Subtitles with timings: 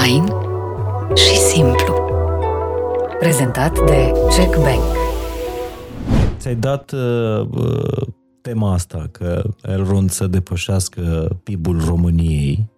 [0.00, 0.24] Fain
[1.14, 1.94] și simplu.
[3.18, 4.82] Prezentat de Check Bank.
[6.38, 8.06] Ți-ai dat uh, uh,
[8.40, 12.70] tema asta, că Elrond să depășească PIB-ul României.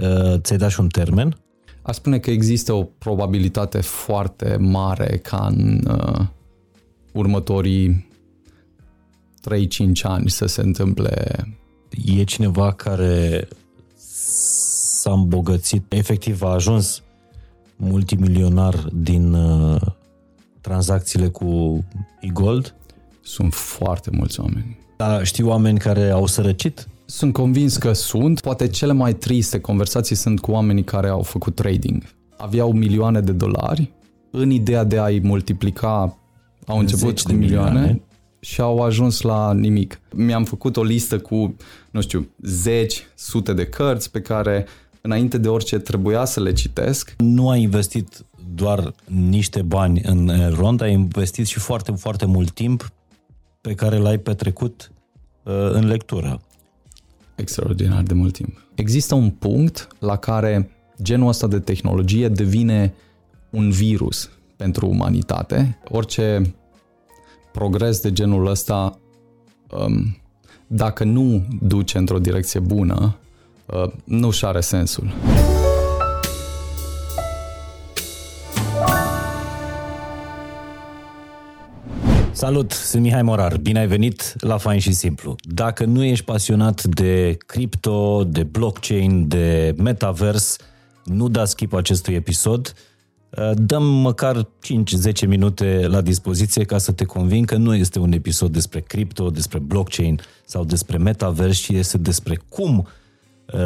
[0.00, 1.36] Uh, ți-ai dat și un termen?
[1.82, 6.26] Aș spune că există o probabilitate foarte mare ca în uh,
[7.12, 8.08] următorii
[9.50, 11.46] 3-5 ani să se întâmple.
[12.04, 13.48] E cineva care
[14.98, 17.02] s-a îmbogățit, efectiv a ajuns
[17.76, 19.80] multimilionar din uh,
[20.60, 21.84] tranzacțiile cu
[22.20, 22.74] e-gold?
[23.20, 24.78] Sunt foarte mulți oameni.
[24.96, 26.88] Dar știu oameni care au sărăcit?
[27.04, 28.40] Sunt convins că sunt.
[28.40, 32.02] Poate cele mai triste conversații sunt cu oamenii care au făcut trading.
[32.36, 33.92] Aveau milioane de dolari.
[34.30, 36.18] În ideea de a-i multiplica,
[36.66, 38.00] au început cu milioane, milioane
[38.40, 40.00] și au ajuns la nimic.
[40.12, 41.56] Mi-am făcut o listă cu,
[41.90, 44.66] nu știu, zeci, sute de cărți pe care
[45.08, 47.14] înainte de orice trebuia să le citesc.
[47.18, 52.92] Nu ai investit doar niște bani în rond, ai investit și foarte, foarte mult timp
[53.60, 54.92] pe care l-ai petrecut
[55.42, 56.40] uh, în lectură.
[57.34, 58.66] Extraordinar de mult timp.
[58.74, 60.70] Există un punct la care
[61.02, 62.94] genul ăsta de tehnologie devine
[63.50, 65.78] un virus pentru umanitate.
[65.90, 66.54] Orice
[67.52, 68.98] progres de genul ăsta,
[69.70, 70.16] um,
[70.66, 73.26] dacă nu duce într-o direcție bună, uh,
[74.04, 75.14] nu și are sensul.
[82.32, 83.56] Salut, sunt Mihai Morar.
[83.56, 85.36] Bine ai venit la Fain și Simplu.
[85.42, 90.56] Dacă nu ești pasionat de cripto, de blockchain, de metavers,
[91.04, 92.74] nu da skip acestui episod.
[93.30, 94.48] Uh, dăm măcar
[95.24, 99.30] 5-10 minute la dispoziție ca să te convin că nu este un episod despre cripto,
[99.30, 102.84] despre blockchain sau despre metavers, ci este despre cum uh,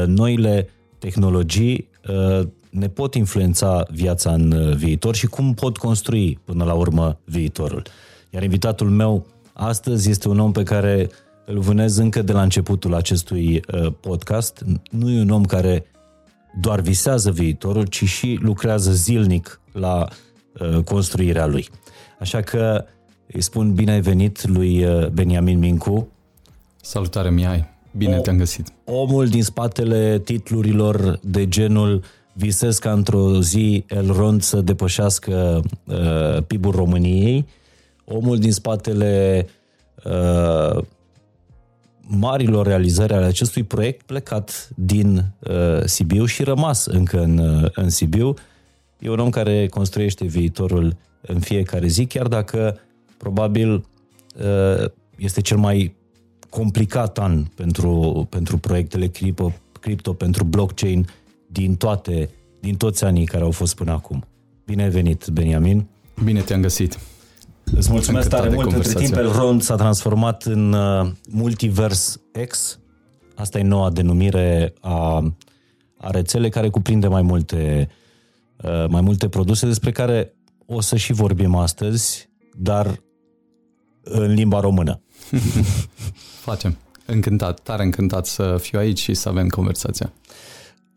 [0.07, 6.73] noile tehnologii uh, ne pot influența viața în viitor și cum pot construi până la
[6.73, 7.83] urmă viitorul.
[8.31, 11.11] Iar invitatul meu astăzi este un om pe care
[11.47, 14.65] îl vânez încă de la începutul acestui uh, podcast.
[14.91, 15.85] Nu e un om care
[16.61, 20.09] doar visează viitorul, ci și lucrează zilnic la
[20.61, 21.69] uh, construirea lui.
[22.21, 22.85] Așa că
[23.33, 26.09] îi spun bine ai venit lui uh, Beniamin Mincu.
[26.81, 27.72] Salutare, Mihai!
[27.97, 28.73] Bine o, te-am găsit!
[28.85, 36.73] Omul din spatele titlurilor de genul Visez ca într-o zi Elrond să depășească uh, PIB-ul
[36.73, 37.47] României,
[38.05, 39.47] omul din spatele
[40.05, 40.83] uh,
[42.07, 47.89] marilor realizări ale acestui proiect plecat din uh, Sibiu și rămas încă în, uh, în
[47.89, 48.35] Sibiu.
[48.99, 52.79] E un om care construiește viitorul în fiecare zi, chiar dacă
[53.17, 55.95] probabil uh, este cel mai
[56.53, 61.07] complicat an pentru, pentru proiectele cripto, cripto, pentru blockchain
[61.47, 62.31] din toate,
[62.61, 64.25] din toți anii care au fost până acum.
[64.65, 65.87] Bine ai venit, Beniamin!
[66.25, 66.99] Bine te-am găsit!
[67.65, 68.73] Îți mulțumesc tare mult.
[68.73, 72.79] Între timp, Elrond s-a transformat în uh, Multiverse X.
[73.35, 75.33] Asta e noua denumire a,
[75.97, 77.89] a rețelei care cuprinde mai multe,
[78.63, 80.35] uh, mai multe produse despre care
[80.67, 83.03] o să și vorbim astăzi, dar
[84.03, 85.01] în limba română.
[86.43, 86.77] Facem.
[87.07, 90.13] Încântat, tare încântat să fiu aici și să avem conversația.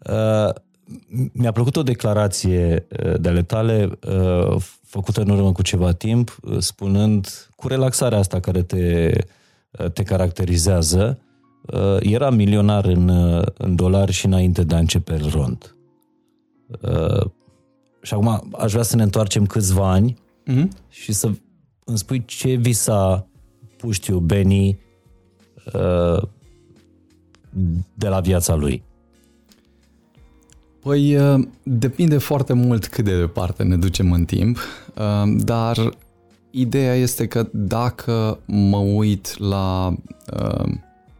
[0.09, 0.53] Uh,
[1.31, 6.37] mi-a plăcut o declarație uh, de ale tale uh, făcută în urmă cu ceva timp,
[6.41, 9.13] uh, spunând cu relaxarea asta care te,
[9.93, 11.19] te caracterizează,
[11.99, 13.09] era milionar în,
[13.57, 15.75] în dolari și înainte de a începe el rond.
[18.01, 20.17] Și acum aș vrea să ne întoarcem câțiva ani
[20.51, 20.67] mm-hmm.
[20.89, 21.31] și să
[21.85, 23.27] îmi spui ce visa
[23.77, 24.84] puștiu Benny
[27.93, 28.83] de la viața lui.
[30.85, 34.57] Păi uh, depinde foarte mult cât de departe ne ducem în timp,
[34.95, 35.97] uh, dar
[36.51, 39.93] ideea este că dacă mă uit la
[40.33, 40.71] uh,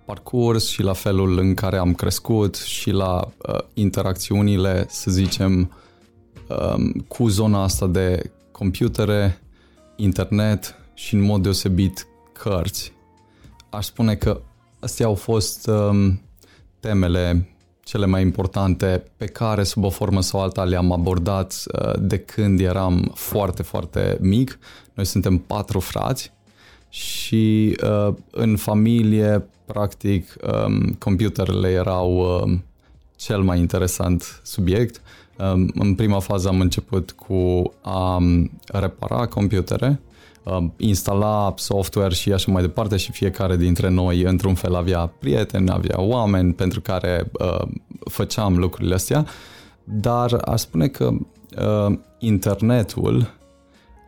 [0.06, 3.32] parcurs și la felul în care am crescut și la
[3.74, 5.72] interacțiunile, să zicem,
[6.48, 9.40] um, cu zona asta de computere,
[9.96, 12.94] internet și în mod deosebit cărți,
[13.76, 14.42] aș spune că
[14.80, 16.22] astea au fost um,
[16.80, 17.50] temele
[17.84, 22.60] cele mai importante pe care sub o formă sau alta le-am abordat uh, de când
[22.60, 24.60] eram foarte, foarte mic.
[24.94, 26.34] Noi suntem patru frați
[26.90, 30.36] și uh, în familie, practic,
[30.66, 32.64] um, computerele erau um,
[33.16, 35.02] cel mai interesant subiect.
[35.38, 38.22] Um, în prima fază am început cu a
[38.66, 40.00] repara computere,
[40.78, 46.02] instala software și așa mai departe și fiecare dintre noi într-un fel avea prieteni, avea
[46.02, 47.68] oameni pentru care uh,
[48.10, 49.26] făceam lucrurile astea.
[49.84, 53.34] dar aș spune că uh, internetul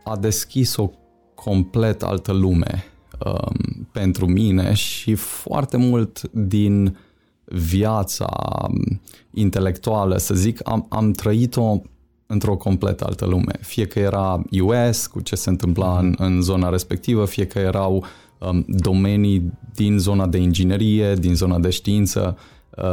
[0.04, 0.90] a deschis o
[1.34, 2.84] complet altă lume
[3.24, 6.98] um, pentru mine și foarte mult din
[7.44, 8.28] viața
[8.68, 9.00] um,
[9.30, 11.80] intelectuală, să zic, am, am trăit-o
[12.30, 13.58] într-o complet altă lume.
[13.60, 18.04] Fie că era US, cu ce se întâmpla în, în zona respectivă, fie că erau
[18.38, 22.38] um, domenii din zona de inginerie, din zona de știință.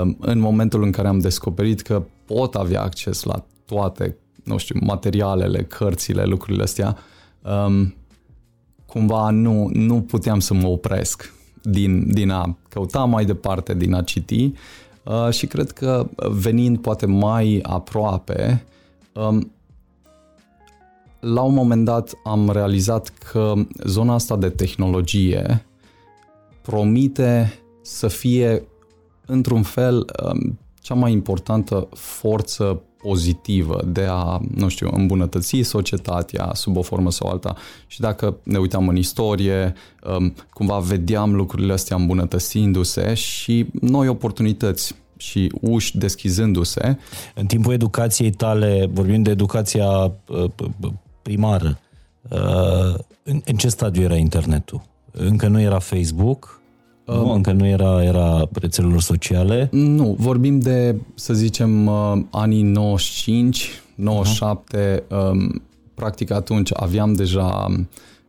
[0.02, 4.80] Um, în momentul în care am descoperit că pot avea acces la toate, nu știu,
[4.82, 6.98] materialele, cărțile, lucrurile astea,
[7.42, 7.96] um,
[8.86, 14.02] cumva nu, nu puteam să mă opresc din, din a căuta mai departe, din a
[14.02, 14.54] citi
[15.04, 18.66] uh, și cred că venind poate mai aproape,
[19.16, 19.52] um,
[21.20, 23.54] la un moment dat am realizat că
[23.86, 25.66] zona asta de tehnologie
[26.62, 28.68] promite să fie
[29.26, 36.78] într-un fel um, cea mai importantă forță pozitivă de a, nu știu, îmbunătăți societatea sub
[36.78, 37.56] o formă sau alta.
[37.88, 39.74] Și dacă ne uitam în istorie,
[40.18, 46.98] um, cumva vedeam lucrurile astea îmbunătățindu-se și noi oportunități și uși deschizându-se.
[47.36, 49.88] În timpul educației tale, vorbim de educația
[50.28, 50.50] uh,
[51.22, 51.80] primară,
[52.30, 54.82] uh, în ce stadiu era internetul?
[55.12, 56.62] Încă nu era Facebook?
[57.06, 59.70] Nu, um, încă nu era era rețelelor sociale?
[59.72, 65.32] Nu, vorbim de, să zicem, uh, anii 95, 97, uh-huh.
[65.32, 65.62] um,
[65.94, 67.66] practic atunci aveam deja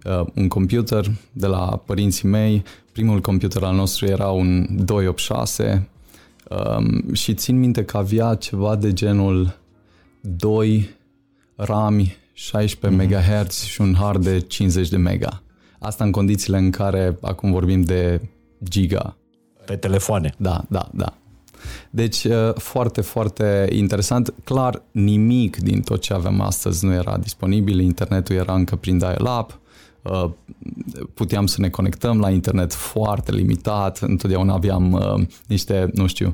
[0.05, 2.63] uh, un computer de la părinții mei.
[2.93, 5.89] Primul computer al nostru era un 286
[6.51, 9.59] um, și țin minte că avea ceva de genul
[10.21, 10.91] 2
[11.57, 13.45] rami 16 mm-hmm.
[13.45, 15.43] MHz și un hard de 50 de mega.
[15.79, 18.21] Asta în condițiile în care acum vorbim de
[18.65, 19.17] giga.
[19.67, 20.35] Pe telefoane.
[20.37, 21.15] Da, da, da.
[21.91, 24.35] Deci uh, foarte, foarte interesant.
[24.45, 27.81] Clar, nimic din tot ce avem astăzi nu era disponibil.
[27.81, 29.61] Internetul era încă prin dial-up.
[30.11, 30.31] Uh,
[31.15, 33.99] puteam să ne conectăm la internet foarte limitat.
[33.99, 36.33] Întotdeauna aveam uh, niște, nu știu,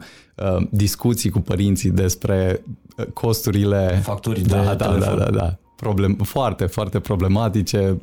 [0.71, 2.65] discuții cu părinții despre
[3.13, 4.01] costurile...
[4.03, 5.19] Facturii da, de da, telefon.
[5.19, 7.99] Da, da, da problem, foarte, foarte problematice.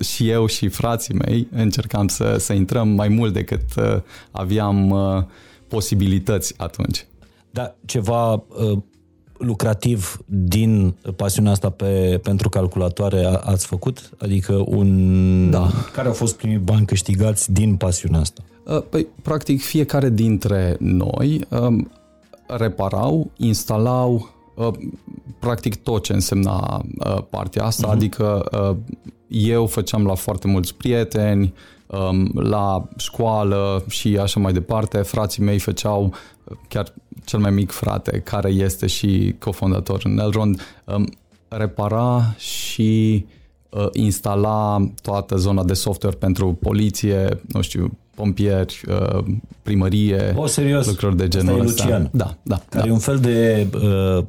[0.00, 5.22] Și eu și frații mei încercam să, să intrăm mai mult decât uh, aveam uh,
[5.68, 7.06] posibilități atunci.
[7.50, 8.78] Da, ceva uh,
[9.40, 14.10] lucrativ din pasiunea asta pe, pentru calculatoare ați făcut?
[14.18, 15.50] Adică un...
[15.50, 15.70] Da.
[15.92, 18.42] Care au fost primii bani câștigați din pasiunea asta?
[18.90, 21.90] Păi, practic, fiecare dintre noi um,
[22.46, 24.72] reparau, instalau Uh,
[25.38, 27.92] practic tot ce însemna uh, partea asta, uh-huh.
[27.92, 28.76] adică uh,
[29.28, 31.54] eu făceam la foarte mulți prieteni,
[31.86, 36.14] um, la școală și așa mai departe, frații mei făceau,
[36.68, 36.92] chiar
[37.24, 41.08] cel mai mic frate, care este și cofondator în Elrond, um,
[41.48, 43.24] repara și
[43.92, 48.80] instala toată zona de software pentru poliție, nu știu, pompieri,
[49.62, 50.86] primărie, o, serios?
[50.86, 51.84] lucruri de genul ăsta.
[51.84, 52.08] Lucian.
[52.12, 52.62] Da, da.
[52.68, 52.88] Care da.
[52.88, 54.24] e un fel de uh,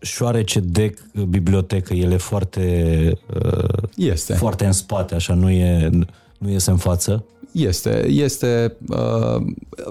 [0.00, 0.94] șoarece de
[1.28, 4.34] bibliotecă, el e foarte, uh, este.
[4.34, 5.90] foarte în spate, așa, nu e,
[6.38, 7.24] nu iese în față.
[7.54, 9.46] Este, este, uh,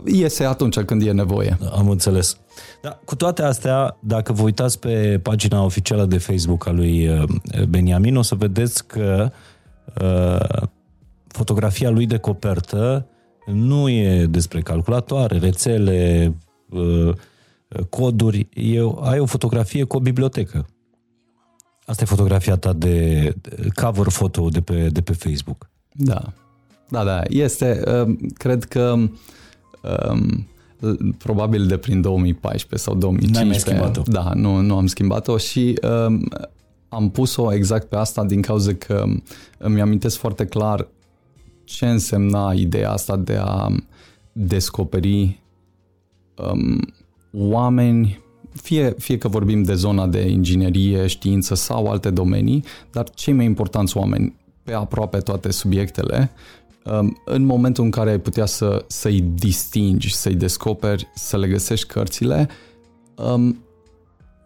[0.06, 1.57] iese atunci când e nevoie.
[1.71, 2.38] Am înțeles.
[2.81, 7.24] Da, cu toate astea, dacă vă uitați pe pagina oficială de Facebook a lui uh,
[7.70, 9.32] Beniamin, o să vedeți că
[10.01, 10.67] uh,
[11.27, 13.08] fotografia lui de copertă
[13.46, 16.34] nu e despre calculatoare, rețele,
[16.70, 17.15] uh,
[17.89, 20.65] coduri, eu, ai o fotografie cu o bibliotecă.
[21.86, 23.34] Asta e fotografia ta de
[23.82, 25.70] cover foto de pe, de pe Facebook.
[25.91, 26.34] Da.
[26.93, 27.21] Da, da.
[27.29, 28.95] Este, um, cred că
[30.12, 30.47] um,
[31.17, 33.45] probabil de prin 2014 sau 2015.
[33.45, 34.12] N-ai schimbat-o.
[34.12, 36.27] Da, nu, nu am schimbat-o și um,
[36.89, 39.05] am pus-o exact pe asta din cauza că
[39.57, 40.88] îmi amintesc foarte clar
[41.63, 43.69] ce însemna ideea asta de a
[44.31, 45.41] descoperi
[46.51, 46.93] um,
[47.31, 48.19] oameni,
[48.62, 53.45] fie, fie că vorbim de zona de inginerie, știință sau alte domenii, dar cei mai
[53.45, 56.62] importanți oameni pe aproape toate subiectele, um,
[57.25, 62.49] în momentul în care ai putea să, să-i distingi, să-i descoperi, să le găsești cărțile,
[63.15, 63.62] um,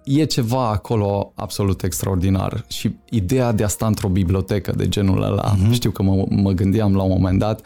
[0.08, 5.56] e ceva acolo absolut extraordinar și ideea de a sta într-o bibliotecă de genul ăla,
[5.56, 5.72] uh-huh.
[5.72, 7.66] știu că mă, mă gândeam la un moment dat,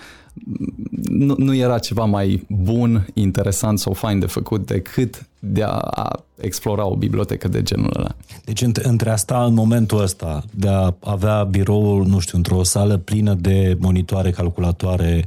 [1.09, 6.23] nu, nu era ceva mai bun, interesant sau fain de făcut decât de a, a
[6.37, 8.15] explora o bibliotecă de genul ăla.
[8.45, 12.97] Deci între a sta în momentul ăsta, de a avea biroul, nu știu, într-o sală
[12.97, 15.25] plină de monitoare, calculatoare,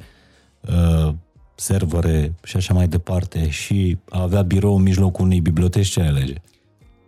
[0.61, 1.15] uh,
[1.55, 6.35] servere și așa mai departe și a avea birou în mijlocul unei biblioteci, ce alege?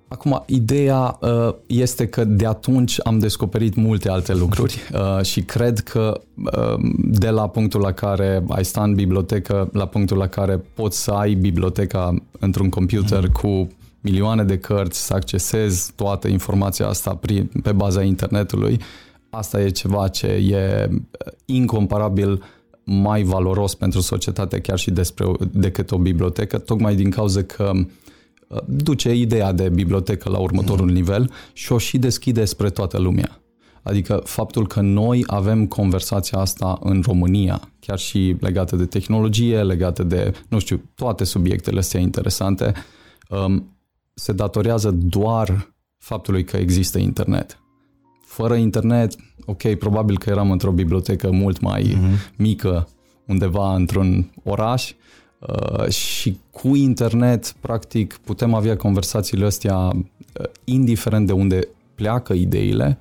[0.09, 5.79] Acum, ideea uh, este că de atunci am descoperit multe alte lucruri uh, și cred
[5.79, 10.65] că uh, de la punctul la care ai sta în bibliotecă, la punctul la care
[10.75, 13.33] poți să ai biblioteca într-un computer mm.
[13.33, 13.71] cu
[14.01, 17.21] milioane de cărți, să accesezi toată informația asta
[17.63, 18.81] pe baza internetului,
[19.31, 20.91] asta e ceva ce e
[21.45, 22.43] incomparabil
[22.85, 27.87] mai valoros pentru societate chiar și despre, decât o bibliotecă, tocmai din cauza că uh,
[28.67, 30.93] duce ideea de bibliotecă la următorul mm.
[30.93, 33.41] nivel și o și deschide spre toată lumea.
[33.83, 40.03] Adică faptul că noi avem conversația asta în România, chiar și legată de tehnologie, legată
[40.03, 42.73] de, nu știu, toate subiectele astea interesante,
[43.29, 43.77] um,
[44.15, 47.61] se datorează doar faptului că există internet.
[48.25, 52.37] Fără internet, ok, probabil că eram într-o bibliotecă mult mai mm-hmm.
[52.37, 52.89] mică,
[53.27, 54.93] undeva într-un oraș,
[55.39, 59.95] Uh, și cu internet, practic, putem avea conversațiile astea uh,
[60.65, 62.99] indiferent de unde pleacă ideile,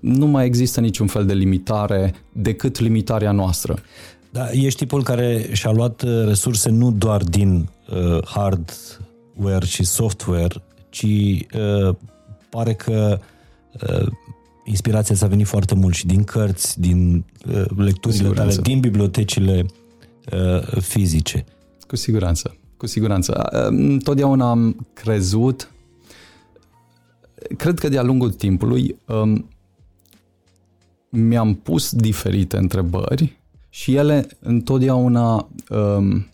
[0.00, 3.78] nu mai există niciun fel de limitare decât limitarea noastră.
[4.30, 10.62] Da, ești știpul care și-a luat uh, resurse nu doar din uh, hardware și software,
[10.88, 11.94] ci uh,
[12.50, 13.18] pare că
[13.90, 14.06] uh,
[14.64, 19.66] inspirația ți-a venit foarte mult și din cărți, din uh, lecturile tale, din bibliotecile
[20.32, 21.44] uh, fizice.
[21.90, 23.32] Cu siguranță, cu siguranță.
[23.68, 25.72] Întotdeauna am crezut,
[27.56, 29.48] cred că de-a lungul timpului um,
[31.08, 36.26] mi-am pus diferite întrebări și ele întotdeauna um,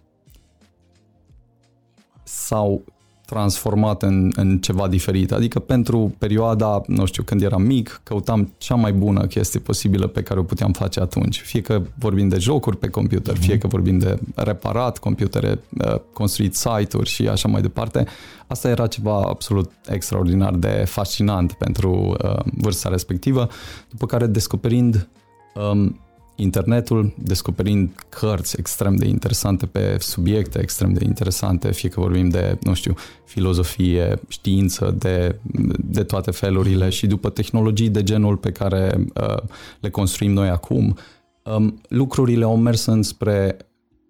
[2.25, 2.84] s-au
[3.26, 5.33] transformat în, în ceva diferit.
[5.33, 10.23] Adică pentru perioada, nu știu, când eram mic, căutam cea mai bună chestie posibilă pe
[10.23, 11.40] care o puteam face atunci.
[11.40, 16.54] Fie că vorbim de jocuri pe computer, fie că vorbim de reparat computere, uh, construit
[16.54, 18.06] site-uri și așa mai departe.
[18.47, 23.49] Asta era ceva absolut extraordinar de fascinant pentru uh, vârsta respectivă,
[23.90, 25.09] după care descoperind
[25.54, 26.00] um,
[26.37, 32.59] internetul, descoperind cărți extrem de interesante pe subiecte extrem de interesante, fie că vorbim de,
[32.62, 35.38] nu știu, filozofie, știință, de,
[35.76, 39.43] de toate felurile și după tehnologii de genul pe care uh,
[39.81, 40.97] le construim noi acum,
[41.43, 43.57] um, lucrurile au mers înspre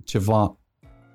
[0.05, 0.57] ceva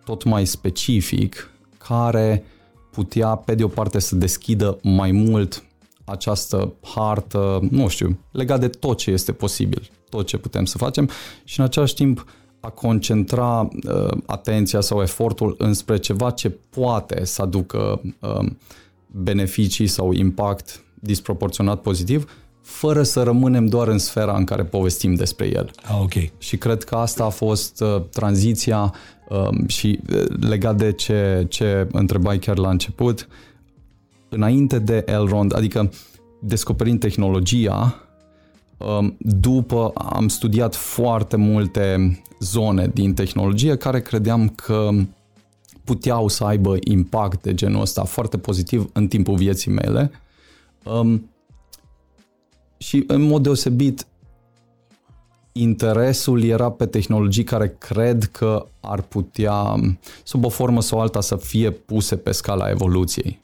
[0.06, 1.52] tot mai specific
[1.88, 2.44] care
[2.92, 5.64] putea, pe de o parte, să deschidă mai mult
[6.06, 11.10] această hartă, nu știu, legat de tot ce este posibil tot ce putem să facem
[11.44, 12.26] și în același timp
[12.60, 18.46] a concentra uh, atenția sau efortul înspre ceva ce poate să aducă uh,
[19.08, 25.46] beneficii sau impact disproporționat pozitiv, fără să rămânem doar în sfera în care povestim despre
[25.48, 25.72] el.
[25.84, 26.14] Ah, ok.
[26.38, 28.94] Și cred că asta a fost uh, tranziția
[29.30, 33.28] uh, și uh, legat de ce, ce întrebai chiar la început,
[34.30, 35.92] înainte de Elrond, adică
[36.40, 38.11] descoperind tehnologia, Um,
[39.18, 44.90] după am studiat foarte multe zone din tehnologie care credeam că
[45.84, 50.12] puteau să aibă impact de genul ăsta foarte pozitiv în timpul vieții mele.
[50.84, 51.30] Um,
[52.78, 54.06] și în mod deosebit
[55.52, 59.76] interesul era pe tehnologii care cred că ar putea,
[60.24, 63.40] sub o formă sau alta, să fie puse pe scala evoluției.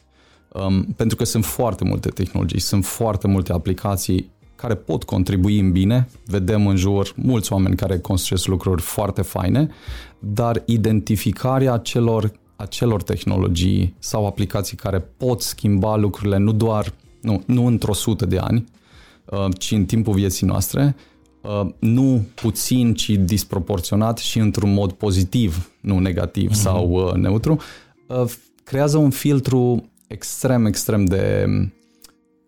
[0.53, 5.71] Um, pentru că sunt foarte multe tehnologii, sunt foarte multe aplicații care pot contribui în
[5.71, 6.07] bine.
[6.25, 9.69] Vedem în jur mulți oameni care construiesc lucruri foarte faine,
[10.19, 17.65] dar identificarea acelor, acelor tehnologii sau aplicații care pot schimba lucrurile nu doar, nu, nu
[17.65, 18.65] într-o sută de ani,
[19.25, 20.95] uh, ci în timpul vieții noastre,
[21.41, 26.61] uh, nu puțin, ci disproporționat și într-un mod pozitiv, nu negativ mm-hmm.
[26.61, 27.57] sau uh, neutru,
[28.63, 31.45] creează un filtru extrem, extrem de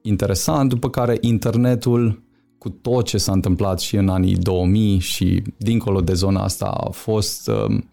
[0.09, 2.23] interesant, după care internetul
[2.57, 6.89] cu tot ce s-a întâmplat și în anii 2000 și dincolo de zona asta a
[6.89, 7.89] fost um,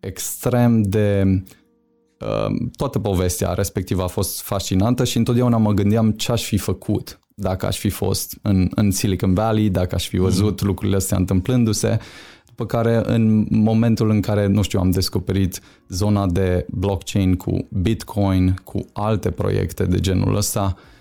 [0.00, 6.44] extrem de um, toată povestea respectivă a fost fascinantă și întotdeauna mă gândeam ce aș
[6.44, 10.66] fi făcut dacă aș fi fost în, în Silicon Valley, dacă aș fi văzut mm.
[10.66, 11.98] lucrurile astea întâmplându-se,
[12.46, 18.54] după care în momentul în care, nu știu, am descoperit zona de blockchain cu Bitcoin,
[18.64, 20.95] cu alte proiecte de genul ăsta, Uh,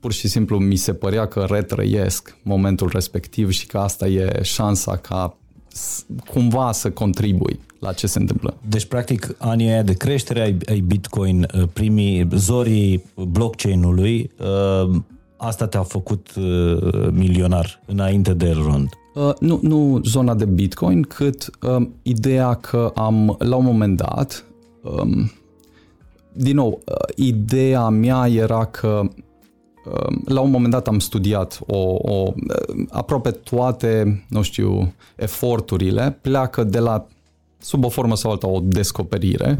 [0.00, 4.96] pur și simplu mi se părea că retrăiesc momentul respectiv și că asta e șansa
[4.96, 5.36] ca
[6.30, 8.56] cumva să contribui la ce se întâmplă.
[8.68, 14.96] Deci, practic, anii aia de creștere ai, ai Bitcoin, uh, primii zorii blockchain-ului, uh,
[15.36, 16.30] asta te-a făcut
[17.10, 18.88] milionar înainte de Elrond.
[19.16, 24.44] Uh, nu, nu zona de Bitcoin, cât uh, ideea că am, la un moment dat,
[24.82, 25.30] um,
[26.36, 26.82] din nou,
[27.16, 29.02] ideea mea era că
[30.24, 32.34] la un moment dat am studiat o, o,
[32.90, 37.06] aproape toate, nu știu, eforturile pleacă de la
[37.58, 39.58] sub o formă sau alta o descoperire.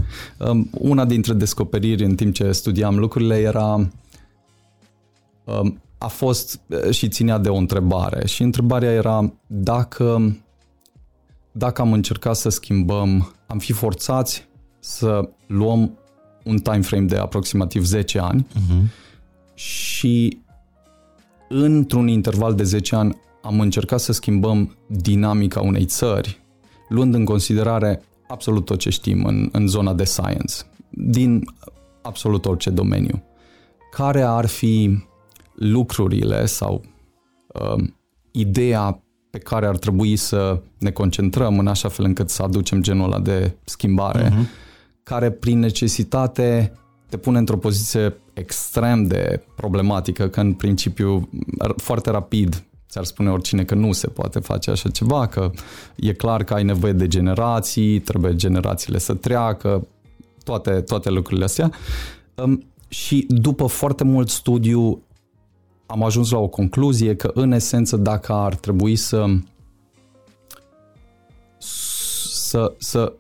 [0.71, 3.89] Una dintre descoperiri în timp ce studiam lucrurile era
[5.99, 10.37] a fost și ținea de o întrebare și întrebarea era dacă
[11.53, 15.99] dacă am încercat să schimbăm, am fi forțați să luăm
[16.47, 18.83] un time frame de aproximativ 10 ani uh-huh.
[19.55, 20.39] și
[21.49, 26.41] într-un interval de 10 ani am încercat să schimbăm dinamica unei țări,
[26.89, 30.55] luând în considerare absolut tot ce știm în, în zona de science,
[30.91, 31.45] din
[32.03, 33.23] absolut orice domeniu.
[33.91, 35.05] Care ar fi
[35.55, 36.85] lucrurile sau
[37.47, 37.85] uh,
[38.31, 39.01] ideea
[39.31, 43.19] pe care ar trebui să ne concentrăm în așa fel încât să aducem genul ăla
[43.19, 44.66] de schimbare, uh-huh.
[45.09, 46.73] Care prin necesitate
[47.09, 51.29] te pune într-o poziție extrem de problematică, că în principiu
[51.77, 55.51] foarte rapid ți-ar spune oricine că nu se poate face așa ceva, că
[55.97, 59.87] e clar că ai nevoie de generații, trebuie generațiile să treacă,
[60.45, 61.71] toate, toate lucrurile astea.
[62.35, 65.03] Um, și după foarte mult studiu
[65.87, 69.27] am ajuns la o concluzie că, în esență, dacă ar trebui să
[71.59, 73.13] să, să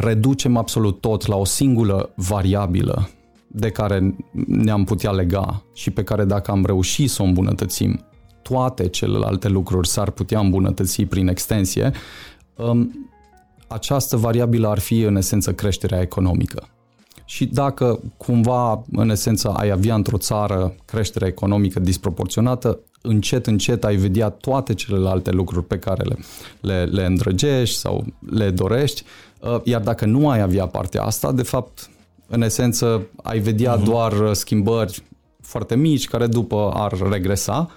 [0.00, 3.08] reducem absolut tot la o singură variabilă
[3.46, 8.04] de care ne-am putea lega și pe care dacă am reușit să o îmbunătățim,
[8.42, 11.92] toate celelalte lucruri s-ar putea îmbunătăți prin extensie,
[12.56, 13.10] um,
[13.68, 16.68] această variabilă ar fi în esență creșterea economică.
[17.24, 23.96] Și dacă cumva, în esență, ai avea într-o țară creștere economică disproporționată, încet, încet ai
[23.96, 26.16] vedea toate celelalte lucruri pe care le,
[26.60, 29.31] le, le îndrăgești sau le dorești, uh,
[29.64, 31.90] iar dacă nu ai avea partea asta, de fapt,
[32.28, 33.84] în esență, ai vedea uh-huh.
[33.84, 35.02] doar schimbări
[35.40, 37.70] foarte mici care după ar regresa.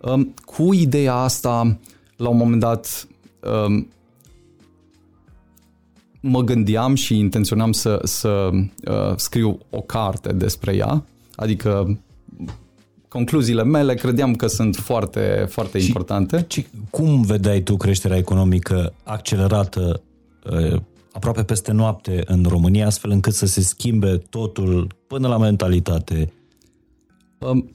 [0.00, 1.78] Um, cu ideea asta,
[2.16, 3.06] la un moment dat,
[3.66, 3.88] um,
[6.20, 11.98] mă gândeam și intenționam să, să uh, scriu o carte despre ea, adică
[13.08, 16.46] concluziile mele credeam că sunt foarte, foarte și, importante.
[16.48, 20.02] Și cum vedeai tu creșterea economică accelerată
[20.50, 20.80] uh,
[21.12, 26.32] aproape peste noapte în România, astfel încât să se schimbe totul până la mentalitate?
[27.38, 27.70] Um,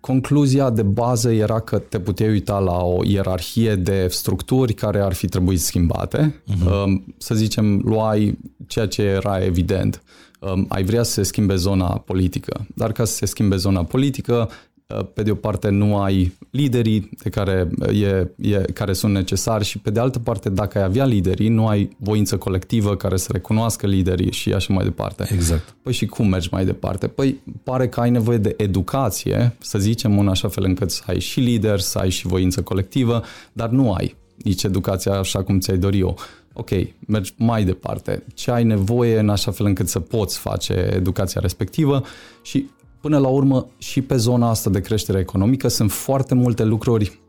[0.00, 5.12] concluzia de bază era că te puteai uita la o ierarhie de structuri care ar
[5.12, 6.42] fi trebuit schimbate.
[6.50, 7.14] Uh-huh.
[7.18, 10.02] Să zicem, luai ceea ce era evident.
[10.40, 14.48] Um, ai vrea să se schimbe zona politică, dar ca să se schimbe zona politică,
[14.48, 14.69] Uh,
[15.14, 19.64] pe de o parte nu ai liderii de care, uh, e, e, care sunt necesari
[19.64, 23.28] și pe de altă parte dacă ai avea liderii, nu ai voință colectivă care să
[23.32, 25.28] recunoască liderii și așa mai departe.
[25.32, 25.74] Exact.
[25.82, 27.06] Păi și cum mergi mai departe?
[27.06, 31.20] Păi pare că ai nevoie de educație, să zicem în așa fel încât să ai
[31.20, 33.22] și lider, să ai și voință colectivă,
[33.52, 36.18] dar nu ai nici educația așa cum ți-ai dori eu.
[36.52, 36.70] Ok,
[37.06, 38.22] mergi mai departe.
[38.34, 42.02] Ce ai nevoie în așa fel încât să poți face educația respectivă
[42.42, 42.68] și
[43.00, 47.20] Până la urmă, și pe zona asta de creștere economică sunt foarte multe lucruri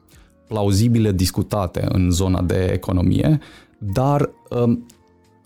[0.48, 3.40] plauzibile discutate în zona de economie,
[3.78, 4.86] dar um,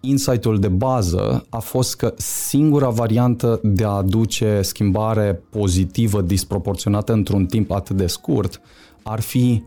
[0.01, 7.45] insight-ul de bază a fost că singura variantă de a aduce schimbare pozitivă disproporționată într-un
[7.45, 8.61] timp atât de scurt
[9.03, 9.63] ar fi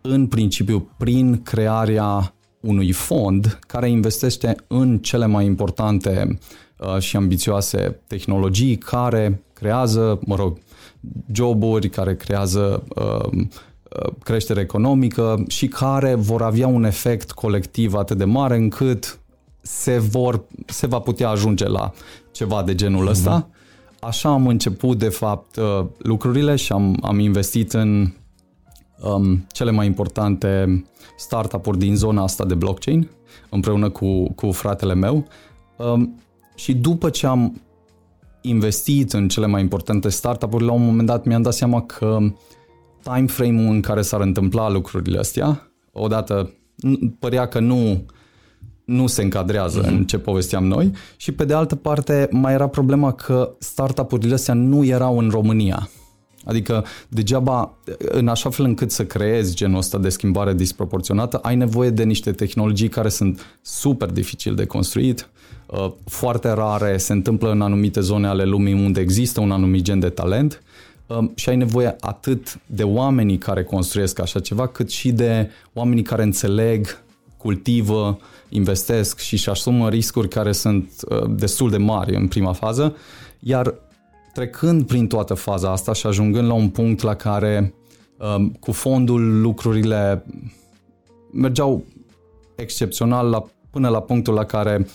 [0.00, 6.65] în principiu prin crearea unui fond care investește în cele mai importante Uh,
[6.98, 10.58] și ambițioase tehnologii care creează, mă rog,
[11.32, 18.18] joburi, care creează uh, uh, creștere economică și care vor avea un efect colectiv atât
[18.18, 19.18] de mare încât
[19.60, 21.92] se, vor, se va putea ajunge la
[22.32, 23.10] ceva de genul mm-hmm.
[23.10, 23.48] ăsta.
[24.00, 25.56] Așa am început, de fapt,
[25.98, 28.12] lucrurile și am, am investit în
[29.00, 30.84] um, cele mai importante
[31.16, 33.10] startup-uri din zona asta de blockchain,
[33.50, 35.26] împreună cu, cu fratele meu.
[35.76, 36.20] Um,
[36.56, 37.60] și după ce am
[38.40, 42.18] investit în cele mai importante startup-uri, la un moment dat mi-am dat seama că
[43.02, 46.54] time frame-ul în care s-ar întâmpla lucrurile astea, odată
[47.18, 48.04] părea că nu,
[48.84, 49.88] nu se încadrează mm-hmm.
[49.88, 54.54] în ce povesteam noi și pe de altă parte mai era problema că startup-urile astea
[54.54, 55.88] nu erau în România.
[56.44, 61.90] Adică degeaba, în așa fel încât să creezi genul ăsta de schimbare disproporționată, ai nevoie
[61.90, 65.35] de niște tehnologii care sunt super dificil de construit, Uh,
[66.04, 70.08] foarte rare, se întâmplă în anumite zone ale lumii unde există un anumit gen de
[70.08, 70.62] talent.
[71.06, 76.02] Um, și ai nevoie atât de oamenii care construiesc așa ceva, cât și de oamenii
[76.02, 77.02] care înțeleg
[77.36, 82.96] cultivă, investesc și își asumă riscuri care sunt uh, destul de mari în prima fază,
[83.40, 83.74] iar
[84.34, 87.74] trecând prin toată faza asta și ajungând la un punct la care
[88.36, 90.24] um, cu fondul lucrurile
[91.32, 91.84] mergeau
[92.54, 94.86] excepțional la, până la punctul la care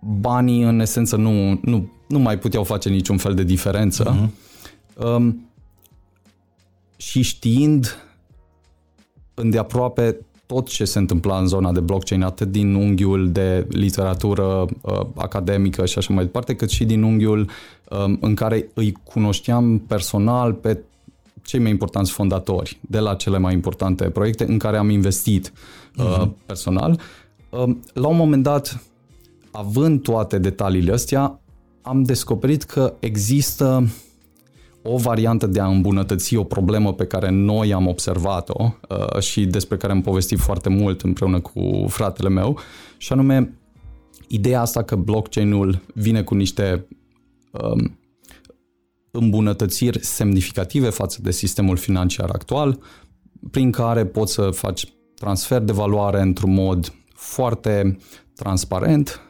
[0.00, 4.14] banii în esență nu, nu, nu mai puteau face niciun fel de diferență.
[4.14, 5.04] Uh-huh.
[5.04, 5.48] Um,
[6.96, 7.96] și știind
[9.34, 15.00] îndeaproape tot ce se întâmpla în zona de blockchain, atât din unghiul de literatură uh,
[15.14, 17.50] academică și așa mai departe, cât și din unghiul
[17.88, 20.78] uh, în care îi cunoșteam personal pe
[21.42, 25.52] cei mai importanți fondatori de la cele mai importante proiecte în care am investit
[25.96, 26.46] uh, uh-huh.
[26.46, 27.00] personal.
[27.50, 28.82] Uh, la un moment dat,
[29.58, 31.40] având toate detaliile astea,
[31.82, 33.88] am descoperit că există
[34.82, 39.76] o variantă de a îmbunătăți o problemă pe care noi am observat-o uh, și despre
[39.76, 42.58] care am povestit foarte mult împreună cu fratele meu,
[42.96, 43.58] și anume
[44.28, 46.86] ideea asta că blockchain-ul vine cu niște
[47.50, 47.98] um,
[49.10, 52.78] îmbunătățiri semnificative față de sistemul financiar actual,
[53.50, 57.98] prin care poți să faci transfer de valoare într-un mod foarte
[58.34, 59.27] transparent, Uh,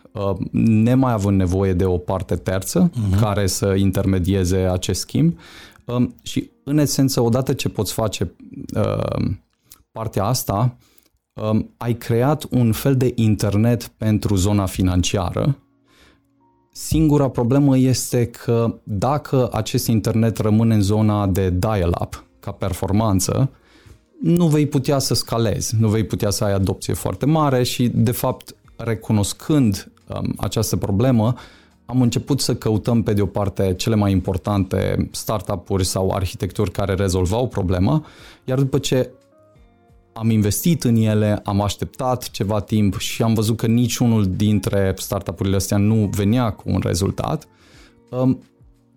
[0.51, 3.21] nemai având nevoie de o parte terță uh-huh.
[3.21, 5.39] care să intermedieze acest schimb
[5.85, 8.35] um, și în esență odată ce poți face
[8.77, 9.31] uh,
[9.93, 10.77] partea asta,
[11.33, 15.59] um, ai creat un fel de internet pentru zona financiară.
[16.73, 23.51] Singura problemă este că dacă acest internet rămâne în zona de dial-up ca performanță,
[24.21, 28.13] nu vei putea să scalezi, nu vei putea să ai adopție foarte mare și, de
[28.13, 29.98] fapt, recunoscând um,
[30.37, 31.35] această problemă,
[31.87, 36.95] am început să căutăm pe de o parte cele mai importante startup-uri sau arhitecturi care
[36.95, 38.07] rezolvau problema,
[38.45, 39.11] iar după ce
[40.13, 45.57] am investit în ele, am așteptat ceva timp și am văzut că niciunul dintre startup-urile
[45.57, 47.49] astea nu venea cu un rezultat,
[48.11, 48.43] um,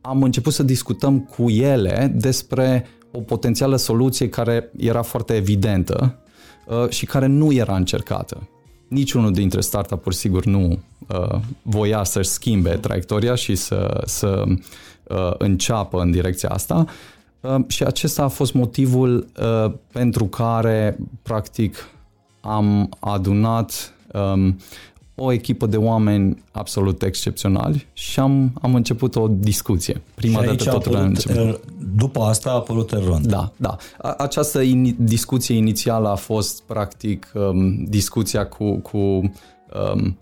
[0.01, 6.19] am început să discutăm cu ele despre o potențială soluție care era foarte evidentă
[6.67, 8.49] uh, și care nu era încercată.
[8.87, 10.79] Niciunul dintre startup-uri sigur nu
[11.13, 16.85] uh, voia să-și schimbe traiectoria și să, să uh, înceapă în direcția asta.
[17.41, 21.89] Uh, și acesta a fost motivul uh, pentru care, practic,
[22.41, 24.57] am adunat um,
[25.15, 30.01] o echipă de oameni absolut excepționali și am, am început o discuție.
[30.15, 31.59] Prima și dată totul a început.
[31.95, 33.27] După asta a apărut Erron.
[33.27, 33.75] Da, da.
[34.17, 40.17] Această in, discuție inițială a fost practic um, discuția cu, cu um,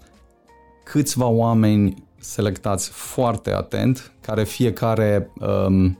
[0.89, 5.97] câțiva oameni selectați foarte atent, care fiecare um,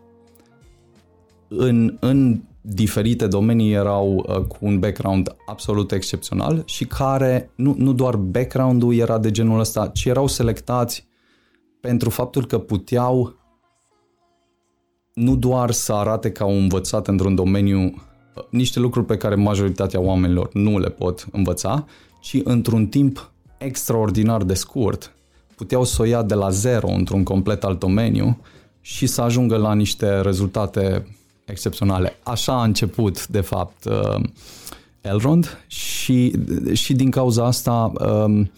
[1.47, 7.93] în, în diferite domenii erau uh, cu un background absolut excepțional și care nu, nu
[7.93, 11.07] doar background-ul era de genul ăsta, ci erau selectați
[11.81, 13.35] pentru faptul că puteau
[15.13, 19.99] nu doar să arate că au învățat într-un domeniu uh, niște lucruri pe care majoritatea
[19.99, 21.85] oamenilor nu le pot învăța,
[22.21, 25.13] ci într-un timp extraordinar de scurt
[25.55, 28.41] puteau să o ia de la zero într-un complet alt domeniu
[28.81, 32.15] și să ajungă la niște rezultate excepționale.
[32.23, 34.23] Așa a început, de fapt, uh,
[35.01, 36.33] Elrond și,
[36.73, 38.51] și din cauza asta um,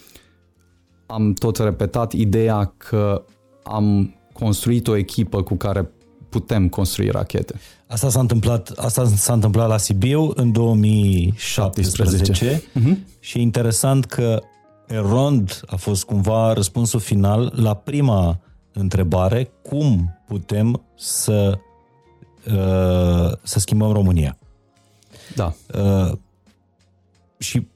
[1.06, 3.24] am tot repetat ideea că
[3.64, 5.92] am construit o echipă cu care
[6.30, 7.60] putem construi rachete.
[7.88, 12.62] Asta s-a întâmplat, asta s-a întâmplat la Sibiu în 2017 uh-huh.
[12.74, 13.06] Mhm.
[13.20, 14.42] și e interesant că
[14.91, 18.39] Elrond a fost cumva răspunsul final la prima
[18.73, 21.60] întrebare, cum putem să
[22.47, 24.38] Uh, să schimbăm România.
[25.36, 25.54] Da.
[25.82, 26.17] Uh,
[27.38, 27.67] și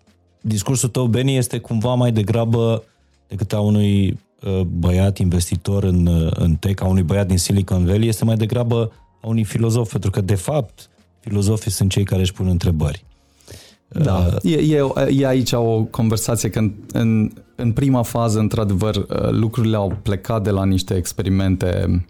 [0.42, 2.84] discursul tău, Beni, este cumva mai degrabă
[3.28, 7.86] decât a unui uh, băiat investitor în, uh, în tech, a unui băiat din Silicon
[7.86, 12.22] Valley, este mai degrabă a unui filozof, pentru că, de fapt, filozofii sunt cei care
[12.22, 13.05] își pun întrebări.
[13.88, 18.96] Da, uh, e, e, e aici o conversație că în, în, în prima fază, într-adevăr,
[18.96, 22.06] uh, lucrurile au plecat de la niște experimente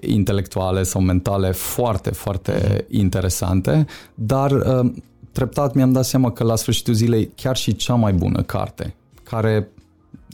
[0.00, 4.92] intelectuale sau mentale foarte, foarte interesante, dar uh,
[5.32, 9.68] treptat mi-am dat seama că la sfârșitul zilei chiar și cea mai bună carte, care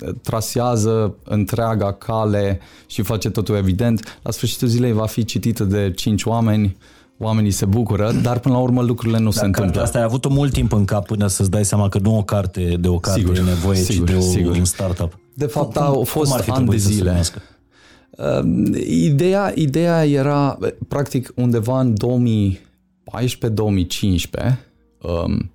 [0.03, 5.91] uh, trasează întreaga cale și face totul evident, la sfârșitul zilei va fi citită de
[5.91, 6.77] cinci oameni,
[7.19, 9.83] oamenii se bucură, dar până la urmă lucrurile nu Dar se întâmplă.
[9.83, 12.77] Asta ai avut mult timp în cap până să-ți dai seama că nu o carte
[12.81, 14.57] de o carte sigur, e nevoie, sigur, ci de o, sigur.
[14.57, 15.19] un startup.
[15.35, 17.23] De fapt, cum, au fost ani de zile.
[18.17, 21.97] Ehm, ideea, ideea era, practic, undeva în 2014-2015,
[25.03, 25.51] um,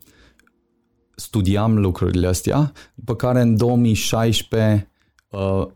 [1.15, 4.92] studiam lucrurile astea, după care în 2016 uh,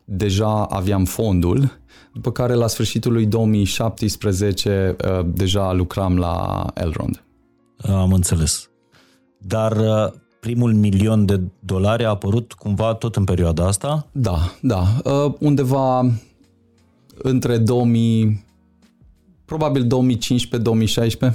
[0.03, 1.79] deja aveam fondul,
[2.13, 7.23] după care la sfârșitul lui 2017 uh, deja lucram la Elrond.
[7.77, 8.69] Am înțeles.
[9.37, 14.07] Dar uh, primul milion de dolari a apărut cumva tot în perioada asta?
[14.11, 14.83] Da, da.
[15.03, 16.11] Uh, undeva
[17.17, 18.45] între 2000,
[19.45, 19.87] probabil
[21.31, 21.33] 2015-2016.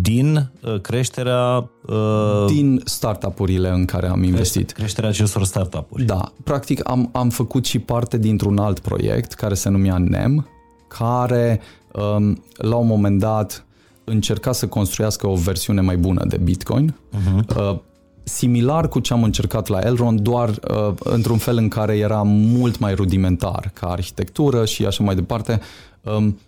[0.00, 1.70] Din uh, creșterea...
[1.86, 4.70] Uh, Din startup-urile în care am investit.
[4.70, 6.04] Creșterea acestor startup-uri.
[6.04, 10.48] Da, practic am, am făcut și parte dintr-un alt proiect care se numea NEM,
[10.88, 11.60] care
[11.92, 13.64] um, la un moment dat
[14.04, 16.94] încerca să construiască o versiune mai bună de Bitcoin.
[16.94, 17.56] Uh-huh.
[17.56, 17.78] Uh,
[18.22, 22.78] similar cu ce am încercat la Elrond, doar uh, într-un fel în care era mult
[22.78, 25.60] mai rudimentar ca arhitectură și așa mai departe.
[26.02, 26.38] Um,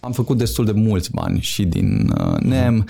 [0.00, 2.84] am făcut destul de mulți bani și din uh, NEM, uh,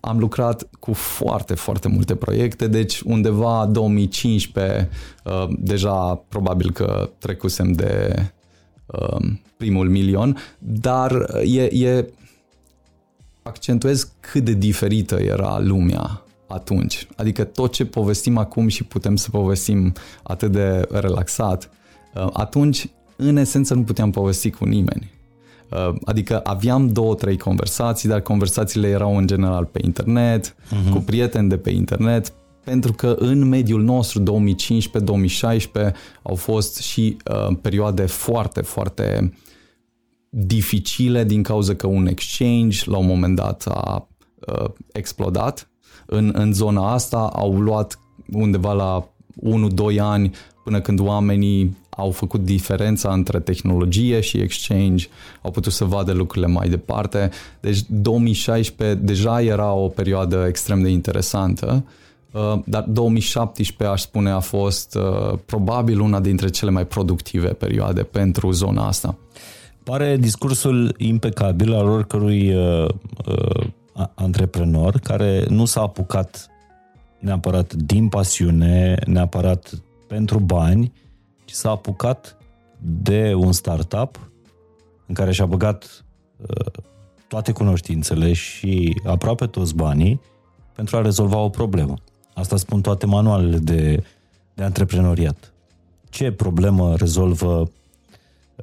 [0.00, 4.88] am lucrat cu foarte, foarte multe proiecte, deci undeva 2015
[5.24, 8.14] uh, deja probabil că trecusem de
[8.86, 12.12] uh, primul milion, dar e, e
[13.42, 17.06] accentuez cât de diferită era lumea atunci.
[17.16, 21.70] Adică tot ce povestim acum și putem să povestim atât de relaxat,
[22.14, 25.15] uh, atunci în esență nu puteam povesti cu nimeni.
[25.70, 30.90] Uh, adică aveam două, trei conversații, dar conversațiile erau în general pe internet, uh-huh.
[30.92, 32.32] cu prieteni de pe internet,
[32.64, 39.32] pentru că în mediul nostru 2015-2016 au fost și uh, perioade foarte, foarte
[40.28, 44.08] dificile din cauza că un exchange la un moment dat a
[44.46, 45.70] uh, explodat.
[46.06, 47.98] În, în zona asta au luat
[48.32, 49.08] undeva la
[49.94, 50.30] 1-2 ani
[50.64, 55.06] până când oamenii au făcut diferența între tehnologie și exchange,
[55.42, 57.30] au putut să vadă lucrurile mai departe.
[57.60, 61.84] Deci 2016 deja era o perioadă extrem de interesantă,
[62.30, 68.02] uh, dar 2017 aș spune a fost uh, probabil una dintre cele mai productive perioade
[68.02, 69.18] pentru zona asta.
[69.82, 72.88] Pare discursul impecabil al oricărui uh,
[73.26, 73.66] uh,
[74.14, 76.50] antreprenor care nu s-a apucat
[77.18, 79.70] neapărat din pasiune, neapărat
[80.06, 80.92] pentru bani,
[81.46, 82.36] ci s-a apucat
[82.78, 84.30] de un startup
[85.06, 86.04] în care și-a băgat
[86.36, 86.82] uh,
[87.28, 90.20] toate cunoștințele și aproape toți banii
[90.72, 91.94] pentru a rezolva o problemă.
[92.34, 94.02] Asta spun toate manualele de,
[94.54, 95.52] de antreprenoriat.
[96.10, 97.70] Ce problemă rezolvă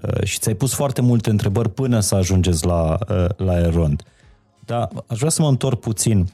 [0.02, 4.04] Uh, și ți-ai pus foarte multe întrebări până să ajungeți la, uh, la Erond.
[4.66, 6.28] Dar aș vrea să mă întorc puțin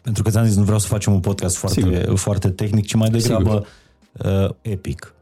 [0.00, 3.10] pentru că ți-am zis, nu vreau să facem un podcast foarte, foarte tehnic, ci mai
[3.10, 3.66] degrabă
[4.12, 5.14] uh, epic.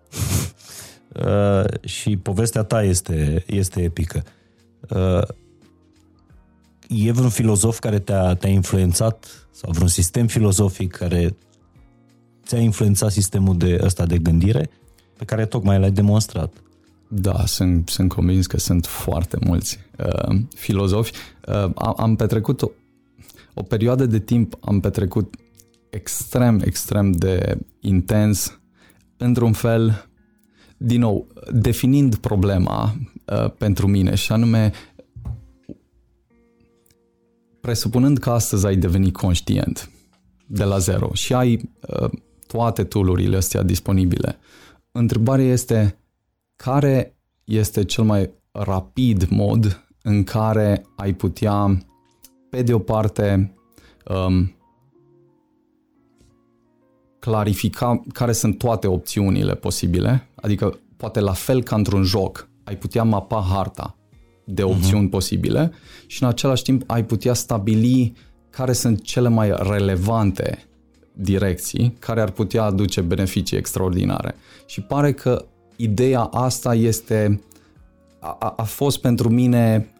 [1.26, 4.22] uh, și povestea ta este, este epică.
[4.88, 5.22] Uh,
[6.88, 11.36] e vreun filozof care te-a, te-a influențat sau vreun sistem filozofic care
[12.46, 14.70] ți-a influențat sistemul de ăsta de gândire
[15.16, 16.52] pe care tocmai l-ai demonstrat?
[17.08, 21.12] Da, sunt, sunt convins că sunt foarte mulți uh, filozofi.
[21.46, 22.70] Uh, am petrecut o,
[23.54, 25.34] o perioadă de timp, am petrecut
[25.90, 28.59] extrem, extrem de intens,
[29.20, 30.10] într-un fel,
[30.76, 32.94] din nou, definind problema
[33.26, 34.72] uh, pentru mine și anume
[37.60, 39.90] presupunând că astăzi ai devenit conștient
[40.46, 42.10] de la zero și ai uh,
[42.46, 44.38] toate tool astea disponibile,
[44.92, 45.98] întrebarea este
[46.56, 51.86] care este cel mai rapid mod în care ai putea,
[52.50, 53.54] pe de o parte,
[54.26, 54.54] um,
[57.20, 63.02] clarifica care sunt toate opțiunile posibile, adică poate la fel ca într-un joc, ai putea
[63.02, 63.96] mapa harta
[64.44, 64.72] de mhm.
[64.72, 65.10] opțiuni uh-huh.
[65.10, 65.72] posibile
[66.06, 68.12] și în același timp ai putea stabili
[68.50, 70.64] care sunt cele mai relevante
[71.12, 74.34] direcții care ar putea aduce beneficii extraordinare.
[74.66, 75.44] Și pare că
[75.76, 77.40] ideea asta este
[78.18, 79.94] a, a fost pentru mine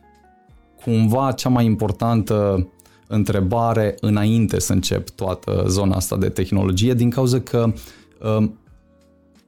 [0.83, 2.69] cumva cea mai importantă
[3.11, 7.73] întrebare înainte să încep toată zona asta de tehnologie, din cauza că
[8.21, 8.49] uh,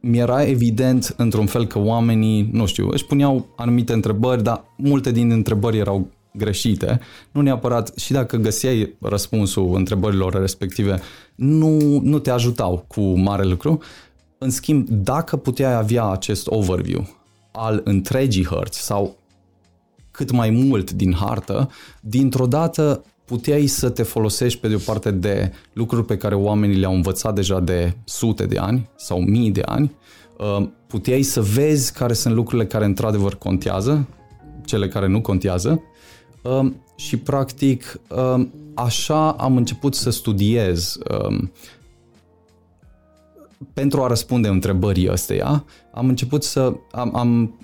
[0.00, 5.30] mi-era evident într-un fel că oamenii, nu știu, își puneau anumite întrebări, dar multe din
[5.30, 7.00] întrebări erau greșite.
[7.32, 11.00] Nu neapărat, și dacă găseai răspunsul întrebărilor respective,
[11.34, 13.78] nu, nu te ajutau cu mare lucru.
[14.38, 17.06] În schimb, dacă puteai avea acest overview
[17.52, 19.16] al întregii hărți sau
[20.10, 21.70] cât mai mult din hartă,
[22.00, 26.76] dintr-o dată puteai să te folosești pe de o parte de lucruri pe care oamenii
[26.76, 29.94] le-au învățat deja de sute de ani sau mii de ani,
[30.38, 34.08] uh, puteai să vezi care sunt lucrurile care într-adevăr contează,
[34.64, 35.82] cele care nu contează
[36.42, 41.52] uh, și practic um, așa am început să studiez um,
[43.72, 47.58] pentru a răspunde întrebării astea, am început să am, am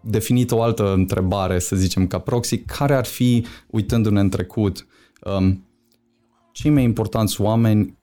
[0.00, 4.84] definit o altă întrebare, să zicem, ca proxy, care ar fi, uitându-ne în trecut,
[5.24, 5.64] um,
[6.52, 7.98] cei mai importanți oameni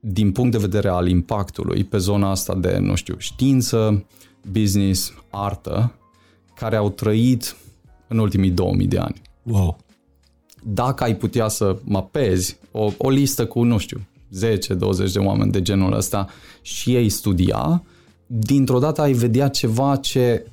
[0.00, 4.04] din punct de vedere al impactului pe zona asta de, nu știu, știință,
[4.50, 5.94] business, artă,
[6.54, 7.56] care au trăit
[8.08, 9.22] în ultimii 2000 de ani.
[9.42, 9.76] Wow!
[10.62, 14.00] Dacă ai putea să mapezi o, o listă cu, nu știu,
[15.08, 16.28] 10-20 de oameni de genul ăsta
[16.62, 17.82] și ei studia,
[18.26, 20.46] dintr-o dată ai vedea ceva ce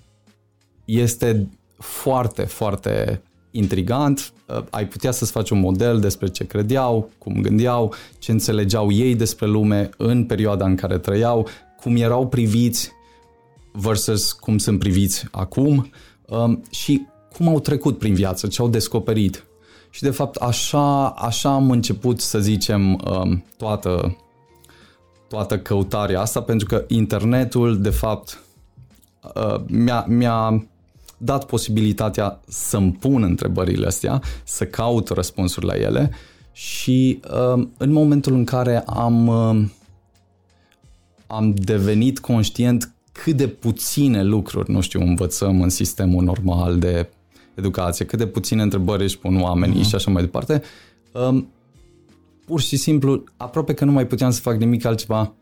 [0.85, 4.38] este foarte, foarte intrigant, uh,
[4.69, 9.45] ai putea să-ți faci un model despre ce credeau, cum gândeau, ce înțelegeau ei despre
[9.45, 11.47] lume în perioada în care trăiau,
[11.81, 12.91] cum erau priviți
[13.71, 15.91] versus cum sunt priviți acum
[16.25, 19.43] um, și cum au trecut prin viață, ce au descoperit.
[19.89, 24.17] Și de fapt așa, așa am început să zicem um, toată,
[25.27, 28.43] toată căutarea asta pentru că internetul de fapt
[29.35, 30.67] uh, mi-a, mi-a
[31.21, 36.11] dat posibilitatea să-mi pun întrebările astea, să caut răspunsuri la ele
[36.51, 39.67] și uh, în momentul în care am, uh,
[41.27, 47.09] am devenit conștient cât de puține lucruri, nu știu, învățăm în sistemul normal de
[47.53, 49.87] educație, cât de puține întrebări își pun oamenii uh-huh.
[49.87, 50.61] și așa mai departe,
[51.11, 51.47] um,
[52.45, 55.33] pur și simplu, aproape că nu mai puteam să fac nimic altceva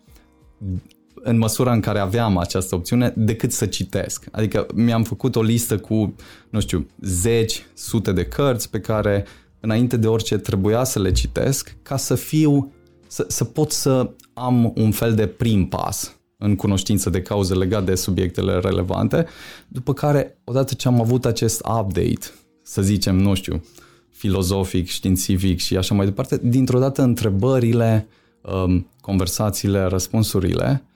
[1.27, 4.25] în măsura în care aveam această opțiune decât să citesc.
[4.31, 6.15] Adică mi-am făcut o listă cu,
[6.49, 9.25] nu știu, zeci, sute de cărți pe care
[9.59, 12.73] înainte de orice trebuia să le citesc ca să fiu,
[13.07, 17.85] să, să pot să am un fel de prim pas în cunoștință de cauze legat
[17.85, 19.25] de subiectele relevante,
[19.67, 22.31] după care, odată ce am avut acest update,
[22.63, 23.63] să zicem, nu știu,
[24.09, 28.07] filozofic, științific și așa mai departe, dintr-o dată întrebările,
[28.41, 30.86] um, conversațiile, răspunsurile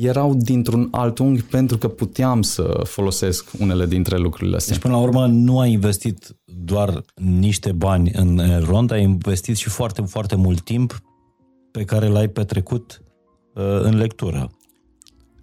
[0.00, 4.72] erau dintr-un alt unghi pentru că puteam să folosesc unele dintre lucrurile astea.
[4.72, 9.68] Deci, până la urmă, nu ai investit doar niște bani în rond, ai investit și
[9.68, 11.02] foarte, foarte mult timp
[11.70, 13.02] pe care l-ai petrecut
[13.54, 14.50] uh, în lectură.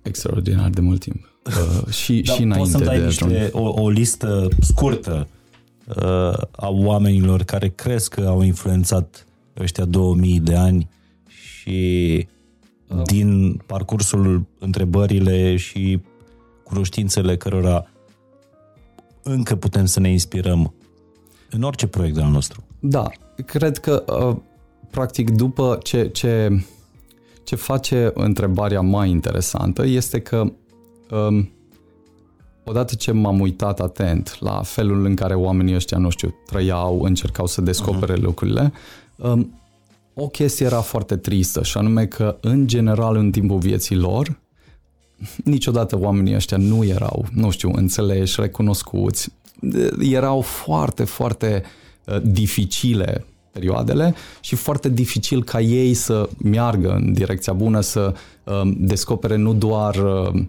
[0.01, 1.39] Extraordinar de mult timp.
[1.45, 5.27] Uh, și, da, și înainte poți să-mi dai de niște, o, o listă scurtă
[5.87, 9.27] uh, a oamenilor care crezi că au influențat
[9.59, 10.89] ăștia 2000 de ani
[11.27, 12.27] și
[13.05, 15.99] din parcursul întrebările și
[16.63, 17.85] cunoștințele cărora
[19.23, 20.73] încă putem să ne inspirăm
[21.49, 22.63] în orice proiect al nostru.
[22.79, 23.09] Da,
[23.45, 24.35] cred că uh,
[24.91, 26.63] practic după ce, ce,
[27.43, 30.51] ce face întrebarea mai interesantă este că
[31.11, 31.49] um,
[32.63, 37.45] odată ce m-am uitat atent la felul în care oamenii ăștia, nu știu, trăiau, încercau
[37.45, 38.21] să descopere uh-huh.
[38.21, 38.73] lucrurile,
[39.15, 39.59] um,
[40.15, 44.39] o chestie era foarte tristă și anume că în general în timpul vieții lor
[45.43, 49.29] niciodată oamenii ăștia nu erau, nu știu, înțeleși, recunoscuți.
[49.99, 51.63] Erau foarte, foarte
[52.05, 58.61] uh, dificile perioadele și foarte dificil ca ei să meargă în direcția bună, să uh,
[58.77, 60.43] descopere nu doar uh,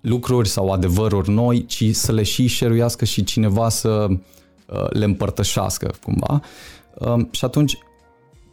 [0.00, 5.94] lucruri sau adevăruri noi, ci să le și șeruiască și cineva să uh, le împărtășească
[6.02, 6.40] cumva.
[6.94, 7.78] Uh, și atunci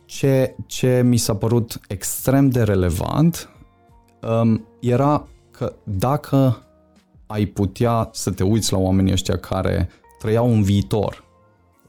[0.10, 3.50] ce, ce mi s-a părut extrem de relevant
[4.42, 6.64] um, era că dacă
[7.28, 11.24] ai putea să te uiți la oamenii ăștia care trăiau un viitor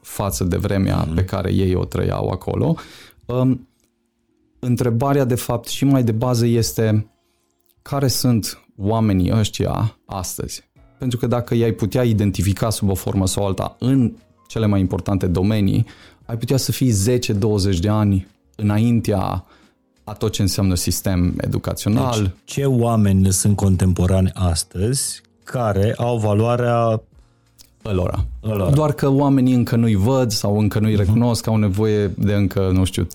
[0.01, 1.15] față de vremea mm-hmm.
[1.15, 2.75] pe care ei o trăiau acolo,
[3.25, 3.67] um,
[4.59, 7.11] întrebarea de fapt și mai de bază este
[7.81, 10.69] care sunt oamenii ăștia astăzi?
[10.97, 14.13] Pentru că dacă i-ai putea identifica sub o formă sau alta în
[14.47, 15.85] cele mai importante domenii,
[16.31, 17.19] ai putea să fii
[17.75, 19.45] 10-20 de ani înaintea
[20.03, 22.21] a tot ce înseamnă sistem educațional.
[22.21, 27.01] Deci, ce oameni sunt contemporani astăzi care au valoarea
[27.85, 28.25] Ălora.
[28.43, 28.69] Ălora.
[28.69, 31.01] Doar că oamenii încă nu-i văd sau încă nu-i mhm.
[31.01, 31.47] recunosc, uh-huh.
[31.47, 33.07] au nevoie de încă, nu știu, 30-50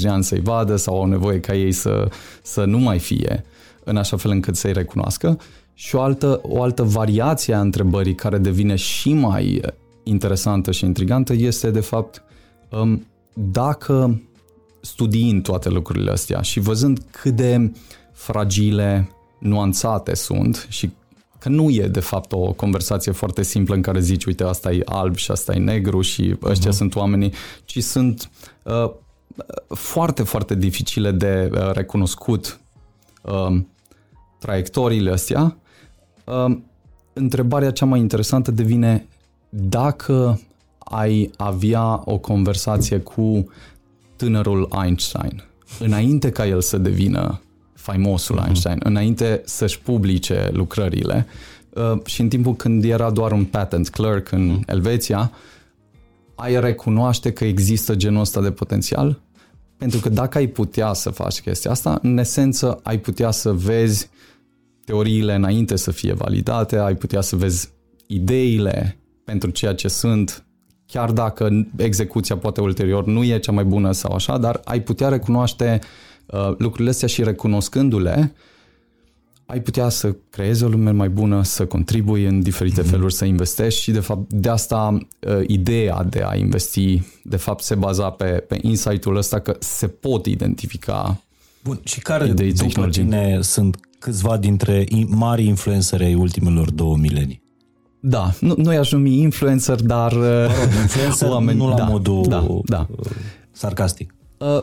[0.00, 2.08] de ani să-i vadă sau au nevoie ca ei să,
[2.42, 3.44] să nu mai fie
[3.84, 5.38] în așa fel încât să-i recunoască.
[5.74, 9.60] Și o altă, o altă variație a întrebării care devine și mai
[10.02, 12.28] interesantă și intrigantă este, de fapt, um,
[13.34, 14.22] dacă
[14.80, 17.72] studiind toate lucrurile astea și văzând cât de
[18.12, 20.90] fragile, nuanțate sunt și
[21.38, 24.82] că nu e de fapt o conversație foarte simplă în care zici, uite, asta e
[24.84, 26.74] alb și asta e negru și ăștia uh-huh.
[26.74, 27.32] sunt oamenii,
[27.64, 28.30] ci sunt
[28.62, 28.90] uh,
[29.68, 32.60] foarte, foarte dificile de uh, recunoscut
[33.22, 33.60] uh,
[34.38, 35.56] traiectoriile astea.
[36.24, 36.56] Uh,
[37.12, 39.06] întrebarea cea mai interesantă devine
[39.48, 40.40] dacă
[40.90, 43.48] ai avea o conversație cu
[44.16, 45.44] tânărul Einstein,
[45.78, 47.40] înainte ca el să devină
[47.74, 48.46] faimosul uh-huh.
[48.46, 51.26] Einstein, înainte să-și publice lucrările
[51.70, 54.68] uh, și în timpul când era doar un patent clerk în uh-huh.
[54.68, 55.32] Elveția,
[56.34, 59.20] ai recunoaște că există genul ăsta de potențial?
[59.76, 64.10] Pentru că dacă ai putea să faci chestia asta, în esență ai putea să vezi
[64.84, 67.68] teoriile înainte să fie validate, ai putea să vezi
[68.06, 70.44] ideile pentru ceea ce sunt,
[70.90, 75.08] chiar dacă execuția poate ulterior nu e cea mai bună sau așa, dar ai putea
[75.08, 75.78] recunoaște
[76.26, 78.34] uh, lucrurile astea și recunoscându-le,
[79.46, 82.90] ai putea să creezi o lume mai bună, să contribui în diferite mm-hmm.
[82.90, 87.62] feluri, să investești și de fapt de asta uh, ideea de a investi de fapt
[87.62, 91.22] se baza pe, pe insight-ul ăsta că se pot identifica
[91.64, 97.42] Bun, și care idei după tine sunt câțiva dintre mari influenceri ai ultimelor două milenii?
[98.00, 100.12] Da, nu, nu i-aș numi influencer, dar...
[100.14, 102.86] Mă rog, influencer oameni, nu la da, modul da, da.
[103.52, 104.14] sarcastic.
[104.38, 104.62] Uh,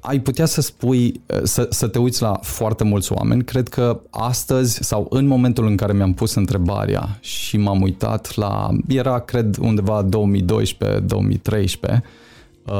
[0.00, 3.44] ai putea să spui, uh, să, să te uiți la foarte mulți oameni.
[3.44, 8.68] Cred că astăzi sau în momentul în care mi-am pus întrebarea și m-am uitat la,
[8.88, 10.08] era cred undeva 2012-2013,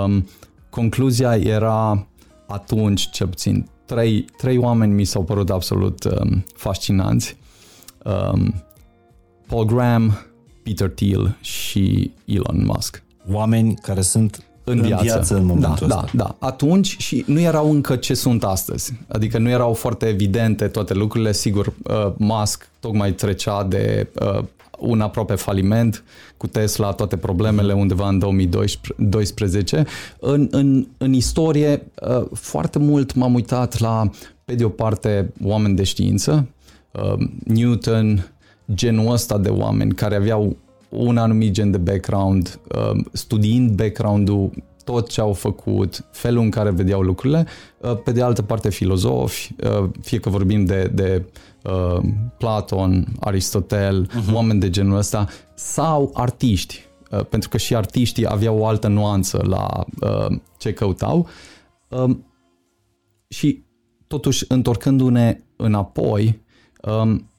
[0.04, 0.28] um,
[0.70, 2.06] concluzia era
[2.46, 7.36] atunci cel puțin trei, trei oameni mi s-au părut absolut um, fascinanți.
[8.04, 8.54] Um,
[9.46, 10.18] Paul Graham,
[10.62, 13.02] Peter Thiel și Elon Musk.
[13.30, 15.02] Oameni care sunt în, în viață.
[15.02, 16.10] viață în momentul da, ăsta.
[16.12, 16.46] Da, da.
[16.46, 18.92] Atunci și nu erau încă ce sunt astăzi.
[19.08, 21.32] Adică nu erau foarte evidente toate lucrurile.
[21.32, 24.44] Sigur, uh, Musk tocmai trecea de uh,
[24.78, 26.04] un aproape faliment
[26.36, 29.84] cu Tesla, toate problemele undeva în 2012.
[30.20, 34.10] În, în, în istorie, uh, foarte mult m-am uitat la,
[34.44, 36.46] pe de o parte, oameni de știință,
[36.92, 38.30] uh, Newton,
[38.74, 40.56] genul ăsta de oameni care aveau
[40.88, 44.50] un anumit gen de background, uh, studiind background-ul,
[44.84, 47.46] tot ce au făcut, felul în care vedeau lucrurile,
[47.78, 51.24] uh, pe de altă parte filozofi, uh, fie că vorbim de, de
[52.38, 54.32] Platon, Aristotel, uh-huh.
[54.32, 56.84] oameni de genul ăsta, sau artiști,
[57.28, 59.84] pentru că și artiștii aveau o altă nuanță la
[60.58, 61.28] ce căutau.
[61.88, 62.24] Um,
[63.28, 63.64] și
[64.06, 66.40] totuși, întorcându-ne înapoi,
[66.82, 67.30] um,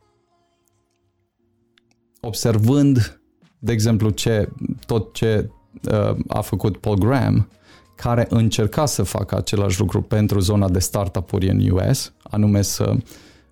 [2.22, 3.20] observând,
[3.59, 4.49] de exemplu, ce,
[4.86, 5.49] tot ce
[5.91, 7.49] uh, a făcut Paul Graham,
[7.95, 12.95] care încerca să facă același lucru pentru zona de startup-uri în US, anume să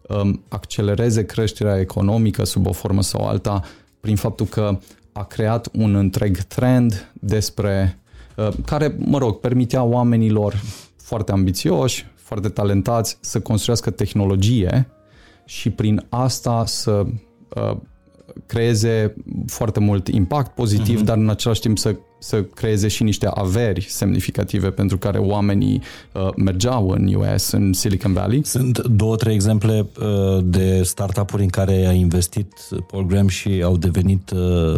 [0.07, 3.61] um, accelereze creșterea economică sub o formă sau alta
[3.99, 4.79] prin faptul că
[5.11, 7.99] a creat un întreg trend despre
[8.35, 10.61] uh, care, mă rog, permitea oamenilor
[10.97, 14.87] foarte ambițioși, foarte talentați să construiască tehnologie
[15.45, 17.05] și prin asta să
[17.55, 17.77] uh,
[18.45, 19.15] creeze
[19.47, 21.05] foarte mult impact pozitiv, uh-huh.
[21.05, 25.81] dar în același timp să, să creeze și niște averi semnificative pentru care oamenii
[26.13, 28.41] uh, mergeau în US, în Silicon Valley.
[28.43, 32.53] Sunt două, trei exemple uh, de startup-uri în care a investit
[32.91, 34.29] Paul Graham și au devenit...
[34.29, 34.77] Uh...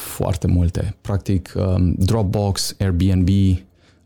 [0.00, 0.96] Foarte multe.
[1.00, 3.28] Practic, um, Dropbox, Airbnb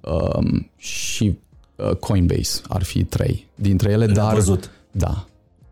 [0.00, 1.38] um, și
[1.76, 4.34] uh, Coinbase ar fi trei dintre ele, Le-am dar...
[4.34, 4.70] văzut.
[4.90, 5.26] Da.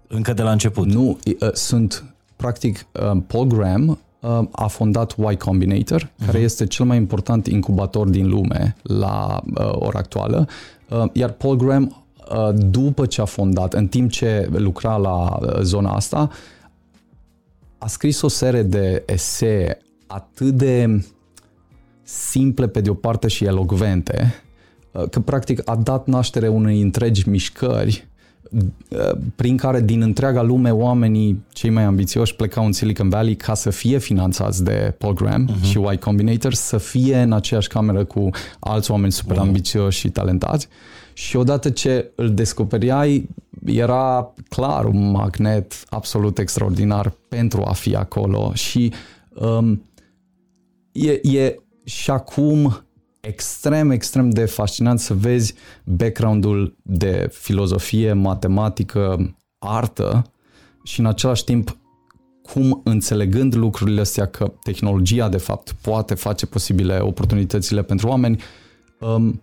[0.06, 0.86] Încă de la început.
[0.86, 2.11] Nu, uh, sunt
[2.42, 6.24] practic, uh, Paul Graham uh, a fondat Y Combinator, uh-huh.
[6.24, 10.48] care este cel mai important incubator din lume la uh, ora actuală,
[11.12, 11.96] iar Paul Graham
[12.54, 16.30] după ce a fondat, în timp ce lucra la zona asta,
[17.78, 21.04] a scris o serie de esee atât de
[22.02, 24.34] simple pe de o parte și elogvente,
[25.10, 28.08] că practic a dat naștere unei întregi mișcări
[29.34, 33.70] prin care din întreaga lume oamenii cei mai ambițioși plecau în Silicon Valley ca să
[33.70, 35.62] fie finanțați de Paul Graham uh-huh.
[35.62, 40.68] și Y Combinator, să fie în aceeași cameră cu alți oameni super ambițioși și talentați.
[41.12, 43.28] Și odată ce îl descoperiai,
[43.64, 48.92] era clar un magnet absolut extraordinar pentru a fi acolo și
[49.34, 49.82] um,
[50.92, 52.84] e, e și acum
[53.22, 55.54] extrem, extrem de fascinant să vezi
[55.84, 60.32] background-ul de filozofie, matematică, artă
[60.84, 61.76] și în același timp
[62.42, 68.42] cum înțelegând lucrurile astea că tehnologia de fapt poate face posibile oportunitățile pentru oameni,
[69.00, 69.42] um,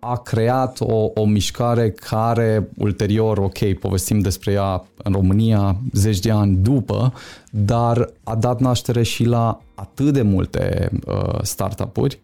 [0.00, 6.30] a creat o, o mișcare care ulterior, ok, povestim despre ea în România zeci de
[6.30, 7.12] ani după,
[7.50, 12.20] dar a dat naștere și la atât de multe uh, startup-uri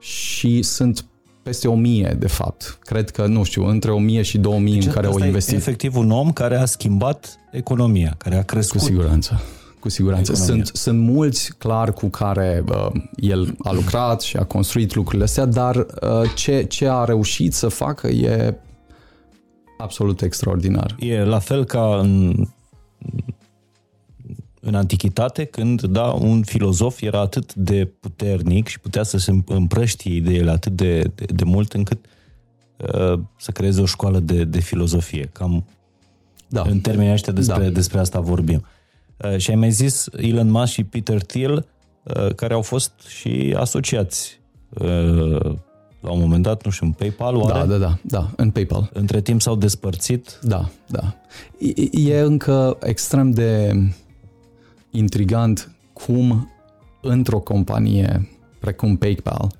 [0.00, 1.04] și sunt
[1.42, 2.78] peste o mie, de fapt.
[2.80, 5.56] Cred că, nu știu, între o mie și mii deci în care au investit.
[5.56, 8.80] efectiv un om care a schimbat economia, care a crescut.
[8.80, 9.42] Cu siguranță.
[9.78, 10.34] cu siguranță.
[10.34, 15.44] Sunt, sunt mulți, clar, cu care uh, el a lucrat și a construit lucrurile astea,
[15.44, 15.86] dar uh,
[16.34, 18.56] ce, ce a reușit să facă e
[19.78, 20.96] absolut extraordinar.
[20.98, 22.34] E la fel ca în,
[24.60, 30.14] în antichitate, când da, un filozof era atât de puternic și putea să se împrăștie
[30.14, 32.04] ideile atât de, de, de mult încât
[32.76, 35.28] uh, să creeze o școală de, de filozofie.
[35.32, 35.64] Cam
[36.48, 36.62] da.
[36.66, 37.70] în termenii ăștia despre, da.
[37.70, 38.64] despre asta vorbim.
[39.16, 41.66] Uh, și ai mai zis Elon Musk și Peter Thiel,
[42.02, 45.54] uh, care au fost și asociați uh,
[46.00, 47.58] la un moment dat, nu știu, în PayPal oare?
[47.58, 48.90] Da, da, da, da, în PayPal.
[48.92, 50.38] Între timp s-au despărțit?
[50.42, 51.16] Da, da.
[51.58, 53.72] E, e încă extrem de
[54.90, 56.50] intrigant cum
[57.00, 58.28] într-o companie
[58.58, 59.52] precum PayPal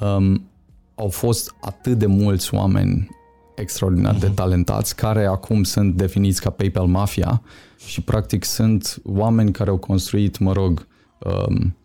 [0.00, 0.50] um,
[0.94, 3.08] au fost atât de mulți oameni
[3.54, 4.20] extraordinar uh-huh.
[4.20, 4.34] de mhm.
[4.34, 7.42] talentați care acum sunt definiți ca PayPal Mafia
[7.86, 10.86] și practic sunt oameni care au construit, mă rog,
[11.18, 11.76] um,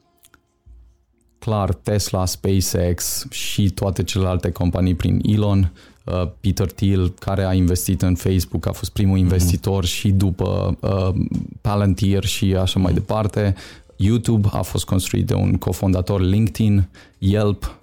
[1.40, 5.93] clar Tesla, SpaceX și toate celelalte companii prin Elon, uh,
[6.40, 9.24] Peter Thiel, care a investit în Facebook, a fost primul mhm.
[9.24, 9.90] investitor mm-hmm.
[9.90, 11.26] și după uh,
[11.62, 13.56] Palantir și așa mai departe.
[13.96, 16.88] YouTube a fost construit de un cofondator LinkedIn,
[17.18, 17.76] Yelp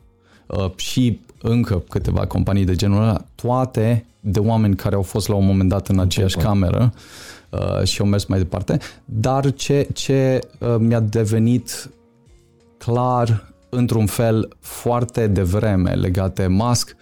[0.47, 5.35] uh, și încă câteva companii de genul ăla, toate de oameni care au fost la
[5.35, 6.93] un moment dat în aceeași okay, cameră
[7.51, 8.79] uh, și au mers mai departe.
[9.05, 11.91] Dar ce, ce uh, mi-a devenit
[12.79, 16.99] clar într-un fel foarte devreme legate Musk um,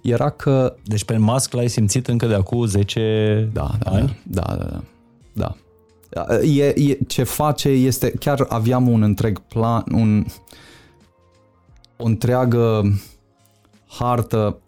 [0.00, 0.76] era că...
[0.84, 4.20] Deci pe Musk l-ai simțit încă de acum 10 da, da, ani?
[4.22, 4.82] Da, da,
[5.32, 5.56] da.
[6.12, 6.38] da.
[6.42, 10.24] E, e, ce face este, chiar aveam un întreg plan, un,
[11.96, 12.82] o întreagă
[13.86, 14.58] hartă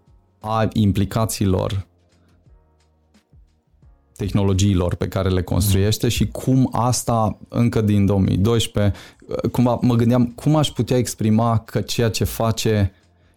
[0.41, 1.87] a implicațiilor
[4.17, 8.95] tehnologiilor pe care le construiește și cum asta încă din 2012,
[9.53, 12.93] cumva mă gândeam cum aș putea exprima că ceea ce face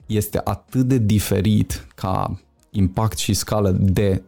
[0.10, 2.40] este atât de diferit ca
[2.72, 4.24] impact și scală de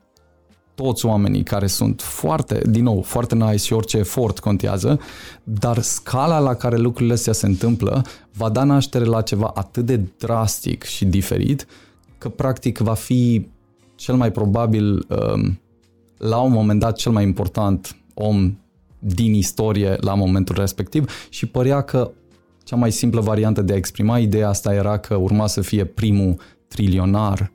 [0.76, 5.00] toți oamenii care sunt foarte, din nou, foarte nice și orice efort contează,
[5.44, 10.02] dar scala la care lucrurile astea se întâmplă va da naștere la ceva atât de
[10.18, 11.68] drastic și diferit
[12.18, 13.48] că practic va fi
[13.96, 15.60] cel mai probabil um,
[16.18, 18.58] la un moment dat cel mai important om
[19.00, 22.12] din istorie la momentul respectiv și părea că
[22.72, 26.36] cea mai simplă variantă de a exprima ideea asta era că urma să fie primul
[26.68, 27.52] trilionar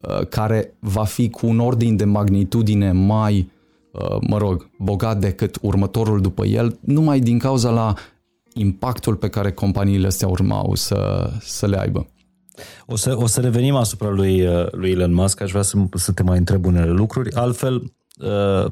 [0.00, 3.50] uh, care va fi cu un ordin de magnitudine mai,
[3.90, 7.94] uh, mă rog, bogat decât următorul după el, numai din cauza la
[8.52, 12.06] impactul pe care companiile astea urmau să, să le aibă.
[12.86, 16.12] O să, o să revenim asupra lui, uh, lui Elon Musk, aș vrea să, să
[16.12, 17.32] te mai întreb unele lucruri.
[17.32, 18.70] Altfel, uh,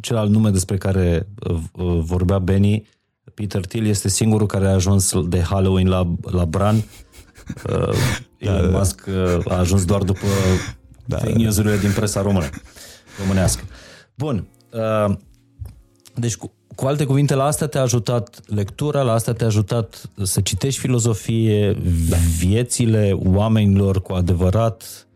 [0.00, 2.86] celălalt nume despre care uh, vorbea Benny,
[3.34, 6.76] Peter Thiel, este singurul care a ajuns de Halloween la, la Bran.
[8.38, 9.08] Elon da, Musk
[9.48, 10.26] a ajuns doar după
[11.04, 12.48] da, fake news-urile din presa română,
[13.20, 13.64] românească.
[14.14, 14.46] Bun.
[16.14, 20.40] Deci, cu, cu alte cuvinte, la asta te-a ajutat lectura, la asta te-a ajutat să
[20.40, 21.72] citești filozofie,
[22.08, 22.16] da.
[22.38, 25.06] viețile oamenilor cu adevărat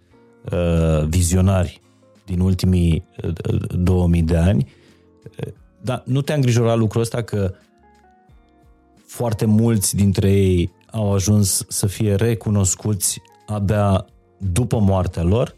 [0.52, 1.80] uh, vizionari
[2.24, 3.34] din ultimii uh,
[3.78, 4.68] 2000 de ani.
[5.80, 7.54] Dar nu te-a îngrijorat lucrul ăsta că
[9.08, 14.06] foarte mulți dintre ei au ajuns să fie recunoscuți abia
[14.38, 15.56] după moartea lor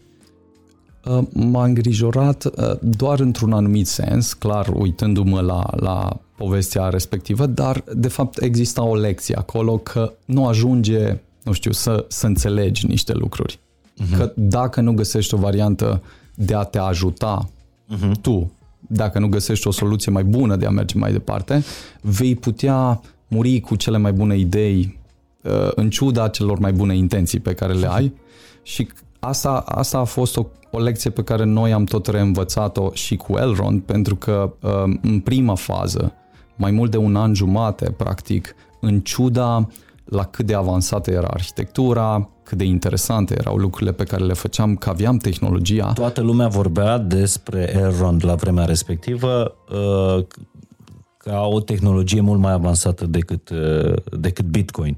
[1.04, 7.84] Uh, m-a îngrijorat uh, doar într-un anumit sens, clar uitându-mă la, la povestea respectivă, dar
[7.94, 13.12] de fapt exista o lecție acolo că nu ajunge, nu știu, să, să înțelegi niște
[13.12, 13.58] lucruri.
[13.58, 14.16] Uh-huh.
[14.16, 16.02] Că dacă nu găsești o variantă
[16.34, 17.50] de a te ajuta
[17.94, 18.20] uh-huh.
[18.20, 21.64] tu, dacă nu găsești o soluție mai bună de a merge mai departe,
[22.00, 24.98] vei putea muri cu cele mai bune idei
[25.42, 28.14] uh, în ciuda celor mai bune intenții pe care le ai
[28.62, 33.16] și asta, asta a fost o o lecție pe care noi am tot reînvățat-o și
[33.16, 36.12] cu Elrond, pentru că um, în prima fază,
[36.56, 39.68] mai mult de un an jumate, practic, în ciuda
[40.04, 44.76] la cât de avansată era arhitectura, cât de interesante erau lucrurile pe care le făceam,
[44.76, 45.92] că aveam tehnologia.
[45.92, 50.24] Toată lumea vorbea despre Elrond la vremea respectivă uh,
[51.22, 54.96] ca o tehnologie mult mai avansată decât, uh, decât Bitcoin.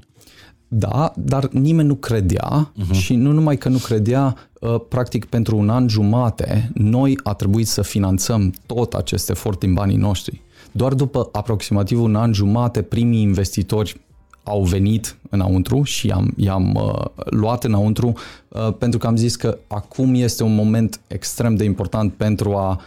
[0.67, 2.91] Da, dar nimeni nu credea uh-huh.
[2.91, 7.67] și nu numai că nu credea, uh, practic pentru un an jumate, noi a trebuit
[7.67, 10.41] să finanțăm tot acest efort din banii noștri.
[10.71, 14.01] Doar după aproximativ un an jumate, primii investitori
[14.43, 18.13] au venit înăuntru și i-am, i-am uh, luat înăuntru
[18.47, 22.69] uh, pentru că am zis că acum este un moment extrem de important pentru a
[22.69, 22.81] um,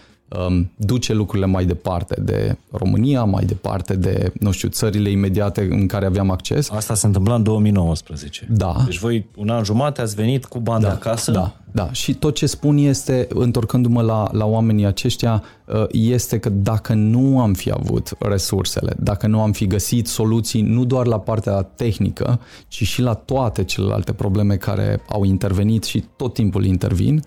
[0.77, 6.07] duce lucrurile mai departe de România, mai departe de, nu știu, țările imediate în care
[6.07, 6.71] aveam acces.
[6.71, 8.47] Asta se întâmpla în 2019.
[8.51, 8.77] Da.
[8.85, 11.31] Deci voi un an jumate ați venit cu bani da, acasă?
[11.31, 11.93] Da, da.
[11.93, 17.41] Și tot ce spun este, întorcându-mă la, la oamenii aceștia, uh, este că dacă nu
[17.41, 22.41] am fi avut resursele, dacă nu am fi găsit soluții nu doar la partea tehnică,
[22.69, 27.23] ci și la toate celelalte probleme care au intervenit și tot timpul intervin,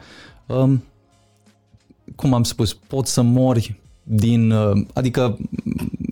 [0.46, 0.84] um,
[2.16, 5.38] cum am spus, poți să mori din, uh, adică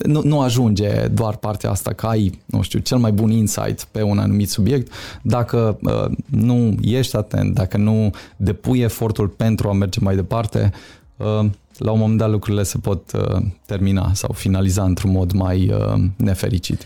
[0.05, 4.01] nu, nu ajunge doar partea asta că ai, nu știu, cel mai bun insight pe
[4.01, 4.91] un anumit subiect
[5.21, 10.71] dacă uh, nu ești atent, dacă nu depui efortul pentru a merge mai departe,
[11.17, 11.45] uh,
[11.77, 16.03] la un moment dat lucrurile se pot uh, termina sau finaliza într-un mod mai uh,
[16.15, 16.85] nefericit.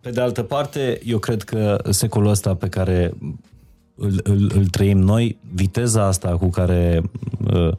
[0.00, 3.14] Pe de altă parte, eu cred că secolul ăsta pe care
[3.94, 7.02] îl, îl, îl trăim noi, viteza asta cu care
[7.54, 7.72] uh,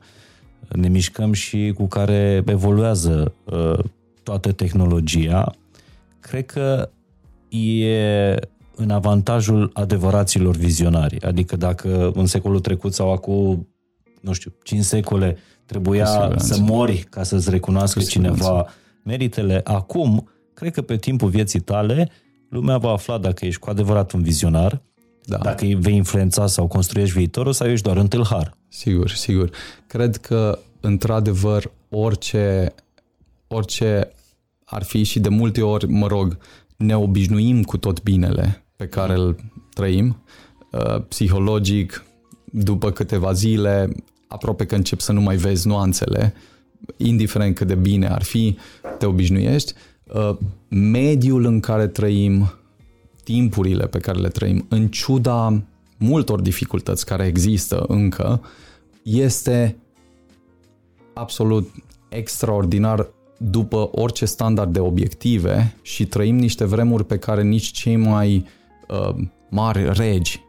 [0.70, 3.80] ne mișcăm și cu care evoluează uh,
[4.24, 5.52] toată tehnologia,
[6.20, 6.90] cred că
[7.50, 8.36] e
[8.76, 11.22] în avantajul adevăraților vizionari.
[11.22, 13.68] Adică dacă în secolul trecut sau acum,
[14.22, 18.68] nu știu, 5 secole trebuia să mori ca să-ți recunoască cineva
[19.04, 22.10] meritele, acum, cred că pe timpul vieții tale,
[22.50, 24.82] lumea va afla dacă ești cu adevărat un vizionar,
[25.28, 25.38] da.
[25.38, 28.58] dacă îi vei influența sau construiești viitorul sau ești doar un tâlhar.
[28.68, 29.50] Sigur, sigur.
[29.88, 32.74] Cred că, într-adevăr, orice,
[33.48, 34.12] orice
[34.66, 36.38] ar fi și de multe ori, mă rog,
[36.78, 39.36] ne obișnuim cu tot binele pe care îl
[39.74, 40.24] trăim,
[40.72, 42.06] uh, psihologic,
[42.46, 43.90] după câteva zile,
[44.28, 46.34] aproape că încep să nu mai vezi nuanțele,
[46.98, 48.58] indiferent cât de bine ar fi,
[48.98, 49.74] te obișnuiești.
[50.04, 50.38] Uh,
[50.70, 52.54] mediul în care trăim,
[53.28, 55.62] timpurile pe care le trăim, în ciuda
[55.98, 58.42] multor dificultăți care există încă,
[59.04, 59.78] este
[61.14, 61.72] absolut
[62.10, 68.46] extraordinar după orice standard de obiective și trăim niște vremuri pe care nici cei mai
[68.88, 69.16] uh,
[69.50, 70.42] mari regi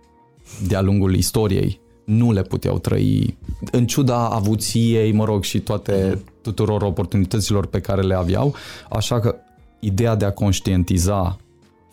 [0.66, 3.36] de-a lungul istoriei nu le puteau trăi,
[3.70, 8.54] în ciuda avuției, mă rog, și toate tuturor oportunităților pe care le aveau,
[8.90, 9.34] așa că
[9.80, 11.38] ideea de a conștientiza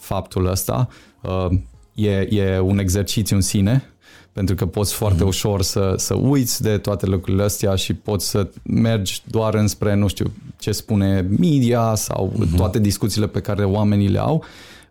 [0.05, 0.87] faptul ăsta
[1.21, 1.57] uh,
[1.93, 3.83] e, e un exercițiu în sine,
[4.31, 5.27] pentru că poți foarte mm.
[5.27, 10.07] ușor să, să uiți de toate lucrurile astea și poți să mergi doar înspre, nu
[10.07, 12.55] știu, ce spune media sau mm-hmm.
[12.55, 14.43] toate discuțiile pe care oamenii le au.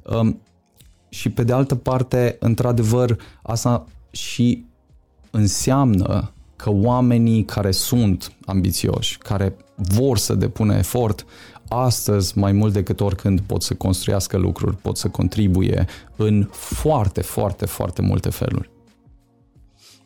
[0.02, 0.40] Um,
[1.08, 4.64] și pe de altă parte, într-adevăr, asta și
[5.30, 11.26] înseamnă că oamenii care sunt ambițioși, care vor să depună efort,
[11.68, 15.86] astăzi, mai mult decât oricând, pot să construiască lucruri, pot să contribuie
[16.16, 18.70] în foarte, foarte, foarte multe feluri.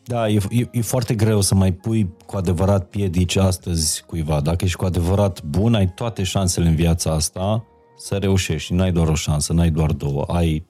[0.05, 4.41] Da, e, e, e foarte greu să mai pui cu adevărat piedici astăzi cuiva.
[4.41, 7.65] Dacă ești cu adevărat bun, ai toate șansele în viața asta
[7.97, 8.73] să reușești.
[8.73, 10.23] N-ai doar o șansă, n-ai doar două.
[10.23, 10.67] Ai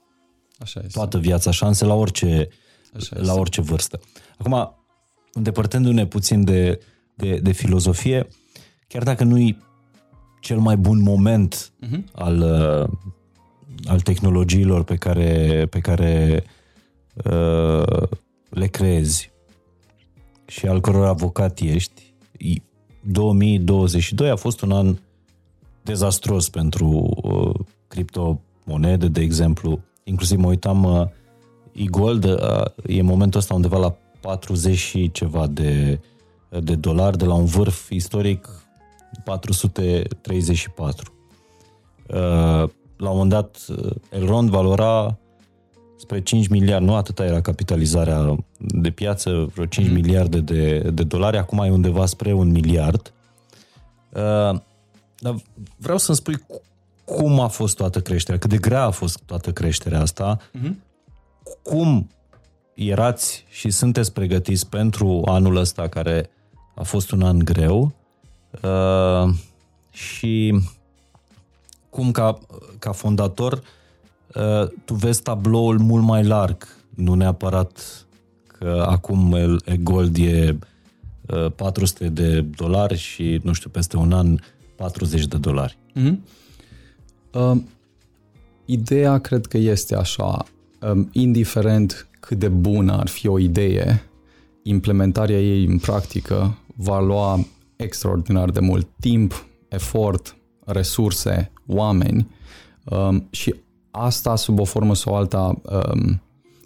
[0.59, 0.97] Așa este.
[0.97, 2.47] toată viața șanse la orice,
[2.95, 3.99] Așa la orice vârstă.
[4.37, 4.75] Acum,
[5.33, 6.79] îndepărtându-ne puțin de,
[7.15, 8.27] de, de filozofie,
[8.87, 9.57] chiar dacă nu-i
[10.39, 12.03] cel mai bun moment uh-huh.
[12.11, 12.89] al, uh,
[13.87, 16.43] al tehnologiilor pe care, pe care
[17.25, 18.07] uh,
[18.49, 19.31] le creezi
[20.45, 22.13] și al căror avocat ești,
[23.01, 24.97] 2022 a fost un an
[25.81, 26.87] dezastros pentru
[27.23, 29.79] uh, criptomonede, de exemplu.
[30.03, 31.07] Inclusiv mă uitam, uh,
[31.71, 35.99] e-gold uh, e momentul ăsta undeva la 40 și ceva de,
[36.59, 38.47] de dolari, de la un vârf istoric
[39.23, 41.13] 434.
[42.07, 42.15] Uh,
[42.97, 45.17] la un moment dat, uh, Elrond valora
[45.97, 49.93] spre 5 miliarde, nu atâta era capitalizarea de piață, vreo 5 mm.
[49.93, 53.13] miliarde de, de dolari, acum e undeva spre un miliard.
[54.09, 54.59] Uh,
[55.17, 55.35] dar
[55.77, 56.45] vreau să-mi spui
[57.03, 60.71] cum a fost toată creșterea, cât de grea a fost toată creșterea asta, mm-hmm.
[61.63, 62.09] cum
[62.73, 66.29] erați și sunteți pregătiți pentru anul ăsta care
[66.75, 67.93] a fost un an greu
[68.63, 69.33] uh,
[69.91, 70.61] și
[71.89, 72.39] cum ca,
[72.79, 73.59] ca fondator uh,
[74.35, 78.05] Uh, tu vezi tabloul mult mai larg, nu neapărat
[78.47, 79.33] că acum
[79.65, 80.57] e gold e
[81.55, 84.39] 400 uh, de dolari și, nu știu, peste un an
[84.75, 85.77] 40 de dolari.
[85.95, 86.17] Mm-hmm.
[87.33, 87.57] Uh,
[88.65, 90.45] ideea cred că este așa,
[90.81, 94.03] um, indiferent cât de bună ar fi o idee,
[94.63, 97.45] implementarea ei în practică va lua
[97.83, 102.27] extraordinar de mult timp, efort, resurse, oameni
[102.83, 103.55] um, și
[103.91, 106.21] asta, sub o formă sau alta, um,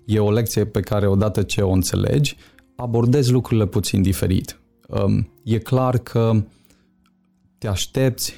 [0.05, 2.35] e o lecție pe care odată ce o înțelegi,
[2.75, 4.59] abordezi lucrurile puțin diferit.
[4.87, 6.43] um, e clar că
[7.57, 8.33] te aștepți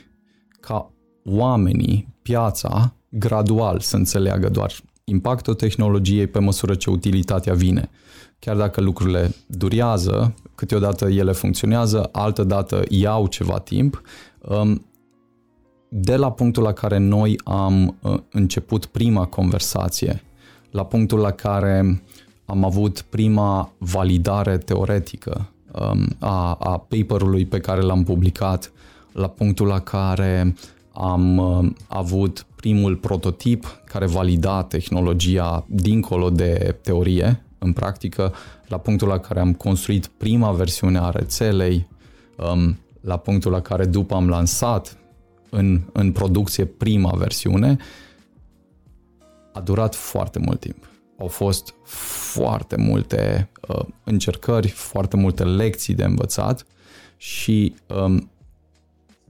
[0.60, 0.92] ca
[1.26, 4.74] oamenii, piața, gradual să înțeleagă doar
[5.04, 7.90] impactul tehnologiei pe măsură ce utilitatea vine.
[8.40, 14.02] Chiar dacă lucrurile durează, câteodată ele funcționează, altă dată iau ceva timp,
[14.40, 14.86] um,
[15.90, 20.24] de la punctul la care noi am uh, început prima conversație,
[20.72, 22.04] la punctul la care
[22.46, 28.72] am avut prima validare teoretică um, a, a paperului pe care l-am publicat,
[29.12, 30.56] la punctul la care
[30.94, 38.34] am uh, avut primul prototip care valida tehnologia dincolo de teorie, în practică,
[38.68, 41.88] la punctul la care am construit prima versiune a rețelei,
[42.38, 44.98] um, la punctul la care după am lansat
[45.50, 47.78] în, în producție prima versiune,
[49.54, 50.90] a durat foarte mult timp.
[51.20, 51.74] Au fost
[52.32, 56.66] foarte multe uh, încercări, foarte multe lecții de învățat
[57.18, 58.30] și um,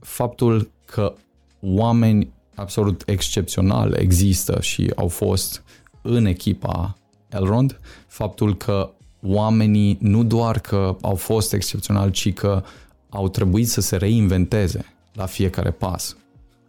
[0.00, 1.14] faptul că
[1.60, 5.62] oameni absolut excepționali există și au fost
[6.02, 6.96] în echipa
[7.36, 8.90] Elrond, faptul că
[9.22, 12.62] oamenii nu doar că au fost excepționali, ci că
[13.08, 16.16] au trebuit să se reinventeze la fiecare pas,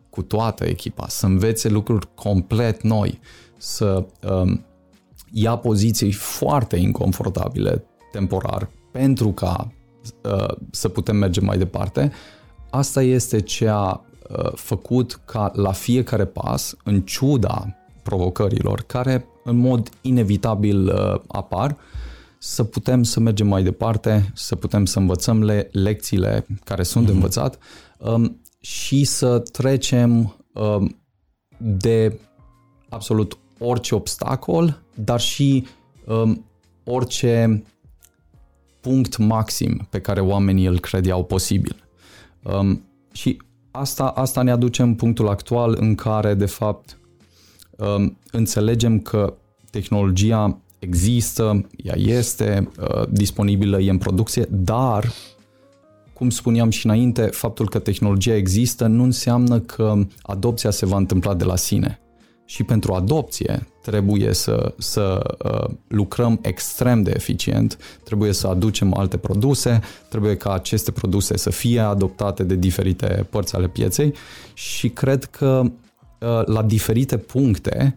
[0.10, 3.20] cu toată echipa, să învețe lucruri complet noi,
[3.58, 4.66] să um,
[5.32, 9.72] ia poziții foarte inconfortabile temporar pentru ca
[10.24, 12.12] uh, să putem merge mai departe.
[12.70, 19.58] Asta este ce a uh, făcut ca la fiecare pas, în ciuda provocărilor care în
[19.58, 21.78] mod inevitabil uh, apar,
[22.38, 27.08] să putem să mergem mai departe, să putem să învățăm le, lecțiile care sunt mm-hmm.
[27.08, 27.60] de învățat
[27.98, 30.98] um, și să trecem um,
[31.58, 32.20] de
[32.90, 35.66] absolut orice obstacol, dar și
[36.06, 36.46] um,
[36.84, 37.64] orice
[38.82, 41.76] punct maxim pe care oamenii îl credeau posibil.
[42.44, 43.42] Um, și
[43.72, 47.07] asta, asta ne aduce în punctul actual în care, de fapt, um,
[48.32, 49.34] înțelegem că
[49.70, 55.12] tehnologia există, ea este uh, disponibilă, e în producție, dar,
[56.14, 61.34] cum spuneam și înainte, faptul că tehnologia există nu înseamnă că adopția se va întâmpla
[61.34, 62.00] de la sine.
[62.46, 69.18] Și pentru adopție trebuie să, să uh, lucrăm extrem de eficient, trebuie să aducem alte
[69.18, 74.14] produse, trebuie ca aceste produse să fie adoptate de diferite părți ale pieței
[74.54, 75.72] și cred că uh,
[76.46, 77.96] la diferite puncte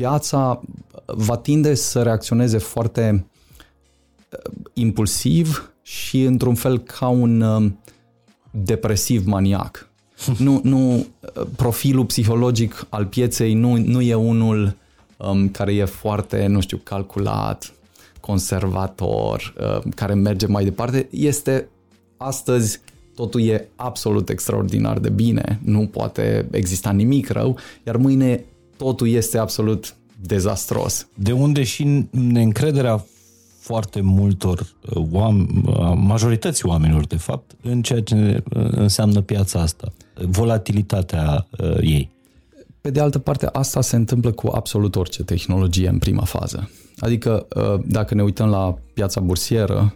[0.00, 0.60] piața
[1.06, 3.26] va tinde să reacționeze foarte
[4.30, 7.70] uh, impulsiv și într-un fel ca un uh,
[8.50, 9.88] depresiv maniac.
[10.38, 11.06] Nu, nu, uh,
[11.56, 14.76] profilul psihologic al pieței nu, nu e unul
[15.16, 17.72] um, care e foarte, nu știu, calculat,
[18.20, 21.08] conservator, uh, care merge mai departe.
[21.10, 21.68] Este
[22.16, 22.80] astăzi
[23.20, 28.44] totul e absolut extraordinar de bine, nu poate exista nimic rău, iar mâine
[28.76, 31.06] totul este absolut dezastros.
[31.14, 33.04] De unde și neîncrederea
[33.58, 39.60] foarte multor uh, oameni, uh, majorității oamenilor, de fapt, în ceea ce uh, înseamnă piața
[39.60, 39.92] asta,
[40.26, 41.46] volatilitatea
[41.80, 42.10] ei.
[42.80, 46.70] Pe de altă parte, asta se întâmplă cu absolut orice tehnologie în prima fază.
[46.98, 47.46] Adică,
[47.86, 49.94] dacă ne uităm la piața bursieră,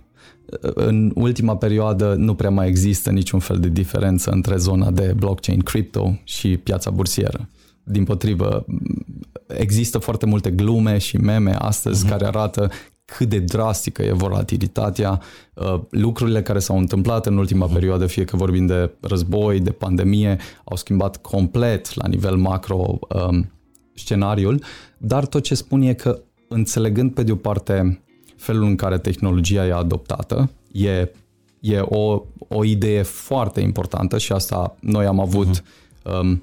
[0.74, 5.60] în ultima perioadă nu prea mai există niciun fel de diferență între zona de blockchain
[5.60, 7.48] crypto și piața bursieră.
[7.82, 8.64] Din potrivă,
[9.46, 12.08] există foarte multe glume și meme astăzi uh-huh.
[12.08, 12.70] care arată
[13.04, 15.20] cât de drastică e volatilitatea,
[15.54, 17.72] uh, lucrurile care s-au întâmplat în ultima uh-huh.
[17.72, 23.52] perioadă, fie că vorbim de război, de pandemie, au schimbat complet la nivel macro um,
[23.94, 24.62] scenariul,
[24.98, 28.03] dar tot ce spun e că înțelegând pe de o parte
[28.44, 31.08] felul în care tehnologia e adoptată, e,
[31.60, 36.20] e o, o idee foarte importantă și asta noi am avut uh-huh.
[36.20, 36.42] um,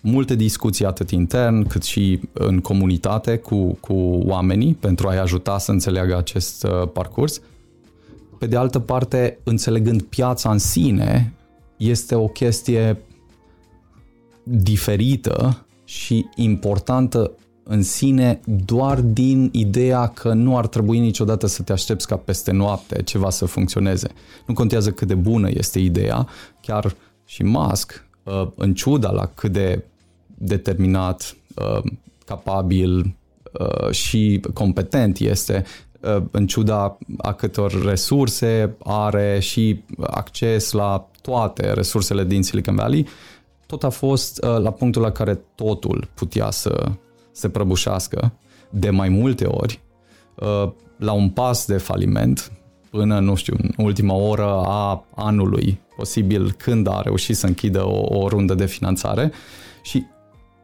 [0.00, 3.94] multe discuții atât intern cât și în comunitate cu, cu
[4.26, 7.40] oamenii pentru a-i ajuta să înțeleagă acest uh, parcurs.
[8.38, 11.32] Pe de altă parte, înțelegând piața în sine,
[11.76, 12.98] este o chestie
[14.42, 17.32] diferită și importantă
[17.70, 22.52] în sine doar din ideea că nu ar trebui niciodată să te aștepți ca peste
[22.52, 24.08] noapte ceva să funcționeze.
[24.46, 26.28] Nu contează cât de bună este ideea,
[26.60, 26.94] chiar
[27.24, 29.84] și Musk, uh, în ciuda la cât de
[30.26, 31.82] determinat, uh,
[32.24, 33.16] capabil
[33.52, 35.64] uh, și competent este,
[36.00, 43.06] uh, în ciuda a câtor resurse are și acces la toate resursele din Silicon Valley,
[43.66, 46.92] tot a fost la punctul la care totul putea să
[47.32, 48.32] se prăbușească
[48.70, 49.80] de mai multe ori,
[50.96, 52.52] la un pas de faliment,
[52.90, 58.18] până, nu știu, în ultima oră a anului, posibil când a reușit să închidă o,
[58.18, 59.32] o rundă de finanțare
[59.82, 60.06] și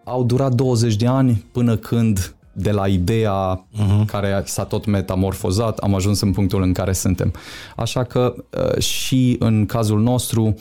[0.05, 4.05] au durat 20 de ani până când de la ideea uh-huh.
[4.07, 7.33] care s-a tot metamorfozat, am ajuns în punctul în care suntem.
[7.77, 10.55] Așa că uh, și în cazul nostru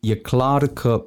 [0.00, 1.04] e clar că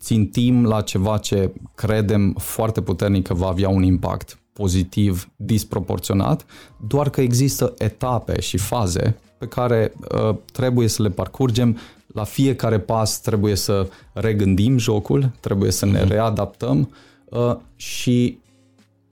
[0.00, 6.46] țintim la ceva ce credem foarte puternic că va avea un impact pozitiv disproporționat,
[6.86, 11.78] doar că există etape și faze pe care uh, trebuie să le parcurgem.
[12.06, 16.08] La fiecare pas trebuie să regândim jocul, trebuie să ne mhm.
[16.08, 16.92] readaptăm
[17.24, 18.38] uh, și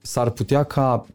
[0.01, 1.05] s-ar putea ca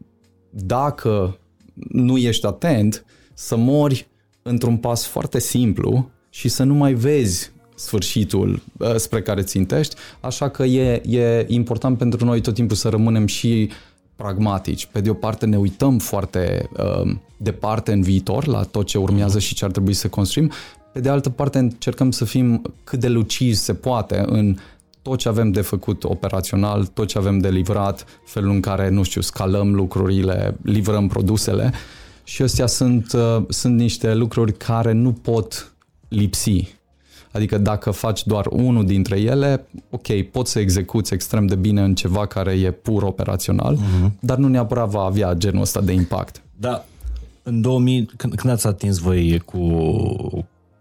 [0.49, 1.37] dacă
[1.73, 4.07] nu ești atent să mori
[4.41, 10.49] într-un pas foarte simplu și să nu mai vezi sfârșitul uh, spre care țintești, așa
[10.49, 13.69] că e, e important pentru noi tot timpul să rămânem și
[14.15, 14.85] pragmatici.
[14.85, 19.39] Pe de o parte ne uităm foarte uh, departe în viitor la tot ce urmează
[19.39, 20.51] și ce ar trebui să construim,
[20.93, 24.55] pe de altă parte încercăm să fim cât de lucizi se poate în
[25.01, 29.03] tot ce avem de făcut operațional, tot ce avem de livrat, felul în care, nu
[29.03, 31.73] știu, scalăm lucrurile, livrăm produsele
[32.23, 35.73] și astea sunt, uh, sunt niște lucruri care nu pot
[36.07, 36.75] lipsi.
[37.35, 41.95] Adică dacă faci doar unul dintre ele, ok, poți să execuți extrem de bine în
[41.95, 44.09] ceva care e pur operațional, uh-huh.
[44.19, 46.41] dar nu neapărat va avea genul ăsta de impact.
[46.59, 46.85] Da,
[47.43, 49.59] în 2000, când, când ați atins voi cu,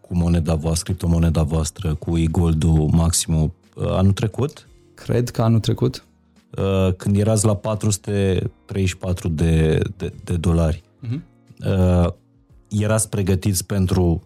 [0.01, 4.69] cu moneda voastră, criptomoneda voastră, cu e-gold-ul maximul, Uh, anul trecut.
[4.95, 6.05] Cred că anul trecut.
[6.59, 10.83] Uh, când erați la 434 de, de, de dolari.
[11.07, 11.21] Uh-huh.
[12.69, 14.23] Erați pregătiți pentru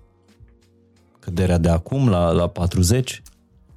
[1.29, 3.23] căderea de acum la, la 40?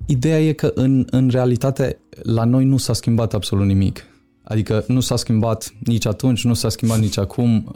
[0.06, 4.06] Ideea e că în, în realitate la noi nu s-a schimbat absolut nimic.
[4.44, 7.72] Adică nu s-a schimbat nici atunci, nu s-a schimbat nici acum,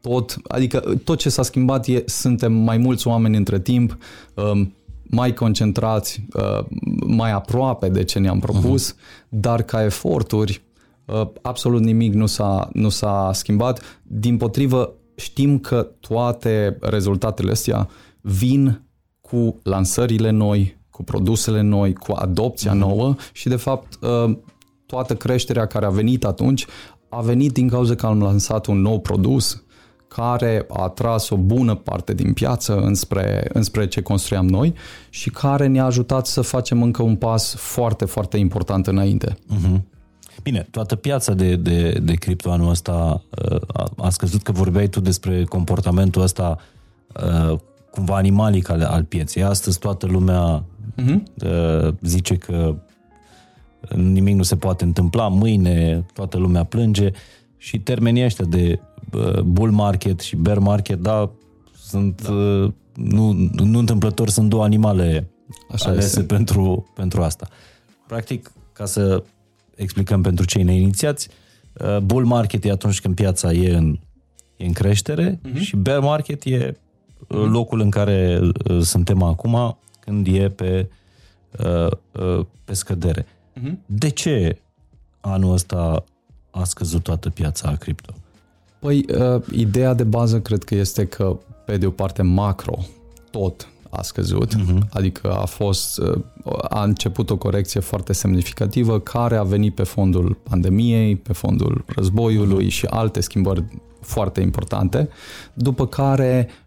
[0.00, 3.98] tot, adică tot ce s-a schimbat e, suntem mai mulți oameni între timp,
[4.34, 6.66] um, mai concentrați, uh,
[7.06, 9.28] mai aproape de ce ne-am propus, uh-huh.
[9.28, 10.62] dar ca eforturi
[11.04, 14.00] uh, absolut nimic nu s-a, nu s-a schimbat.
[14.02, 17.88] Din potrivă, știm că toate rezultatele astea
[18.20, 18.84] vin
[19.28, 22.78] cu lansările noi, cu produsele noi, cu adopția uh-huh.
[22.78, 24.36] nouă și, de fapt, uh,
[24.86, 26.66] toată creșterea care a venit atunci
[27.08, 29.62] a venit din cauza că am lansat un nou produs
[30.08, 34.74] care a atras o bună parte din piață înspre, înspre ce construiam noi
[35.10, 39.32] și care ne-a ajutat să facem încă un pas foarte, foarte important înainte.
[39.32, 39.80] Uh-huh.
[40.42, 44.88] Bine, toată piața de, de, de cripto anul ăsta uh, a, a scăzut că vorbeai
[44.88, 46.58] tu despre comportamentul ăsta
[47.50, 47.58] uh,
[47.94, 49.42] cumva animalic al, al pieței.
[49.42, 50.64] Astăzi toată lumea
[50.96, 51.22] uh-huh.
[52.00, 52.76] zice că
[53.96, 57.10] nimic nu se poate întâmpla, mâine toată lumea plânge
[57.56, 58.80] și termenii ăștia de
[59.44, 61.30] bull market și bear market, da,
[61.76, 62.32] sunt da.
[62.32, 63.32] Uh, nu,
[63.64, 65.28] nu întâmplător, sunt două animale
[65.72, 66.34] Așa alese este.
[66.34, 67.48] pentru, pentru asta.
[68.06, 69.22] Practic, ca să
[69.74, 71.28] explicăm pentru cei neinițiați,
[71.72, 73.98] uh, bull market e atunci când piața e în,
[74.56, 75.60] e în creștere uh-huh.
[75.60, 76.74] și bear market e uh,
[77.28, 78.40] locul în care
[78.80, 80.88] suntem acum când e pe,
[82.64, 83.22] pe scădere.
[83.22, 83.72] Uh-huh.
[83.86, 84.58] De ce
[85.20, 86.04] anul ăsta
[86.50, 88.12] a scăzut toată piața cripto?
[88.78, 92.78] Păi, uh, ideea de bază cred că este că, pe de o parte, macro,
[93.30, 94.88] tot a scăzut, uh-huh.
[94.90, 96.22] adică a fost, uh,
[96.68, 102.66] a început o corecție foarte semnificativă care a venit pe fondul pandemiei, pe fondul războiului
[102.66, 102.72] uh-huh.
[102.72, 103.64] și alte schimbări
[104.00, 105.08] foarte importante,
[105.54, 106.63] după care uh,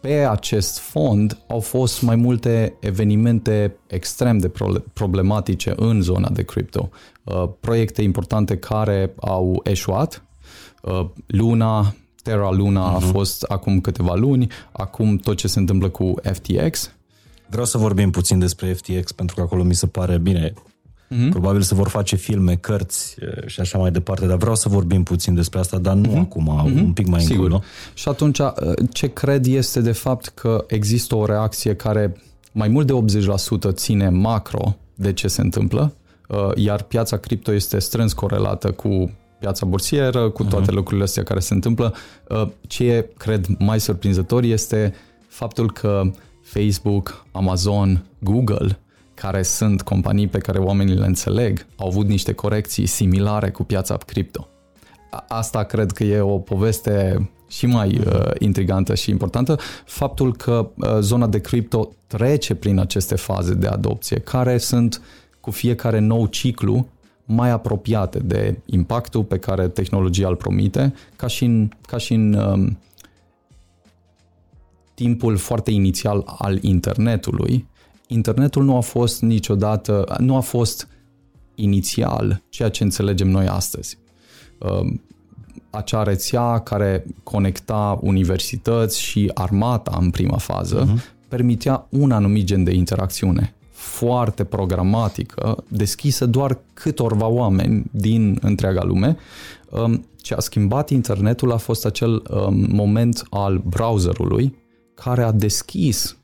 [0.00, 4.50] pe acest fond au fost mai multe evenimente extrem de
[4.92, 6.88] problematice în zona de cripto.
[7.24, 10.22] Uh, proiecte importante care au eșuat,
[10.82, 12.94] Uh, Luna, Terra Luna uh-huh.
[12.94, 13.10] a mhm.
[13.10, 16.92] fost acum câteva luni, acum tot ce se întâmplă cu FTX.
[17.48, 20.52] Vreau să vorbim puțin despre FTX pentru că acolo mi se pare bine.
[21.12, 21.30] Uh-huh.
[21.30, 25.02] Probabil se vor face filme, cărți uh, și așa mai departe, dar vreau să vorbim
[25.02, 26.20] puțin despre asta, dar nu uh-huh.
[26.20, 26.82] acum, uh-huh.
[26.82, 27.44] un pic mai Sigur.
[27.44, 27.62] încolo.
[27.94, 28.52] Și atunci uh,
[28.92, 32.16] ce cred este de fapt că există o reacție care
[32.52, 33.20] mai mult de
[33.70, 35.94] 80% ține macro de ce se întâmplă,
[36.54, 39.10] iar piața cripto este strâns corelată cu
[39.42, 40.74] piața bursieră, cu toate uh-huh.
[40.74, 41.94] lucrurile astea care se întâmplă.
[42.28, 44.94] Uh, ce e, cred, mai surprinzător este
[45.28, 46.02] faptul că
[46.42, 48.78] Facebook, Amazon, Google,
[49.22, 53.96] care sunt companii pe care oamenii le înțeleg, au avut niște corecții similare cu piața
[53.96, 54.48] cripto.
[55.28, 58.08] Asta cred că e o poveste și mai mhm.
[58.08, 63.66] uh, intrigantă și importantă, faptul că uh, zona de cripto trece prin aceste faze de
[63.66, 65.02] adopție, care sunt
[65.40, 66.88] cu fiecare nou ciclu
[67.24, 72.34] mai apropiate de impactul pe care tehnologia îl promite, ca și în, ca și în
[72.34, 72.78] um,
[74.94, 77.66] timpul foarte inițial al internetului,
[78.12, 80.88] internetul nu a fost niciodată, nu a fost
[81.54, 83.98] inițial ceea ce înțelegem noi astăzi.
[84.58, 85.00] Um,
[85.70, 91.28] acea rețea care conecta universități și armata în prima fază uh-huh.
[91.28, 99.16] permitea un anumit gen de interacțiune foarte programatică, deschisă doar câtorva oameni din întreaga lume.
[99.70, 104.56] Um, ce a schimbat internetul a fost acel um, moment al browserului
[104.94, 106.16] care a deschis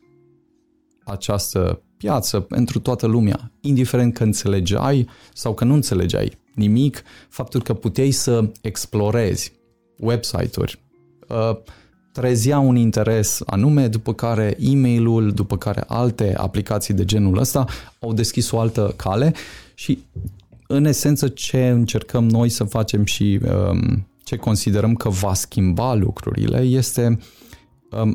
[1.09, 7.75] această piață pentru toată lumea, indiferent că înțelegeai sau că nu înțelegeai nimic, faptul că
[7.75, 9.53] puteai să explorezi
[9.99, 10.81] website-uri,
[11.29, 11.57] uh,
[12.13, 17.65] trezea un interes anume, după care e mail după care alte aplicații de genul ăsta
[18.01, 19.33] au deschis o altă cale
[19.75, 19.99] și
[20.67, 26.61] în esență ce încercăm noi să facem și um, ce considerăm că va schimba lucrurile
[26.61, 27.19] este um,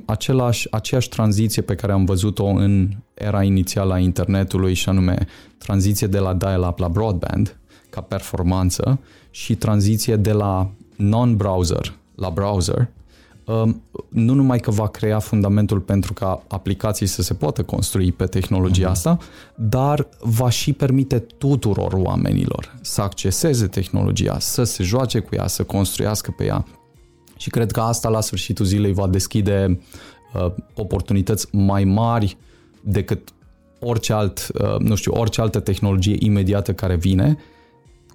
[0.05, 6.07] același, aceeași tranziție pe care am văzut-o în era inițială a internetului și anume tranziție
[6.07, 7.57] de la dial-up la broadband
[7.89, 8.99] ca performanță
[9.29, 12.89] și tranziție de la non-browser la browser
[13.45, 18.25] Um, nu numai că va crea fundamentul pentru ca aplicații să se poată construi pe
[18.25, 18.91] tehnologia mm-hmm.
[18.91, 19.17] asta,
[19.55, 25.63] dar va și permite tuturor oamenilor să acceseze tehnologia, să se joace cu ea, să
[25.63, 26.65] construiască pe ea.
[27.37, 29.79] Și cred că asta la sfârșitul zilei va deschide
[30.33, 32.37] uh, oportunități mai mari
[32.81, 33.33] decât
[33.79, 37.37] orice alt, uh, nu știu, orice altă tehnologie imediată care vine,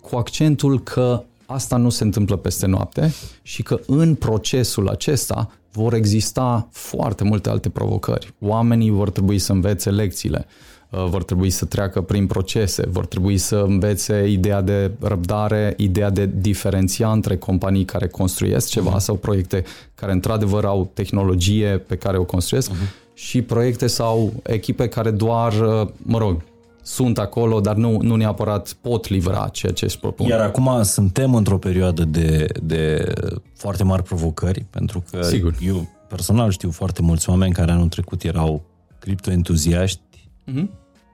[0.00, 5.94] cu accentul că asta nu se întâmplă peste noapte și că în procesul acesta vor
[5.94, 8.34] exista foarte multe alte provocări.
[8.40, 13.38] Oamenii vor trebui să învețe lecțiile, uh, vor trebui să treacă prin procese, vor trebui
[13.38, 19.02] să învețe ideea de răbdare, ideea de diferenția între companii care construiesc ceva uh-huh.
[19.02, 19.64] sau proiecte
[19.94, 23.14] care într-adevăr au tehnologie pe care o construiesc uh-huh.
[23.14, 26.42] și proiecte sau echipe care doar, uh, mă rog,
[26.82, 30.26] sunt acolo, dar nu, nu neapărat pot livra ceea ce își propun.
[30.26, 33.12] Iar acum suntem într-o perioadă de, de
[33.54, 35.54] foarte mari provocări, pentru că Sigur.
[35.60, 38.62] eu personal știu foarte mulți oameni care anul trecut erau
[38.98, 40.00] criptoentuziaști
[40.48, 40.68] mm-hmm.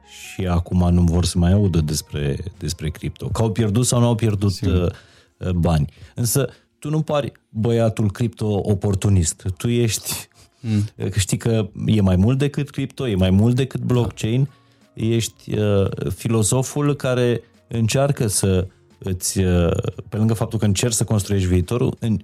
[0.06, 3.28] și acum nu vor să mai audă despre, despre cripto.
[3.28, 4.74] Că au pierdut sau nu au pierdut Sigur.
[4.74, 5.92] Uh, uh, bani.
[6.14, 9.46] Însă tu nu pari băiatul cripto oportunist.
[9.56, 10.28] Tu ești
[10.66, 11.10] Mm.
[11.16, 14.42] Știi că e mai mult decât cripto, e mai mult decât blockchain.
[14.42, 14.50] Da
[14.94, 18.66] ești uh, filozoful care încearcă să
[18.98, 19.76] îți, uh,
[20.08, 22.18] pe lângă faptul că încerci să construiești viitorul, în,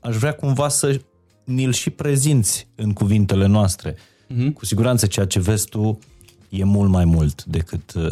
[0.00, 1.00] aș vrea cumva să
[1.44, 3.96] ni-l și prezinți în cuvintele noastre.
[4.34, 4.52] Mm-hmm.
[4.52, 5.98] Cu siguranță ceea ce vezi tu
[6.48, 8.10] e mult mai mult decât uh,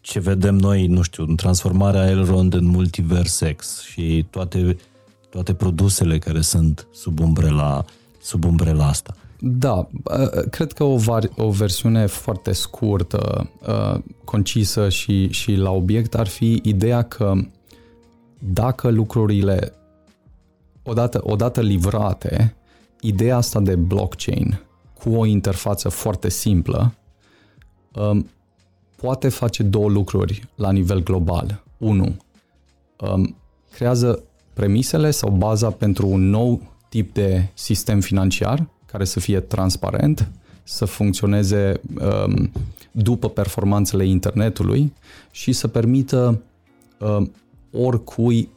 [0.00, 4.76] ce vedem noi, nu știu, în transformarea Elrond în Multiversex și toate,
[5.30, 7.84] toate produsele care sunt sub umbrela,
[8.20, 9.16] sub umbrela asta.
[9.38, 9.88] Da,
[10.50, 13.50] cred că o, var- o versiune foarte scurtă,
[14.24, 17.34] concisă și, și la obiect ar fi ideea că
[18.38, 19.72] dacă lucrurile
[20.82, 22.56] odată, odată livrate,
[23.00, 24.60] ideea asta de blockchain
[25.02, 26.94] cu o interfață foarte simplă
[28.96, 31.62] poate face două lucruri la nivel global.
[31.78, 32.16] Unu,
[33.72, 34.22] creează
[34.52, 40.28] premisele sau baza pentru un nou tip de sistem financiar care să fie transparent,
[40.62, 42.50] să funcționeze um,
[42.90, 44.92] după performanțele internetului
[45.30, 46.42] și să permită
[46.98, 47.32] um,
[47.72, 48.48] oricui,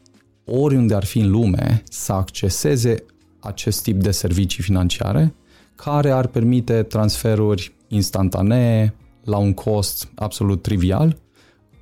[0.45, 3.03] oriunde ar fi în lume, să acceseze
[3.39, 5.33] acest tip de servicii financiare
[5.75, 11.17] care ar permite transferuri instantanee la un cost absolut trivial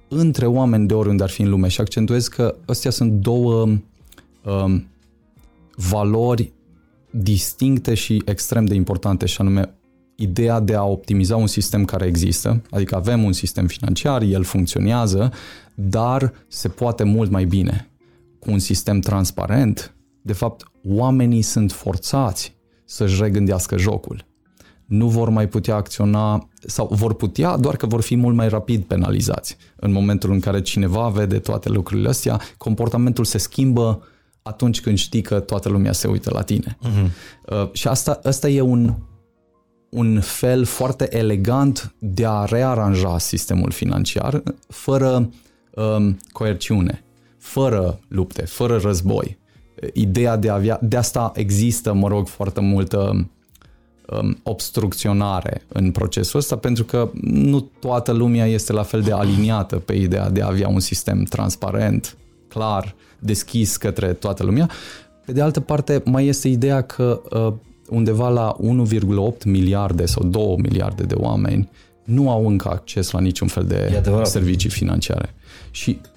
[0.08, 4.88] între oameni de oriunde ar fi în lume și accentuez că astea sunt două um,
[5.76, 6.52] valori
[7.12, 9.74] distincte și extrem de importante și anume
[10.16, 15.32] ideea de a optimiza un sistem care există, adică avem un sistem financiar, el funcționează,
[15.76, 17.90] dar se poate mult mai bine.
[18.40, 22.53] Cu un sistem transparent, de fapt, oamenii sunt forțați
[22.86, 24.26] să-și regândească jocul.
[24.86, 28.84] Nu vor mai putea acționa sau vor putea, doar că vor fi mult mai rapid
[28.84, 29.58] penalizați.
[29.76, 34.04] În momentul în care cineva vede toate lucrurile astea, comportamentul se schimbă
[34.42, 36.78] atunci când știi că toată lumea se uită la tine.
[36.82, 37.10] Uh-huh.
[37.46, 38.94] Uh, și asta, asta e un,
[39.90, 45.30] un fel foarte elegant de a rearanja sistemul financiar fără
[45.76, 47.04] um, coerciune,
[47.38, 49.42] fără lupte, fără război.
[49.94, 53.28] Ideea de a avea, de asta există, mă rog, foarte multă
[54.10, 59.76] um, obstrucționare în procesul ăsta, pentru că nu toată lumea este la fel de aliniată
[59.76, 62.18] pe ideea de a avea un sistem transparent,
[62.48, 64.70] clar, deschis către toată lumea.
[65.26, 67.54] Pe de altă parte, mai este ideea că uh,
[67.90, 71.70] undeva la 1,8 miliarde sau 2 miliarde de oameni
[72.04, 75.34] nu au încă acces la niciun fel de servicii financiare.
[75.72, 76.13] Și uh,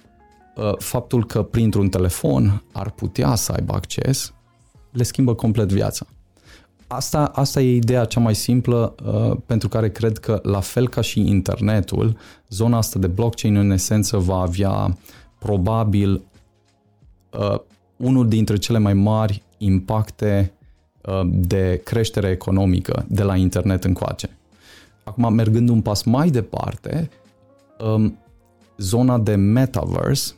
[0.78, 4.32] faptul că printr-un telefon ar putea să aibă acces,
[4.90, 6.07] le schimbă complet viața.
[6.86, 11.00] Asta, asta e ideea cea mai simplă uh, pentru care cred că, la fel ca
[11.00, 12.16] și internetul,
[12.48, 14.98] zona asta de blockchain în esență va avea
[15.38, 16.22] probabil
[17.38, 17.59] uh,
[17.96, 20.52] unul dintre cele mai mari impacte
[21.00, 24.38] uh, de creștere economică de la internet încoace.
[25.04, 27.11] Acum, mergând un pas mai departe,
[27.78, 28.18] um,
[28.78, 30.34] zona de metaverse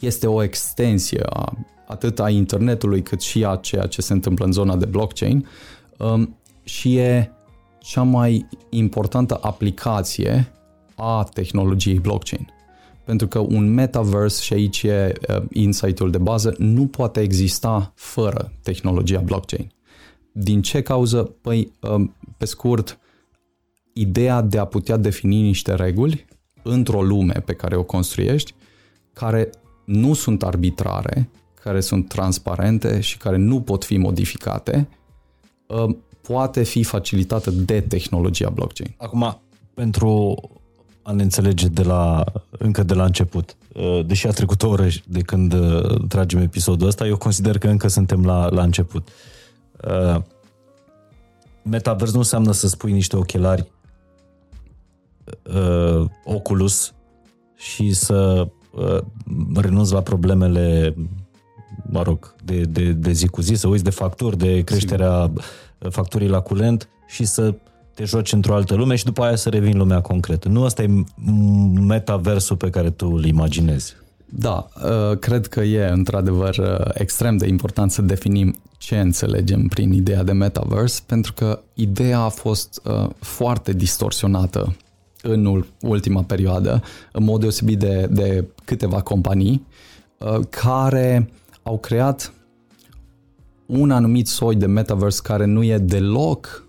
[0.00, 1.52] este o extensie a
[1.90, 5.46] atât a internetului cât și a ceea ce se întâmplă în zona de blockchain
[5.98, 7.30] um, și e
[7.78, 10.52] cea mai importantă aplicație
[10.94, 12.48] a tehnologiei blockchain.
[13.04, 18.52] Pentru că un metaverse, și aici e uh, insight-ul de bază, nu poate exista fără
[18.62, 19.72] tehnologia blockchain.
[20.32, 21.22] Din ce cauză?
[21.22, 22.98] Păi, um, pe scurt,
[23.92, 26.24] ideea de a putea defini niște reguli
[26.62, 28.54] într-o lume pe care o construiești,
[29.12, 29.50] care
[29.90, 31.30] nu sunt arbitrare,
[31.62, 34.88] care sunt transparente și care nu pot fi modificate,
[35.66, 38.94] uh, poate fi facilitată de tehnologia blockchain.
[38.96, 39.40] Acum,
[39.74, 40.34] pentru
[41.02, 44.86] a ne înțelege de la, încă de la început, uh, deși a trecut o oră
[45.06, 49.08] de când uh, tragem episodul ăsta, eu consider că încă suntem la, la început.
[51.62, 53.70] Metaverse nu înseamnă să spui niște ochelari
[56.24, 56.94] Oculus
[57.56, 58.48] și să
[59.54, 60.94] renunți la problemele
[61.90, 65.92] mă rog, de, de, de zi cu zi, să uiți de facturi, de creșterea Sigur.
[65.92, 67.54] facturii la curent și să
[67.94, 70.48] te joci într-o altă lume și după aia să revin lumea concretă.
[70.48, 71.04] Nu asta e
[71.80, 73.96] metaversul pe care tu îl imaginezi.
[74.24, 79.92] Da, uh, cred că e într-adevăr uh, extrem de important să definim ce înțelegem prin
[79.92, 84.76] ideea de metaverse, pentru că ideea a fost uh, foarte distorsionată
[85.22, 89.66] în ultima perioadă, în mod deosebit de, de câteva companii,
[90.48, 91.30] care
[91.62, 92.32] au creat
[93.66, 96.66] un anumit soi de metaverse care nu e deloc,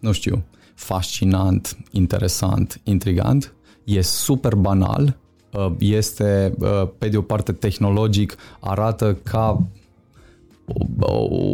[0.00, 0.44] nu știu,
[0.74, 5.16] fascinant, interesant, intrigant, e super banal,
[5.52, 9.66] uh, este uh, pe de o parte tehnologic, arată ca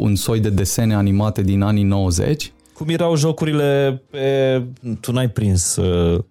[0.01, 2.53] un soi de desene animate din anii 90.
[2.73, 4.63] Cum erau jocurile pe...
[5.01, 6.25] Tu n-ai prins uh,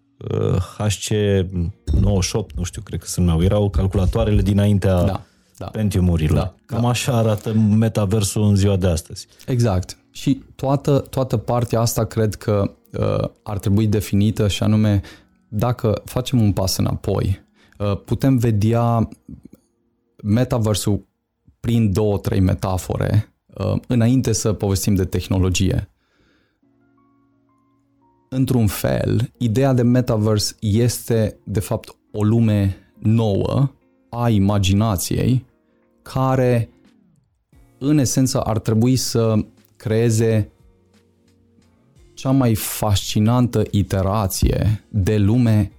[0.78, 3.44] HC98, nu știu, cred că se numeau.
[3.44, 5.22] Erau calculatoarele dinaintea da
[5.58, 5.66] da.
[5.66, 6.38] Pentiumurilor.
[6.38, 6.88] Da, Cam da.
[6.88, 9.28] așa arată metaversul în ziua de astăzi.
[9.46, 9.98] Exact.
[10.12, 15.02] Și toată, toată partea asta cred că uh, ar trebui definită și anume
[15.48, 17.44] dacă facem un pas înapoi,
[17.78, 19.10] uh, putem vedea
[20.24, 21.08] metaversul
[21.60, 25.90] prin două, trei metafore uh, înainte să povestim de tehnologie.
[28.36, 33.72] Într-un fel, ideea de metaverse este de fapt o lume nouă
[34.10, 35.46] a imaginației
[36.02, 36.70] care
[37.78, 40.52] în esență ar trebui să creeze
[42.14, 45.72] cea mai fascinantă iterație de lume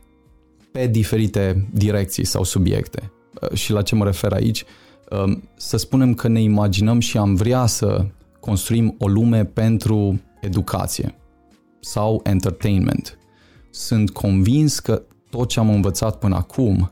[0.73, 3.13] pe diferite direcții sau subiecte.
[3.55, 4.65] Și la ce mă refer aici?
[5.11, 8.07] Um, să spunem că ne imaginăm și am vrea să
[8.41, 11.15] construim o lume pentru educație
[11.87, 13.19] sau entertainment.
[13.71, 16.91] Sunt convins că tot ce am învățat până acum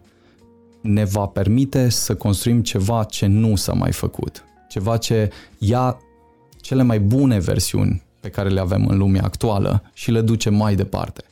[0.81, 4.45] ne va permite să construim ceva ce nu s-a mai făcut.
[4.69, 5.99] Ceva ce ia
[6.61, 10.75] cele mai bune versiuni pe care le avem în lumea actuală și le duce mai
[10.75, 11.25] departe.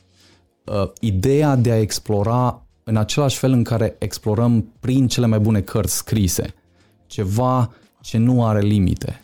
[0.63, 5.61] Uh, ideea de a explora în același fel în care explorăm prin cele mai bune
[5.61, 6.53] cărți scrise,
[7.07, 9.22] ceva ce nu are limite, ce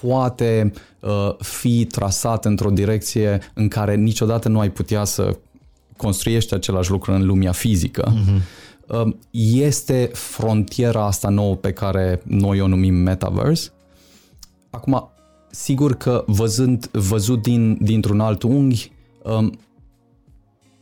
[0.00, 5.36] poate uh, fi trasat într-o direcție în care niciodată nu ai putea să
[5.96, 8.12] construiești același lucru în lumea fizică.
[8.12, 13.70] Mm-hmm Um, este frontiera asta nouă pe care noi o numim metaverse.
[14.70, 15.10] Acum,
[15.50, 18.92] sigur că văzând, văzut din, dintr-un alt unghi,
[19.22, 19.58] um,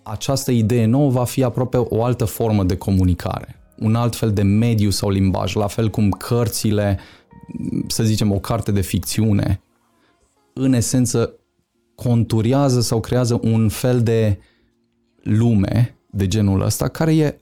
[0.02, 4.42] această idee nouă va fi aproape o altă formă de comunicare, un alt fel de
[4.42, 6.98] mediu sau limbaj, la fel cum cărțile,
[7.86, 9.60] să zicem o carte de ficțiune,
[10.52, 11.32] în esență
[11.94, 14.38] conturează sau creează un fel de
[15.22, 17.40] lume de genul ăsta care e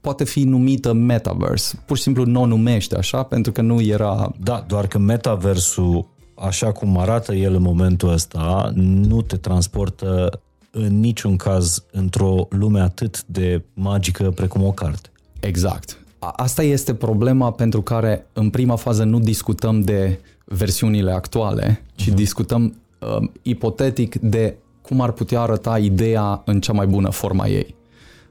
[0.00, 1.82] poate fi numită metaverse.
[1.86, 4.32] Pur și simplu nu o numește așa pentru că nu era...
[4.40, 10.40] Da, doar că metaversul, așa cum arată el în momentul ăsta, nu te transportă
[10.70, 15.10] în niciun caz într-o lume atât de magică precum o carte.
[15.40, 15.98] Exact.
[16.20, 22.14] Asta este problema pentru care în prima fază nu discutăm de versiunile actuale, ci uh-huh.
[22.14, 27.74] discutăm uh, ipotetic de cum ar putea arăta ideea în cea mai bună forma ei.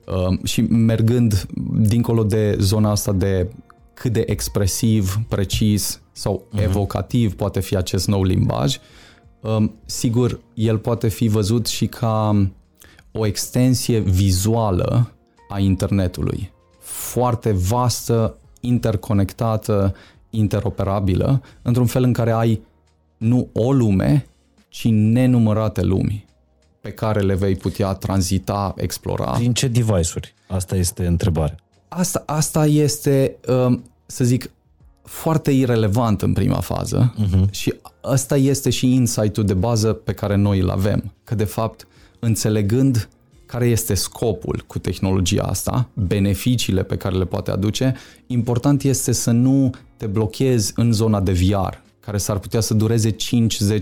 [0.06, 3.50] Uh, și mergând dincolo de zona asta de
[3.94, 6.64] cât de expresiv, precis sau uh-huh.
[6.64, 8.78] evocativ poate fi acest nou limbaj,
[9.42, 12.48] uh, sigur, el poate fi văzut și ca
[13.12, 15.12] o extensie vizuală
[15.50, 16.52] a internetului.
[17.00, 19.96] Foarte vastă, interconectată,
[20.30, 22.62] interoperabilă, într-un fel în care ai
[23.18, 24.26] nu o lume,
[24.70, 26.26] ci nenumărate lumi
[26.82, 29.36] pe care le vei putea tranzita, explora.
[29.38, 30.34] Din ce device-uri?
[30.48, 31.56] Asta este întrebarea.
[31.88, 34.50] Asta, asta este, um, să zic,
[35.04, 37.50] foarte irelevant în prima fază uh-huh.
[37.52, 41.14] și asta este și insight-ul de bază pe care noi îl avem.
[41.24, 41.88] Că de fapt,
[42.20, 43.10] înțelegând
[43.50, 47.96] care este scopul cu tehnologia asta, beneficiile pe care le poate aduce,
[48.28, 53.12] important este să nu te blochezi în zona de VR, care s-ar putea să dureze
[53.12, 53.16] 5-10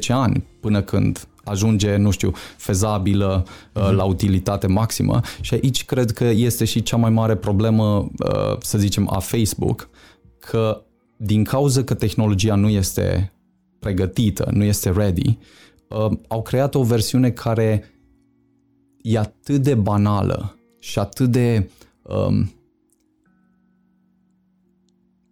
[0.07, 3.91] ani până când ajunge, nu știu, fezabilă mm-hmm.
[3.91, 5.21] la utilitate maximă.
[5.41, 9.89] Și aici cred că este și cea mai mare problemă, uh, să zicem, a Facebook,
[10.39, 10.81] că
[11.17, 13.33] din cauza că tehnologia nu este
[13.79, 15.37] pregătită, nu este ready,
[15.87, 17.96] uh, au creat o versiune care
[19.07, 21.69] e atât de banală și atât de
[22.01, 22.51] um,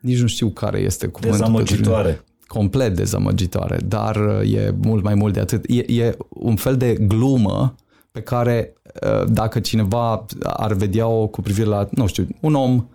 [0.01, 1.39] nici nu știu care este cuvântul.
[1.39, 2.23] Dezamăgitoare.
[2.47, 5.65] Complet dezamăgitoare, dar uh, e mult mai mult de atât.
[5.67, 7.75] E, e un fel de glumă
[8.11, 8.73] pe care
[9.03, 12.87] uh, dacă cineva ar vedea-o cu privire la, nu știu, un om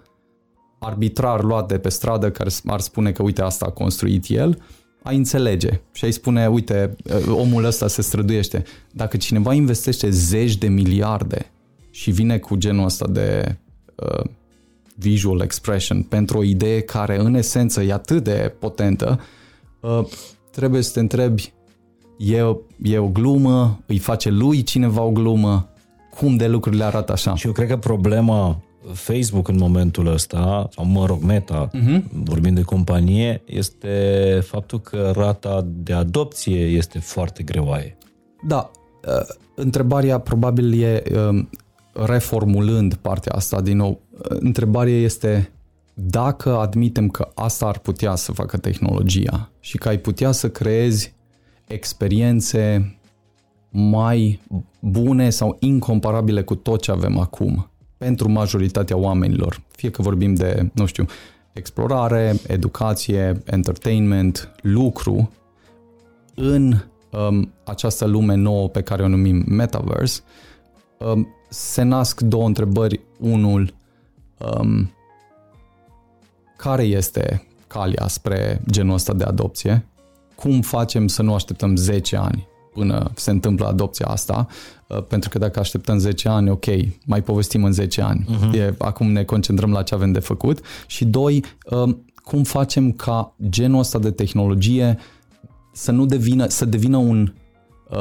[0.78, 4.62] arbitrar luat de pe stradă care ar spune că uite asta a construit el,
[5.02, 8.62] ai înțelege și ai spune, uite, uh, omul ăsta se străduiește.
[8.93, 11.51] Dacă cineva investește zeci de miliarde
[11.90, 13.59] și vine cu genul ăsta de
[13.94, 14.24] uh,
[14.94, 19.20] visual expression pentru o idee care în esență e atât de potentă,
[19.81, 20.05] uh,
[20.51, 21.52] trebuie să te întrebi,
[22.18, 22.36] e,
[22.82, 25.68] e o glumă, îi face lui cineva o glumă,
[26.10, 27.35] cum de lucrurile arată așa?
[27.35, 28.62] Și eu cred că problema
[28.93, 32.02] Facebook în momentul ăsta, sau mă rog, Meta, uh-huh.
[32.12, 37.97] vorbind de companie, este faptul că rata de adopție este foarte greoaie.
[38.47, 38.70] Da,
[39.07, 41.48] uh, întrebarea probabil e, um,
[41.93, 45.52] reformulând partea asta din nou, uh, întrebarea este
[45.94, 51.15] dacă admitem că asta ar putea să facă tehnologia și că ai putea să creezi
[51.66, 52.94] experiențe
[53.70, 54.40] mai
[54.81, 57.70] bune sau incomparabile cu tot ce avem acum
[58.01, 61.06] pentru majoritatea oamenilor, fie că vorbim de, nu știu,
[61.52, 65.32] explorare, educație, entertainment, lucru,
[66.35, 66.74] în
[67.10, 70.20] um, această lume nouă pe care o numim Metaverse,
[70.98, 73.01] um, se nasc două întrebări.
[73.18, 73.74] Unul,
[74.39, 74.90] um,
[76.56, 79.86] care este calea spre genul ăsta de adopție?
[80.35, 84.47] Cum facem să nu așteptăm 10 ani până se întâmplă adopția asta,
[84.87, 86.65] uh, pentru că dacă așteptăm 10 ani, ok,
[87.07, 88.27] mai povestim în 10 ani.
[88.29, 88.55] Uh-huh.
[88.55, 90.61] E, acum ne concentrăm la ce avem de făcut.
[90.87, 94.99] Și doi, um, cum facem ca genul ăsta de tehnologie
[95.73, 97.33] să nu devină, să devină un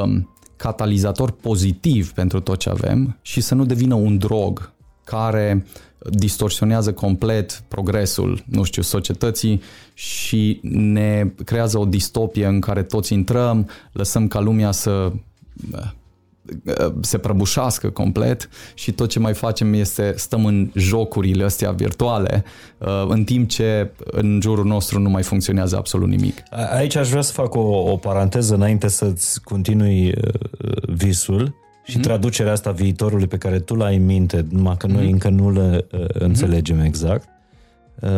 [0.03, 4.73] um, catalizator pozitiv pentru tot ce avem și să nu devină un drog
[5.03, 5.65] care
[6.09, 9.61] distorsionează complet progresul, nu știu, societății
[9.93, 15.11] și ne creează o distopie în care toți intrăm, lăsăm ca lumea să
[17.01, 22.43] se prăbușească complet și tot ce mai facem este stăm în jocurile astea virtuale
[23.07, 26.35] în timp ce în jurul nostru nu mai funcționează absolut nimic.
[26.71, 30.13] Aici aș vrea să fac o, o paranteză înainte să-ți continui
[30.87, 31.55] visul
[31.89, 32.01] și mm-hmm.
[32.01, 35.11] traducerea asta viitorului pe care tu l-ai în minte, numai că noi mm-hmm.
[35.11, 36.85] încă nu le uh, înțelegem mm-hmm.
[36.85, 37.27] exact.
[37.99, 38.09] Uh,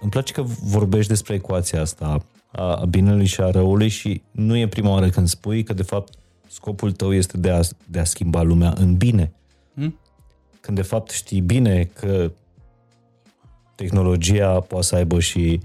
[0.00, 4.68] îmi place că vorbești despre ecuația asta a binelui și a răului și nu e
[4.68, 6.14] prima oară când spui că de fapt
[6.48, 9.32] scopul tău este de a, de a schimba lumea în bine.
[9.72, 9.98] Mm?
[10.60, 12.32] Când de fapt știi bine că
[13.74, 15.60] tehnologia poate să aibă și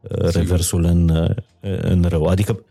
[0.00, 2.26] uh, reversul în, uh, în rău.
[2.26, 2.64] Adică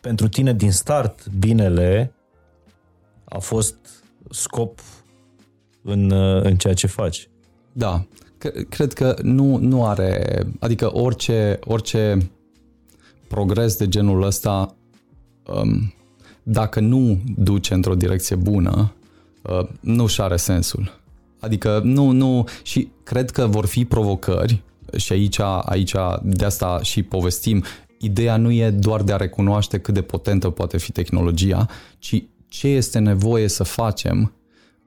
[0.00, 2.12] pentru tine din start binele
[3.28, 3.76] a fost
[4.30, 4.80] scop
[5.82, 6.10] în,
[6.42, 7.28] în ceea ce faci.
[7.72, 8.06] Da,
[8.68, 12.30] cred că nu, nu are, adică orice, orice
[13.28, 14.76] progres de genul ăsta,
[15.46, 15.94] um,
[16.42, 18.94] dacă nu duce într-o direcție bună,
[19.42, 21.00] uh, nu și are sensul.
[21.40, 24.62] Adică nu, nu, și cred că vor fi provocări
[24.96, 27.64] și aici, aici de asta și povestim.
[27.98, 32.24] Ideea nu e doar de a recunoaște cât de potentă poate fi tehnologia, ci
[32.56, 34.32] ce este nevoie să facem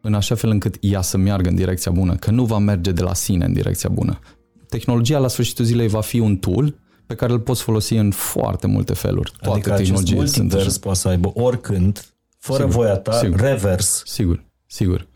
[0.01, 3.01] în așa fel încât ea să meargă în direcția bună, că nu va merge de
[3.01, 4.19] la sine în direcția bună.
[4.67, 6.75] Tehnologia la sfârșitul zilei va fi un tool
[7.05, 9.31] pe care îl poți folosi în foarte multe feluri.
[9.31, 10.79] Toate adică acest tehnologiile sunt multivers așa.
[10.81, 12.05] poate să aibă oricând,
[12.37, 13.39] fără Sigur, voia ta, sigur.
[13.39, 14.03] revers.
[14.05, 15.07] Sigur, sigur.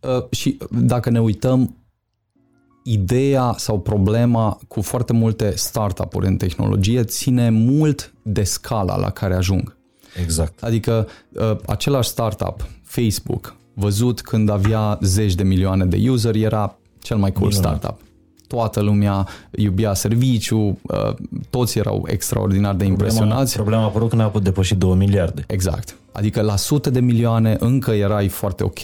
[0.00, 1.76] Uh, și dacă ne uităm,
[2.84, 9.34] ideea sau problema cu foarte multe startup-uri în tehnologie ține mult de scala la care
[9.34, 9.80] ajung.
[10.20, 10.62] Exact.
[10.62, 17.16] Adică uh, același startup, Facebook, văzut când avea zeci de milioane de user, era cel
[17.16, 17.76] mai cool Minunat.
[17.78, 18.00] startup.
[18.46, 21.14] Toată lumea iubea serviciu, uh,
[21.50, 23.54] toți erau extraordinar de Problema, impresionați.
[23.54, 25.44] problema a apărut când a putut depăși 2 miliarde.
[25.46, 25.96] Exact.
[26.12, 28.80] Adică la sute de milioane încă erai foarte ok,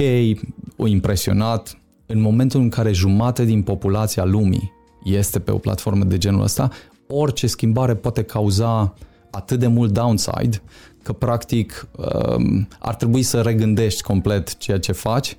[0.86, 1.78] impresionat.
[2.06, 4.72] În momentul în care jumate din populația lumii
[5.05, 6.70] este pe o platformă de genul ăsta,
[7.09, 8.94] orice schimbare poate cauza
[9.30, 10.62] atât de mult downside
[11.02, 15.36] că practic um, ar trebui să regândești complet ceea ce faci.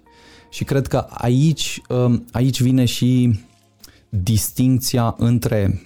[0.49, 3.39] Și cred că aici, um, aici vine și
[4.09, 5.81] distinția între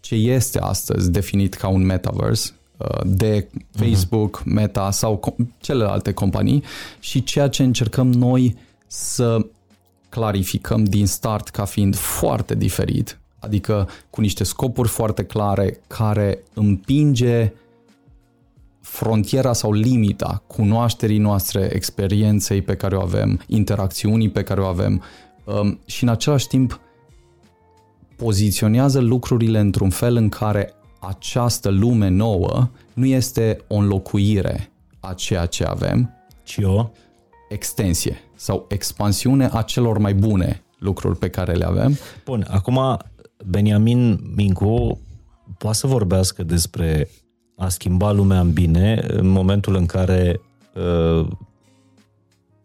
[0.00, 6.62] ce este astăzi definit ca un metaverse uh, de Facebook, Meta sau com- celelalte companii
[7.00, 8.56] și ceea ce încercăm noi
[8.86, 9.46] să
[10.08, 17.52] clarificăm din start ca fiind foarte diferit, adică cu niște scopuri foarte clare care împinge
[18.80, 25.02] frontiera sau limita cunoașterii noastre, experienței pe care o avem, interacțiunii pe care o avem
[25.44, 26.80] um, și în același timp
[28.16, 34.70] poziționează lucrurile într-un fel în care această lume nouă nu este o înlocuire
[35.00, 36.10] a ceea ce avem,
[36.42, 36.90] ci o
[37.48, 41.96] extensie sau expansiune a celor mai bune lucruri pe care le avem.
[42.24, 42.98] Bun, acum
[43.46, 45.00] Beniamin Mincu
[45.58, 47.08] poate să vorbească despre
[47.56, 50.40] a schimba lumea în bine în momentul în care
[50.74, 51.28] uh,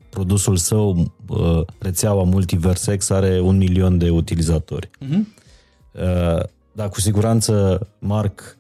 [0.10, 4.90] produsul său, uh, rețeaua Multiversex, are un milion de utilizatori.
[5.06, 5.20] Uh-huh.
[5.92, 8.58] Uh, dar cu siguranță Mark,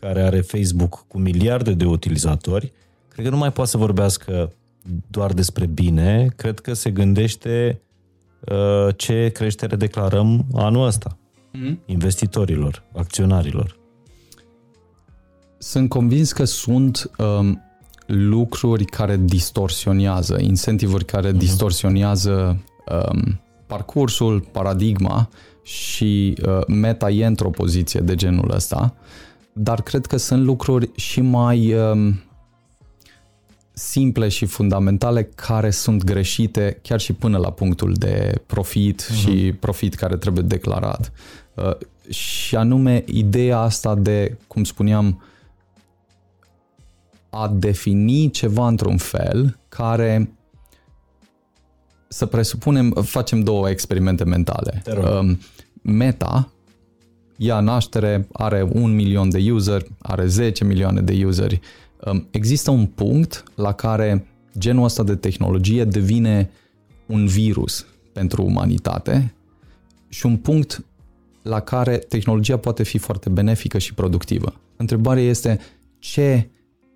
[0.00, 2.72] care are Facebook cu miliarde de utilizatori,
[3.08, 4.52] cred că nu mai poate să vorbească
[5.06, 7.80] doar despre bine, cred că se gândește
[8.40, 11.19] uh, ce creștere declarăm anul ăsta
[11.54, 11.76] mm-hmm.
[11.86, 13.78] investitorilor, acționarilor.
[15.58, 17.62] Sunt convins că sunt um,
[18.06, 21.38] lucruri care distorsionează, incentivuri care mm-hmm.
[21.38, 22.64] distorsionează
[23.12, 25.28] um, parcursul, paradigma
[25.62, 28.94] și uh, meta e într-o poziție de genul ăsta,
[29.52, 32.20] dar cred că sunt lucruri și mai um,
[33.72, 39.14] simple și fundamentale care sunt greșite chiar și până la punctul de profit uh-huh.
[39.14, 41.12] și profit care trebuie declarat.
[41.64, 41.76] Uh,
[42.12, 45.22] și anume ideea asta de, cum spuneam,
[47.30, 50.32] a defini ceva într-un fel care
[52.08, 54.80] să presupunem, facem două experimente mentale.
[54.84, 55.04] Te rog.
[55.04, 55.38] Um,
[55.82, 56.52] Meta
[57.42, 61.60] ia naștere, are un milion de user, are 10 milioane de useri.
[62.04, 64.26] Um, Există un punct la care
[64.58, 66.50] genul ăsta de tehnologie devine
[67.06, 69.34] un virus pentru umanitate
[70.08, 70.84] și un punct
[71.42, 74.54] la care tehnologia poate fi foarte benefică și productivă.
[74.76, 75.58] Întrebarea este
[75.98, 76.50] ce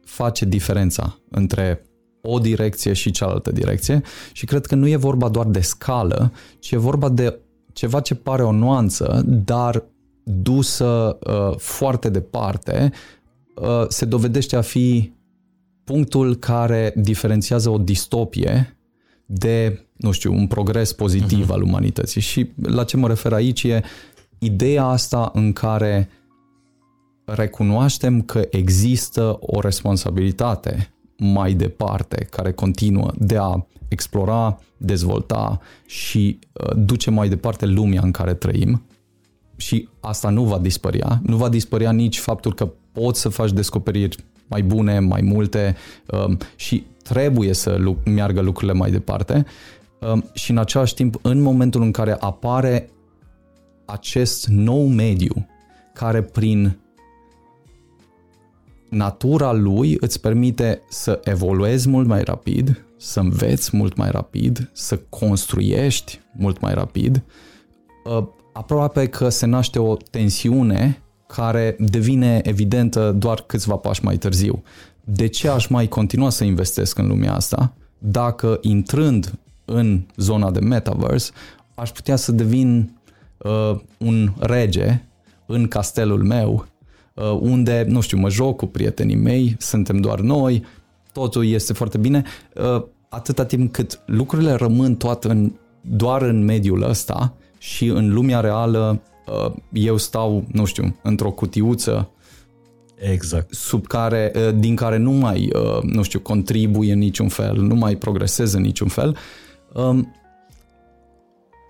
[0.05, 1.87] face diferența între
[2.23, 4.03] o direcție și cealaltă direcție
[4.33, 7.39] și cred că nu e vorba doar de scală, ci e vorba de
[7.73, 9.85] ceva ce pare o nuanță, dar
[10.23, 12.93] dusă uh, foarte departe,
[13.55, 15.13] uh, se dovedește a fi
[15.85, 18.77] punctul care diferențiază o distopie
[19.27, 21.53] de, nu știu, un progres pozitiv uh-huh.
[21.53, 22.21] al umanității.
[22.21, 23.83] Și la ce mă refer aici e
[24.39, 26.09] ideea asta în care
[27.25, 36.77] recunoaștem că există o responsabilitate mai departe care continuă de a explora, dezvolta și uh,
[36.77, 38.83] duce mai departe lumea în care trăim
[39.57, 41.21] și asta nu va dispărea.
[41.23, 45.77] Nu va dispărea nici faptul că poți să faci descoperiri mai bune, mai multe
[46.11, 49.47] um, și trebuie să lu- meargă lucrurile mai departe
[50.13, 52.89] um, și în același timp, în momentul în care apare
[53.85, 55.47] acest nou mediu
[55.93, 56.79] care prin
[58.89, 65.01] natura lui îți permite să evoluezi mult mai rapid, să înveți mult mai rapid, să
[65.09, 67.23] construiești mult mai rapid,
[68.05, 74.63] uh, aproape că se naște o tensiune care devine evidentă doar câțiva pași mai târziu.
[75.05, 80.61] De ce aș mai continua să investesc în lumea asta dacă intrând în zona de
[80.61, 81.31] metaverse
[81.75, 82.97] aș putea să devin
[83.45, 85.05] uh, un rege
[85.47, 86.67] în castelul meu
[87.15, 90.65] uh, unde, nu știu, mă joc cu prietenii mei, suntem doar noi,
[91.13, 92.23] totul este foarte bine,
[92.55, 98.41] uh, atâta timp cât lucrurile rămân toate în, doar în mediul ăsta și în lumea
[98.41, 99.03] reală
[99.47, 102.09] uh, eu stau, nu știu, într-o cutiuță
[103.11, 103.55] Exact.
[103.55, 107.75] sub care, uh, din care nu mai, uh, nu știu, contribuie în niciun fel, nu
[107.75, 109.17] mai progresez în niciun fel,
[109.73, 110.15] um,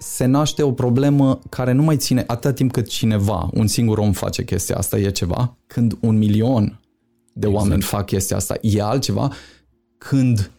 [0.05, 4.13] se naște o problemă care nu mai ține atâta timp cât cineva, un singur om
[4.13, 6.81] face chestia asta, e ceva, când un milion
[7.33, 7.65] de exact.
[7.65, 9.33] oameni fac chestia asta, e altceva,
[9.99, 10.51] când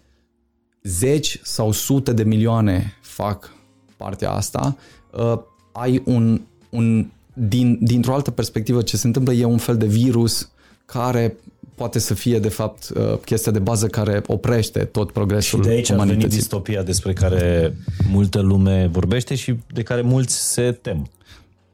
[0.84, 3.54] zeci sau sute de milioane fac
[3.98, 4.78] partea asta,
[5.12, 5.40] uh,
[5.72, 10.52] ai un, un din, dintr-o altă perspectivă ce se întâmplă e un fel de virus
[10.86, 11.38] care
[11.76, 15.74] poate să fie, de fapt, uh, chestia de bază care oprește tot progresul Și de
[15.74, 16.38] aici a venit umanității.
[16.38, 17.76] distopia despre care
[18.12, 21.10] multă lume vorbește și de care mulți se tem.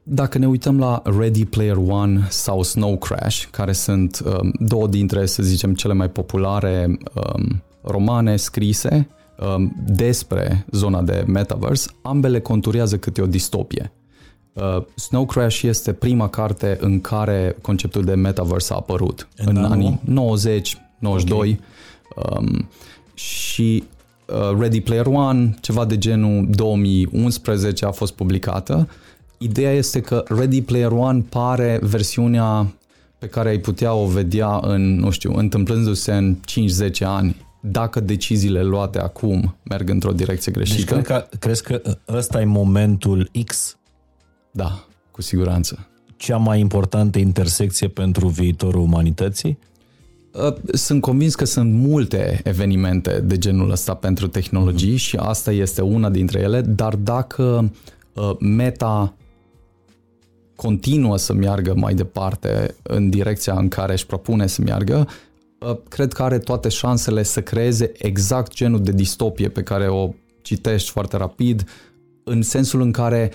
[0.02, 5.26] Dacă ne uităm la Ready Player One sau Snow Crash, care sunt um, două dintre,
[5.26, 9.08] să zicem, cele mai populare um, romane scrise
[9.56, 13.92] um, despre zona de metaverse, ambele conturează câte o distopie.
[14.52, 19.56] Uh, Snow Crash este prima carte în care conceptul de metaverse a apărut În în,
[19.56, 19.76] în anul?
[19.76, 21.60] anii 90, 92
[22.16, 22.68] um,
[23.14, 23.84] și
[24.26, 28.88] uh, Ready Player One, ceva de genul 2011 a fost publicată.
[29.38, 32.72] Ideea este că Ready Player One pare versiunea
[33.18, 36.36] pe care ai putea o vedea în, nu știu, întâmplându-se în
[36.90, 40.92] 5-10 ani, dacă deciziile luate acum merg într-o direcție Deci greșită.
[40.92, 43.76] cred că, crezi că ăsta e momentul X,
[44.52, 45.86] Da, cu siguranță.
[46.16, 49.58] cea mai importantă intersecție pentru viitorul umanității?
[50.32, 55.80] Uh, Sunt convins că sunt multe evenimente de genul ăsta pentru tehnologii și asta este
[55.82, 57.70] una dintre ele, dar dacă
[58.12, 59.14] uh, Meta
[60.56, 65.08] continuă să meargă mai departe în direcția în care își propune să meargă,
[65.58, 70.10] uh, cred că are toate șansele să creeze exact genul de distopie pe care o
[70.42, 71.64] citești foarte rapid,
[72.24, 73.32] în sensul în care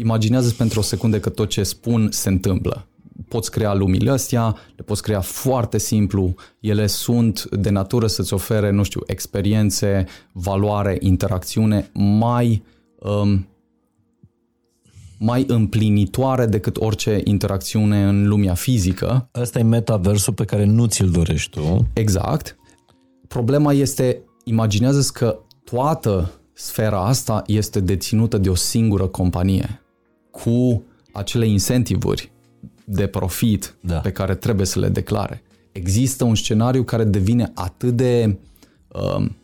[0.00, 2.84] imaginează pentru o secundă că tot ce spun se întâmplă.
[3.28, 8.70] Poți crea lumile astea, le poți crea foarte simplu, ele sunt de natură să-ți ofere,
[8.70, 12.62] nu știu, experiențe, valoare, interacțiune mai
[12.98, 13.44] um,
[15.22, 19.28] mai împlinitoare decât orice interacțiune în lumea fizică.
[19.40, 21.86] Ăsta e metaversul pe care nu ți-l dorești tu.
[21.92, 22.56] Exact.
[23.28, 29.80] Problema este, imaginează că toată sfera asta este deținută de o singură companie
[30.30, 30.82] cu
[31.12, 32.32] acele incentivuri
[32.84, 33.96] de profit Da.
[33.96, 35.42] pe care trebuie să le declare.
[35.72, 38.38] Există un scenariu care devine atât de
[38.88, 39.36] um,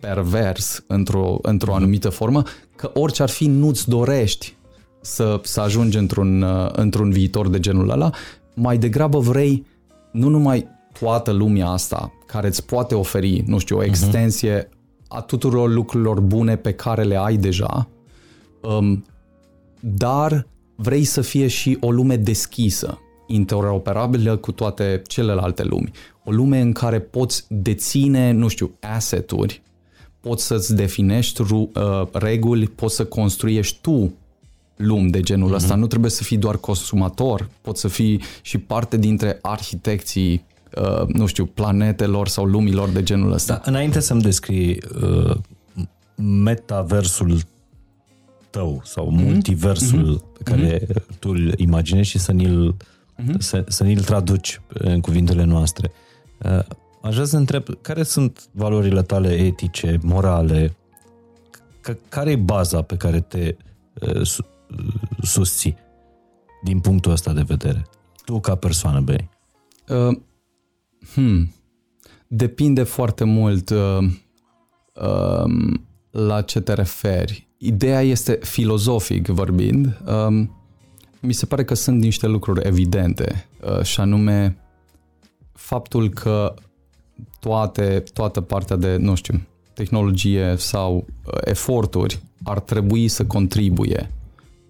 [0.00, 2.42] pervers într-o, într-o anumită formă
[2.76, 4.56] că orice ar fi nu-ți dorești
[5.00, 8.10] să, să ajungi într-un, uh, într-un viitor de genul ăla,
[8.54, 9.66] mai degrabă vrei
[10.12, 10.68] nu numai
[10.98, 14.68] toată lumea asta care îți poate oferi, nu știu, o extensie
[15.08, 17.88] a tuturor lucrurilor bune pe care le ai deja,
[18.60, 19.04] um,
[19.84, 25.90] dar vrei să fie și o lume deschisă, interoperabilă cu toate celelalte lumi.
[26.24, 29.62] O lume în care poți deține, nu știu, asset-uri,
[30.20, 34.12] poți să-ți definești ru- uh, reguli, poți să construiești tu
[34.76, 35.74] lumi de genul ăsta.
[35.74, 40.44] Nu trebuie să fii doar consumator, poți să fii și parte dintre arhitecții,
[40.76, 43.52] uh, nu știu, planetelor sau lumilor de genul ăsta.
[43.52, 45.36] Da, înainte să-mi descrii uh,
[46.16, 47.40] metaversul
[48.52, 50.32] tău sau multiversul mm-hmm.
[50.36, 51.18] pe care mm-hmm.
[51.18, 53.38] tu îl imaginezi și să ni-l, mm-hmm.
[53.38, 55.92] să, să ni-l traduci în cuvintele noastre.
[56.38, 56.64] Uh,
[57.02, 60.76] aș vrea să întreb, care sunt valorile tale etice, morale?
[61.90, 63.56] C- care e baza pe care te
[64.00, 64.46] uh, su-
[65.22, 65.76] susții
[66.62, 67.86] din punctul ăsta de vedere?
[68.24, 69.28] Tu ca persoană, bei.
[69.88, 70.18] Uh,
[71.14, 71.54] hmm.
[72.26, 73.98] Depinde foarte mult uh,
[74.94, 75.74] uh,
[76.10, 77.48] la ce te referi.
[77.64, 80.00] Ideea este filozofic vorbind.
[80.06, 80.46] Uh,
[81.20, 84.56] mi se pare că sunt niște lucruri evidente uh, și anume
[85.52, 86.54] faptul că
[87.40, 89.40] toate, toată partea de, nu știu,
[89.74, 94.10] tehnologie sau uh, eforturi ar trebui să contribuie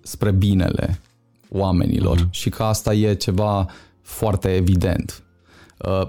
[0.03, 1.01] spre binele
[1.49, 2.29] oamenilor mm.
[2.31, 3.67] și că asta e ceva
[4.03, 5.23] foarte evident
[5.79, 6.09] uh,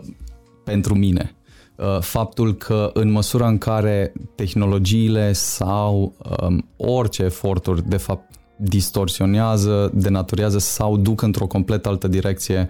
[0.63, 1.35] pentru mine.
[1.83, 9.91] Uh, faptul că în măsura în care tehnologiile sau um, orice eforturi de fapt distorsionează,
[9.93, 12.69] denaturează sau duc într-o complet altă direcție,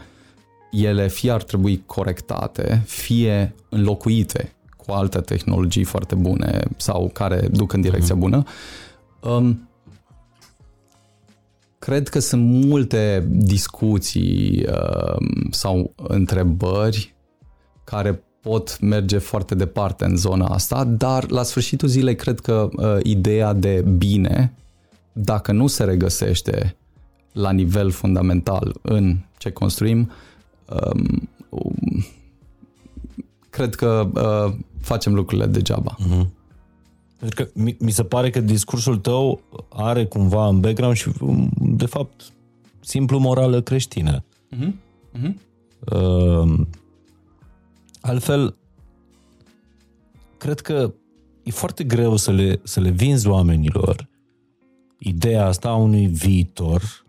[0.71, 7.73] ele fie ar trebui corectate, fie înlocuite cu alte tehnologii foarte bune sau care duc
[7.73, 8.43] în direcția bună.
[9.19, 9.69] Um,
[11.79, 17.15] cred că sunt multe discuții um, sau întrebări
[17.83, 22.97] care pot merge foarte departe în zona asta, dar la sfârșitul zilei cred că uh,
[23.03, 24.53] ideea de bine,
[25.13, 26.75] dacă nu se regăsește
[27.31, 30.11] la nivel fundamental în ce construim,
[30.93, 32.05] um, um,
[33.49, 35.95] cred că uh, facem lucrurile degeaba.
[35.99, 36.27] Uh-huh.
[37.19, 41.49] Pentru că mi, mi se pare că discursul tău are cumva în background și, um,
[41.59, 42.23] de fapt,
[42.79, 44.23] simplu morală creștină.
[44.55, 44.71] Uh-huh.
[45.13, 45.33] Uh-huh.
[45.91, 46.59] Uh,
[48.03, 48.57] altfel,
[50.37, 50.93] cred că
[51.43, 54.11] e foarte greu să le, să le vinzi oamenilor
[55.03, 57.05] ideea asta a unui viitor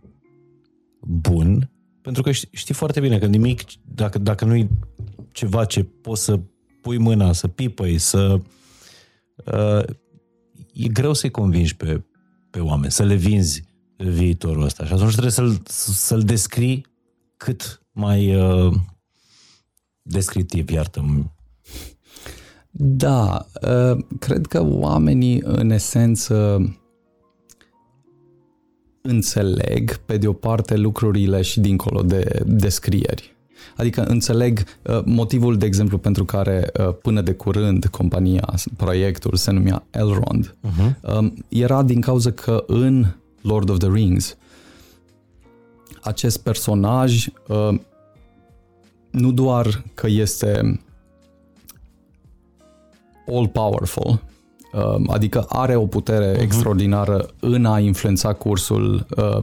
[1.00, 1.70] bun,
[2.02, 3.60] pentru că știi foarte bine că nimic,
[3.94, 4.68] dacă, dacă nu e
[5.32, 6.40] ceva ce poți să
[6.80, 8.40] pui mâna, să pipăi, să...
[9.44, 9.82] Uh,
[10.72, 12.04] e greu să-i convingi pe,
[12.50, 13.64] pe oameni, să le vinzi
[13.96, 14.84] viitorul ăsta.
[14.86, 16.86] Și atunci trebuie să-l, să-l descrii
[17.36, 18.74] cât mai uh,
[20.04, 21.04] descriptiv, iartă
[22.70, 26.60] Da, uh, cred că oamenii, în esență,
[29.02, 33.32] înțeleg, pe de o parte, lucrurile și dincolo de descrieri.
[33.76, 39.50] Adică înțeleg uh, motivul, de exemplu, pentru care uh, până de curând compania, proiectul se
[39.50, 41.00] numea Elrond, uh-huh.
[41.00, 43.06] uh, era din cauza că în
[43.40, 44.36] Lord of the Rings
[46.04, 47.74] acest personaj uh,
[49.14, 50.80] nu doar că este
[53.26, 54.20] all-powerful,
[54.74, 56.40] Um, adică are o putere uh-huh.
[56.40, 59.42] extraordinară în a influența cursul uh,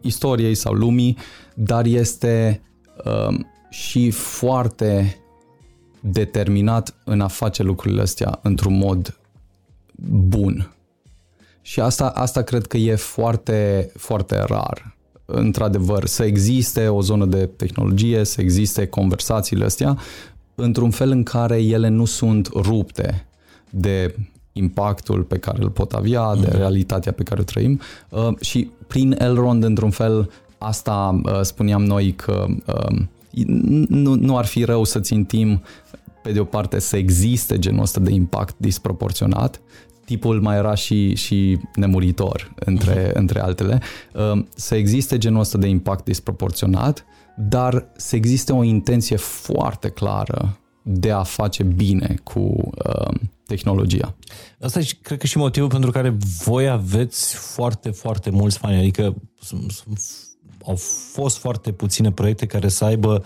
[0.00, 1.18] istoriei sau lumii,
[1.54, 2.62] dar este
[3.04, 3.38] uh,
[3.70, 5.16] și foarte
[6.00, 9.18] determinat în a face lucrurile astea într-un mod
[10.28, 10.74] bun.
[11.62, 14.91] Și asta, asta cred că e foarte, foarte rar.
[15.34, 19.98] Într-adevăr, să existe o zonă de tehnologie, să existe conversațiile astea,
[20.54, 23.26] într-un fel în care ele nu sunt rupte
[23.70, 24.14] de
[24.52, 26.56] impactul pe care îl pot avea, de mhm.
[26.56, 32.12] realitatea pe care o trăim uh, și prin Elrond, într-un fel, asta uh, spuneam noi
[32.12, 32.98] că uh,
[33.88, 35.62] nu, nu ar fi rău să țintim
[36.22, 39.60] pe de o parte să existe genul ăsta de impact disproporționat,
[40.04, 43.14] tipul mai era și, și nemuritor, între, uh-huh.
[43.14, 43.80] între altele,
[44.14, 47.04] uh, să existe genul ăsta de impact disproporționat,
[47.36, 53.14] dar să existe o intenție foarte clară de a face bine cu uh,
[53.46, 54.14] tehnologia.
[54.60, 58.78] Asta e, cred că și motivul pentru care voi aveți foarte, foarte mulți fani.
[58.78, 59.14] Adică
[60.66, 60.76] au
[61.12, 63.24] fost foarte puține proiecte care să aibă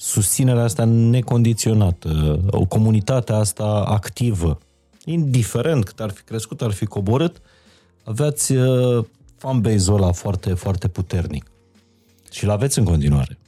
[0.00, 4.58] susținerea asta necondiționată, o comunitate asta activă.
[5.04, 7.40] Indiferent cât ar fi crescut, ar fi coborât,
[8.04, 9.04] aveați uh,
[9.36, 11.50] fanbase-ul ăla foarte, foarte puternic.
[12.30, 13.38] Și l aveți în continuare.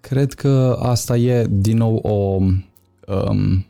[0.00, 2.38] Cred că asta e, din nou, o
[3.14, 3.66] um,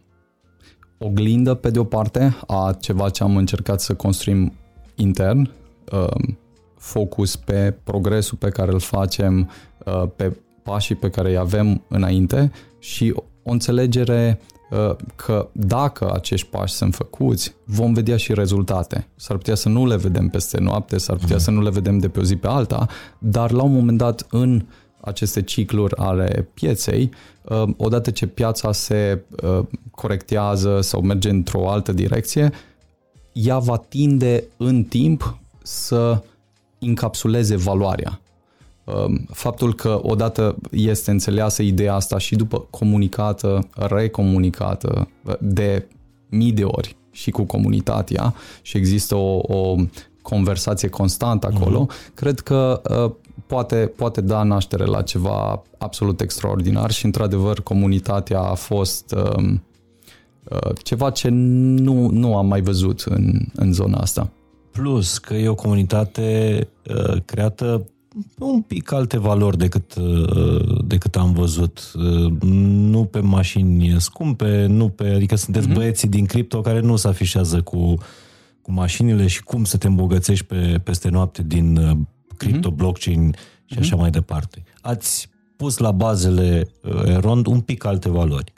[0.98, 4.52] oglindă, pe de o parte, a ceva ce am încercat să construim
[4.94, 5.50] intern,
[5.92, 6.38] um,
[6.76, 9.50] focus pe progresul pe care îl facem,
[9.84, 10.36] uh, pe
[10.68, 14.40] pașii pe care îi avem înainte și o înțelegere
[14.70, 19.08] uh, că dacă acești pași sunt făcuți, vom vedea și rezultate.
[19.16, 21.40] S-ar putea să nu le vedem peste noapte, s-ar putea uh-huh.
[21.40, 22.86] să nu le vedem de pe o zi pe alta,
[23.18, 24.64] dar la un moment dat în
[25.00, 27.10] aceste cicluri ale pieței,
[27.42, 32.52] uh, odată ce piața se uh, corectează sau merge într-o altă direcție,
[33.32, 36.22] ea va tinde în timp să
[36.78, 38.20] încapsuleze valoarea.
[38.94, 45.08] Um, faptul că odată este înțeleasă ideea asta și după comunicată, recomunicată
[45.40, 45.86] de
[46.28, 49.74] mii de ori și cu comunitatea și există o, o
[50.22, 52.14] conversație constantă acolo, uh-huh.
[52.14, 53.12] cred că uh,
[53.46, 59.44] poate, poate da naștere la ceva absolut extraordinar și, într-adevăr, comunitatea a fost uh,
[60.44, 64.30] uh, ceva ce nu, nu am mai văzut în, în zona asta.
[64.70, 67.86] Plus că e o comunitate uh, creată
[68.38, 71.92] un pic alte valori decât, uh, decât am văzut.
[71.94, 75.74] Uh, nu pe mașini scumpe, nu pe, adică sunteți mm-hmm.
[75.74, 77.94] băieții din cripto care nu se afișează cu,
[78.62, 81.96] cu mașinile și cum să te îmbogățești pe, peste noapte din uh,
[82.36, 82.76] cripto, mm-hmm.
[82.76, 83.34] blockchain
[83.64, 83.78] și mm-hmm.
[83.78, 84.62] așa mai departe.
[84.80, 88.52] Ați pus la bazele uh, Rond un pic alte valori.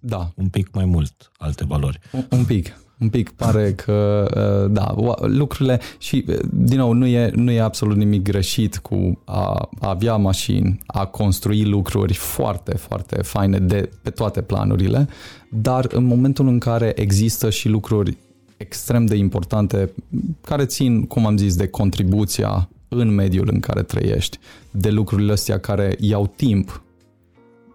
[0.00, 0.32] Da.
[0.34, 1.98] Un pic mai mult alte valori.
[2.12, 2.80] Un, un pic.
[3.00, 4.28] Un pic pare că,
[4.64, 9.22] uh, da, lucrurile și, uh, din nou, nu e, nu e absolut nimic greșit cu
[9.24, 15.08] a, a avea mașini, a construi lucruri foarte, foarte faine de pe toate planurile,
[15.50, 18.16] dar în momentul în care există și lucruri
[18.56, 19.92] extrem de importante
[20.40, 24.38] care țin, cum am zis, de contribuția în mediul în care trăiești,
[24.70, 26.82] de lucrurile astea care iau timp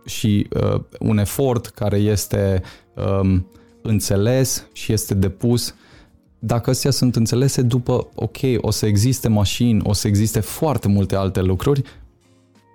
[0.06, 2.62] și uh, un efort care este
[3.22, 3.48] um,
[3.84, 5.76] înțeles și este depus,
[6.40, 11.16] dacă astea sunt înțelese după, ok, o să existe mașini, o să existe foarte multe
[11.16, 11.82] alte lucruri,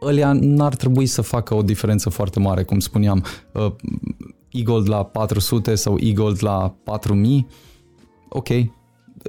[0.02, 3.72] ălea n-ar trebui să facă o diferență foarte mare, cum spuneam, uh,
[4.50, 7.46] e-gold la 400 sau e-gold la 4000,
[8.28, 8.48] ok,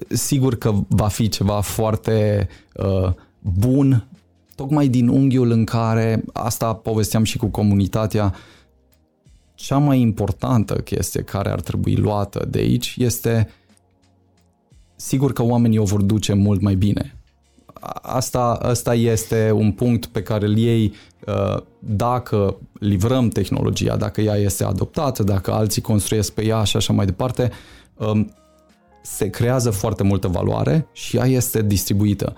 [0.07, 4.07] sigur că va fi ceva foarte uh, bun,
[4.55, 8.33] tocmai din unghiul în care, asta povesteam și cu comunitatea,
[9.59, 13.49] cea mai importantă chestie care ar trebui luată de aici este
[14.95, 17.15] sigur că oamenii o vor duce mult mai bine.
[18.01, 20.93] Asta, asta este un punct pe care îl iei
[21.25, 26.93] uh, dacă livrăm tehnologia, dacă ea este adoptată, dacă alții construiesc pe ea și așa
[26.93, 27.51] mai departe,
[27.97, 28.33] um,
[29.01, 32.35] se creează foarte multă valoare și ea este distribuită.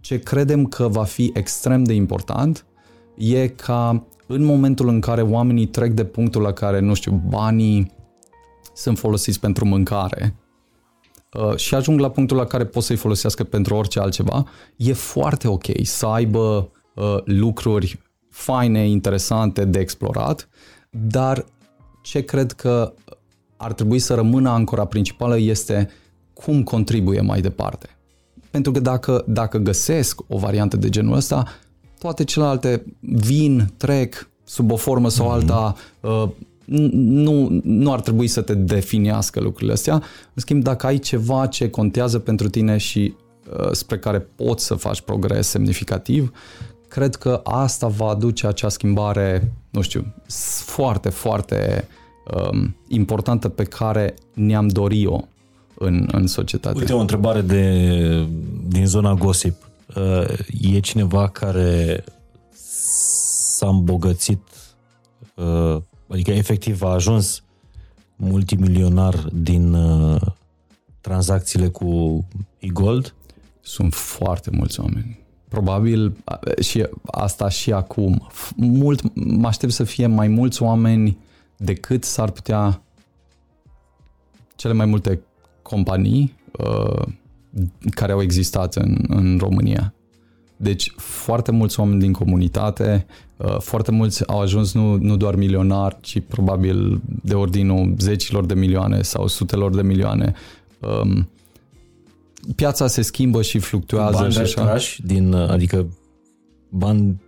[0.00, 2.64] Ce credem că va fi extrem de important
[3.14, 7.92] e ca în momentul în care oamenii trec de punctul la care, nu știu, banii
[8.74, 10.36] sunt folosiți pentru mâncare
[11.32, 14.44] uh, și ajung la punctul la care pot să-i folosească pentru orice altceva,
[14.76, 20.48] e foarte ok să aibă uh, lucruri faine, interesante de explorat,
[20.90, 21.44] dar
[22.02, 22.92] ce cred că
[23.56, 25.90] ar trebui să rămână ancora principală este
[26.32, 27.88] cum contribuie mai departe.
[28.50, 31.44] Pentru că dacă, dacă găsesc o variantă de genul ăsta,
[32.00, 35.32] toate celelalte vin, trec sub o formă sau mm-hmm.
[35.32, 36.28] alta, uh,
[36.92, 39.94] nu, nu ar trebui să te definească lucrurile astea.
[39.94, 43.14] În schimb, dacă ai ceva ce contează pentru tine și
[43.58, 46.32] uh, spre care poți să faci progres semnificativ,
[46.88, 50.14] cred că asta va aduce acea schimbare, nu știu,
[50.64, 51.88] foarte, foarte
[52.50, 55.20] um, importantă pe care ne-am dorit-o
[55.74, 56.78] în, în societate.
[56.78, 58.26] Uite, o întrebare de,
[58.68, 59.69] din zona gossip.
[59.96, 62.04] Uh, e cineva care
[62.52, 64.40] s-a îmbogățit,
[65.34, 65.76] uh,
[66.08, 67.42] adică efectiv a ajuns
[68.16, 70.20] multimilionar din uh,
[71.00, 72.24] tranzacțiile cu
[72.58, 73.14] e-gold?
[73.60, 75.18] Sunt foarte mulți oameni.
[75.48, 76.16] Probabil
[76.60, 78.28] și asta și acum.
[78.56, 81.18] Mult, mă aștept să fie mai mulți oameni
[81.56, 82.82] decât s-ar putea
[84.56, 85.20] cele mai multe
[85.62, 87.06] companii uh,
[87.90, 89.94] care au existat în, în România.
[90.56, 93.06] Deci foarte mulți oameni din comunitate,
[93.36, 98.54] uh, foarte mulți au ajuns nu, nu doar milionari, ci probabil de ordinul zecilor de
[98.54, 100.34] milioane sau sutelor de milioane.
[101.02, 101.28] Um,
[102.54, 104.76] piața se schimbă și fluctuează bani și așa.
[105.04, 105.86] din, adică
[106.68, 107.20] bani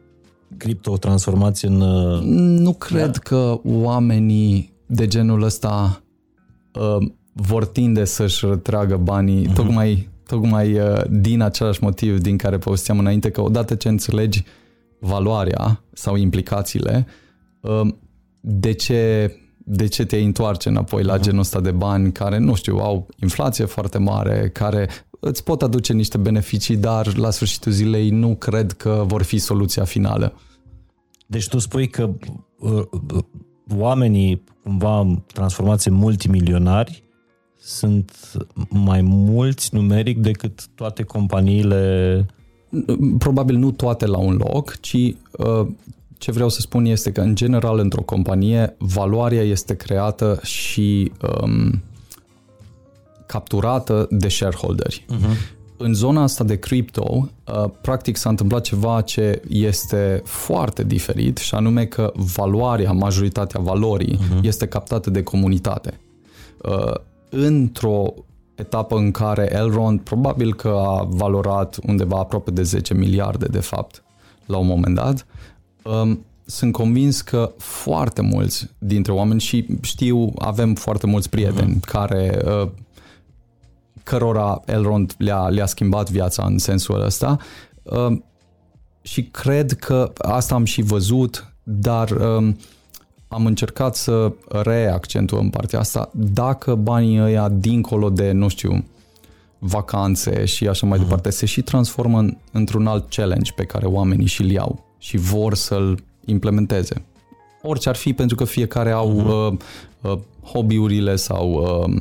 [0.56, 1.80] cripto transformați în...
[1.80, 2.20] Uh,
[2.58, 3.18] nu cred da.
[3.18, 6.02] că oamenii de genul ăsta
[6.72, 9.54] uh, vor tinde să-și retragă banii uh-huh.
[9.54, 14.44] tocmai, tocmai uh, din același motiv din care povesteam înainte, că odată ce înțelegi
[15.00, 17.06] valoarea sau implicațiile,
[17.60, 17.94] uh,
[18.40, 21.20] de ce, de ce te întoarce înapoi la uh-huh.
[21.20, 24.88] genul ăsta de bani care, nu știu, au inflație foarte mare, care
[25.20, 29.84] îți pot aduce niște beneficii, dar la sfârșitul zilei nu cred că vor fi soluția
[29.84, 30.34] finală.
[31.26, 32.10] Deci tu spui că
[32.58, 32.82] uh,
[33.76, 37.04] oamenii cumva transformați în multimilionari
[37.64, 38.12] sunt
[38.68, 42.26] mai mulți numeric decât toate companiile?
[43.18, 45.66] Probabil nu toate la un loc, ci uh,
[46.18, 51.12] ce vreau să spun este că, în general, într-o companie, valoarea este creată și
[51.42, 51.82] um,
[53.26, 55.04] capturată de shareholderi.
[55.08, 55.60] Uh-huh.
[55.76, 61.54] În zona asta de crypto, uh, practic s-a întâmplat ceva ce este foarte diferit și
[61.54, 64.42] anume că valoarea, majoritatea valorii, uh-huh.
[64.42, 66.00] este captată de comunitate.
[66.62, 66.94] Uh,
[67.34, 68.14] într-o
[68.54, 74.02] etapă în care Elrond probabil că a valorat undeva aproape de 10 miliarde de fapt
[74.46, 75.26] la un moment dat,
[75.82, 81.90] um, sunt convins că foarte mulți dintre oameni și știu, avem foarte mulți prieteni uh-huh.
[81.90, 82.68] care uh,
[84.02, 87.36] cărora Elrond le-a, le-a schimbat viața în sensul ăsta
[87.82, 88.18] uh,
[89.02, 92.54] și cred că asta am și văzut, dar uh,
[93.32, 96.10] am încercat să reaccentuăm partea asta.
[96.12, 98.84] Dacă banii ăia, dincolo de, nu știu,
[99.58, 101.02] vacanțe și așa mai uh-huh.
[101.02, 105.54] departe, se și transformă în, într-un alt challenge pe care oamenii și-l iau și vor
[105.54, 107.04] să-l implementeze.
[107.62, 109.58] Orice ar fi, pentru că fiecare au uh-huh.
[110.02, 111.96] uh, uh, hobby-urile sau uh,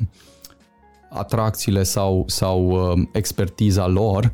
[1.09, 4.31] atracțiile sau, sau uh, expertiza lor,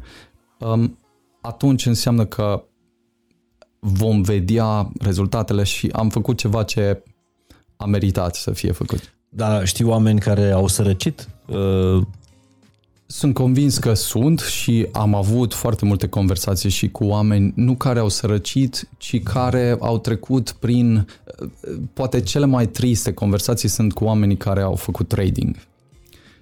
[0.60, 0.98] um,
[1.42, 2.64] atunci înseamnă că
[3.88, 7.04] vom vedea rezultatele și am făcut ceva ce
[7.78, 9.14] a meritat să fie făcut.
[9.30, 11.30] Dar știi oameni care au sărăcit?
[11.48, 12.02] Uh...
[13.10, 18.00] Sunt convins că sunt și am avut foarte multe conversații și cu oameni, nu care
[18.00, 21.50] au sărăcit, ci care au trecut prin, uh,
[21.94, 25.56] poate cele mai triste conversații sunt cu oamenii care au făcut trading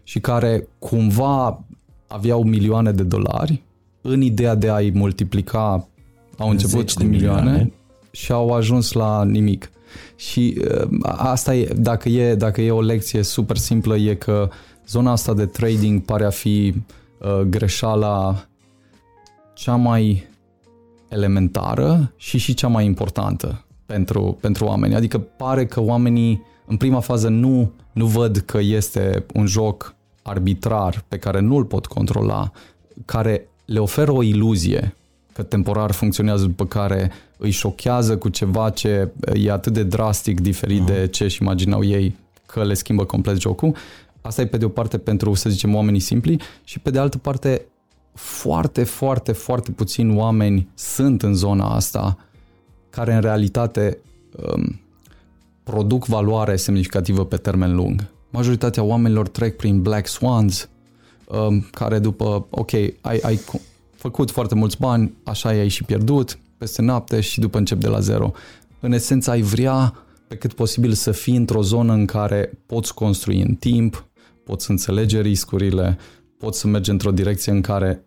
[0.04, 1.64] și care cumva
[2.08, 3.64] aveau milioane de dolari
[4.02, 5.88] în ideea de a-i multiplica,
[6.38, 7.72] au început cu milioane, milioane
[8.12, 9.70] și au ajuns la nimic.
[10.16, 14.50] Și uh, asta e, dacă e, dacă e o lecție super simplă, e că
[14.88, 16.74] zona asta de trading pare a fi
[17.18, 18.46] uh, greșeala
[19.54, 20.28] cea mai
[21.10, 24.96] elementară și și cea mai importantă pentru, pentru oameni.
[24.96, 31.04] Adică pare că oamenii în prima fază nu, nu văd că este un joc arbitrar
[31.08, 32.52] pe care nu îl pot controla,
[33.06, 34.96] care le oferă o iluzie
[35.36, 40.84] că temporar funcționează, după care îi șochează cu ceva ce e atât de drastic diferit
[40.84, 40.86] uh-huh.
[40.86, 43.76] de ce își imaginau ei că le schimbă complet jocul.
[44.22, 47.18] Asta e pe de o parte pentru, să zicem, oamenii simpli și pe de altă
[47.18, 47.66] parte
[48.14, 52.18] foarte, foarte, foarte puțini oameni sunt în zona asta
[52.90, 53.98] care în realitate
[54.56, 54.80] um,
[55.64, 58.08] produc valoare semnificativă pe termen lung.
[58.30, 60.70] Majoritatea oamenilor trec prin Black Swans,
[61.26, 62.72] um, care după, ok,
[63.02, 63.40] ai, ai
[64.06, 68.00] făcut foarte mulți bani, așa i-ai și pierdut peste noapte și după încep de la
[68.00, 68.32] zero.
[68.80, 69.94] În esență ai vrea
[70.28, 74.10] pe cât posibil să fii într-o zonă în care poți construi în timp,
[74.44, 75.98] poți înțelege riscurile,
[76.38, 78.06] poți să mergi într-o direcție în care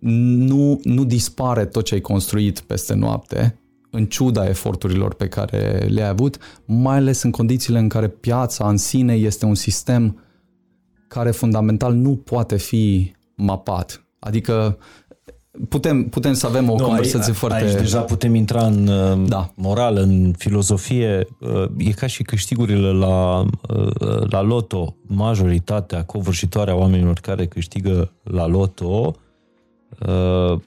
[0.00, 3.60] nu, nu dispare tot ce ai construit peste noapte,
[3.90, 8.76] în ciuda eforturilor pe care le-ai avut, mai ales în condițiile în care piața în
[8.76, 10.20] sine este un sistem
[11.08, 14.00] care fundamental nu poate fi mapat.
[14.18, 14.78] Adică
[15.68, 17.64] putem, putem să avem o nu, conversație aici, foarte...
[17.64, 19.52] Aici deja putem intra în uh, da.
[19.54, 21.26] moral, în filozofie.
[21.40, 24.96] Uh, e ca și câștigurile la, uh, la loto.
[25.06, 29.14] Majoritatea covârșitoare a oamenilor care câștigă la loto
[30.06, 30.58] uh,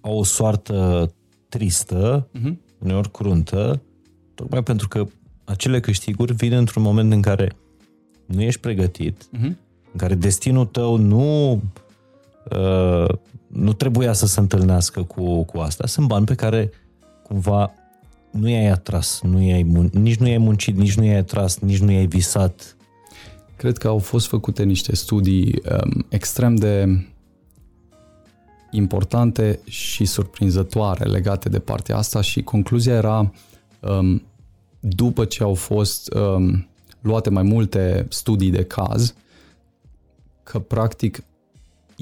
[0.00, 1.10] au o soartă
[1.48, 2.52] tristă, uh-huh.
[2.78, 3.82] uneori cruntă,
[4.34, 5.06] tocmai pentru că
[5.44, 7.52] acele câștiguri vin într-un moment în care
[8.26, 9.52] nu ești pregătit, uh-huh.
[9.92, 11.60] în care destinul tău nu
[12.50, 13.08] uh,
[13.46, 15.86] nu trebuia să se întâlnească cu, cu asta.
[15.86, 16.70] Sunt bani pe care
[17.22, 17.72] cumva
[18.30, 21.78] nu i-ai atras, nu i-ai mun- nici nu i-ai muncit, nici nu i-ai atras, nici
[21.78, 22.76] nu i-ai visat.
[23.56, 27.06] Cred că au fost făcute niște studii um, extrem de
[28.70, 33.32] importante și surprinzătoare legate de partea asta și concluzia era
[33.80, 34.22] um,
[34.80, 36.68] după ce au fost um,
[37.00, 39.14] luate mai multe studii de caz
[40.42, 41.22] că practic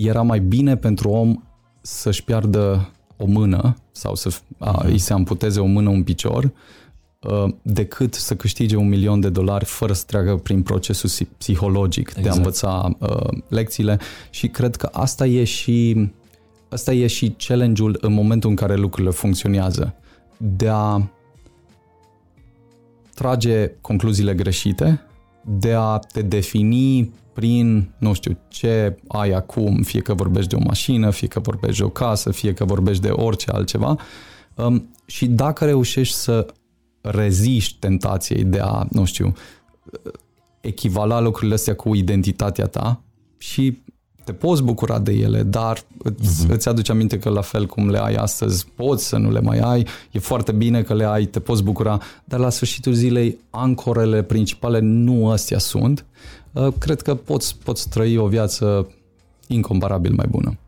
[0.07, 1.43] era mai bine pentru om
[1.81, 4.87] să-și piardă o mână sau să a, mhm.
[4.87, 6.53] îi se amputeze o mână, un picior,
[7.21, 12.23] uh, decât să câștige un milion de dolari fără să treacă prin procesul psihologic exact.
[12.23, 12.37] de a exact.
[12.37, 13.99] învăța uh, lecțiile
[14.31, 16.11] și cred că asta e și
[16.69, 19.95] asta e și challenge-ul în momentul în care lucrurile funcționează
[20.37, 21.11] de a
[23.15, 25.01] trage concluziile greșite,
[25.45, 30.65] de a te defini prin, nu știu, ce ai acum, fie că vorbești de o
[30.67, 33.97] mașină, fie că vorbești de o casă, fie că vorbești de orice altceva.
[34.55, 36.47] Um, și dacă reușești să
[37.01, 39.33] reziști tentației de a, nu știu,
[40.61, 43.03] echivala lucrurile astea cu identitatea ta
[43.39, 43.79] și
[44.25, 46.51] te poți bucura de ele, dar îți, uh-huh.
[46.51, 49.59] îți aduce aminte că la fel cum le ai astăzi, poți să nu le mai
[49.59, 54.23] ai, e foarte bine că le ai, te poți bucura, dar la sfârșitul zilei ancorele
[54.23, 56.05] principale nu astea sunt.
[56.53, 58.91] Uh, cred că poți, poți trăi o viață
[59.47, 60.59] incomparabil mai bună.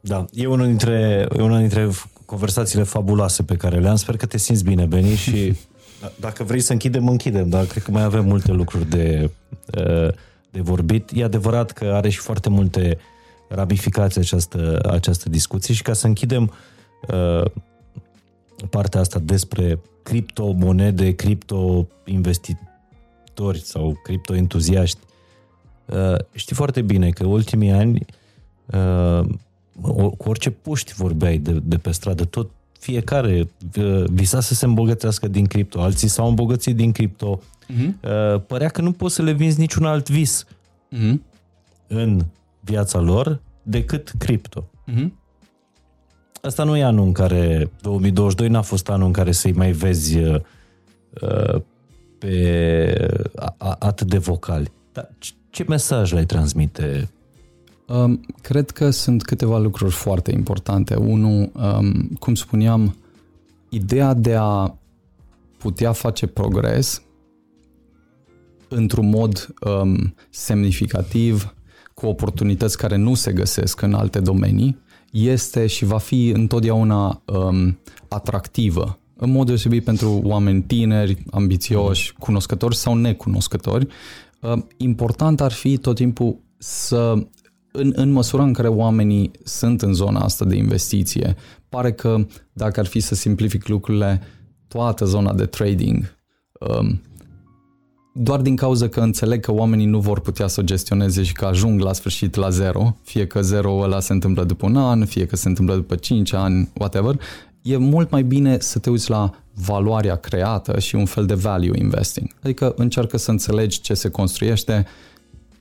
[0.00, 1.90] Da, e una dintre, e una dintre
[2.24, 3.96] conversațiile fabuloase pe care le-am.
[3.96, 5.54] Sper că te simți bine, Beni, și
[6.20, 9.30] dacă vrei să închidem, închidem, dar cred că mai avem multe lucruri de,
[9.76, 10.08] uh,
[10.50, 11.10] de vorbit.
[11.14, 12.98] E adevărat că are și foarte multe
[13.48, 16.52] ramificații această, această discuție și ca să închidem
[17.08, 17.50] uh,
[18.70, 22.68] partea asta despre criptomonede, cripto-investiții,
[23.32, 24.98] investitori sau criptoentuziaști,
[25.86, 28.04] uh, știi foarte bine că ultimii ani
[28.66, 29.24] uh,
[30.16, 33.48] cu orice puști vorbeai de, de pe stradă, tot fiecare
[33.78, 37.40] uh, visa să se îmbogățească din cripto, alții s-au îmbogățit din cripto.
[37.40, 38.46] Uh-huh.
[38.46, 41.14] Părea că nu poți să le vinzi niciun alt vis uh-huh.
[41.86, 42.24] în
[42.60, 44.70] viața lor decât cripto.
[44.90, 45.06] Uh-huh.
[46.42, 50.18] Asta nu e anul în care 2022 n-a fost anul în care să-i mai vezi
[50.18, 50.40] uh,
[52.22, 53.06] pe
[53.58, 54.72] a, atât de vocali.
[54.92, 55.10] Dar
[55.50, 57.10] ce mesaj le transmite?
[57.86, 60.94] Um, cred că sunt câteva lucruri foarte importante.
[60.94, 62.96] Unu, um, cum spuneam,
[63.68, 64.74] ideea de a
[65.58, 67.02] putea face progres
[68.68, 71.54] într-un mod um, semnificativ,
[71.94, 74.80] cu oportunități care nu se găsesc în alte domenii,
[75.10, 77.78] este și va fi întotdeauna um,
[78.08, 83.86] atractivă în mod deosebit pentru oameni tineri, ambițioși, cunoscători sau necunoscători,
[84.40, 87.14] uh, important ar fi tot timpul să,
[87.72, 91.36] în, în măsura în care oamenii sunt în zona asta de investiție,
[91.68, 94.20] pare că dacă ar fi să simplific lucrurile,
[94.68, 96.16] toată zona de trading,
[96.60, 97.00] um,
[98.14, 101.44] doar din cauza că înțeleg că oamenii nu vor putea să o gestioneze și că
[101.44, 105.26] ajung la sfârșit la zero, fie că zero ăla se întâmplă după un an, fie
[105.26, 107.20] că se întâmplă după 5 ani, whatever,
[107.62, 111.78] e mult mai bine să te uiți la valoarea creată și un fel de value
[111.78, 112.30] investing.
[112.42, 114.86] Adică încearcă să înțelegi ce se construiește,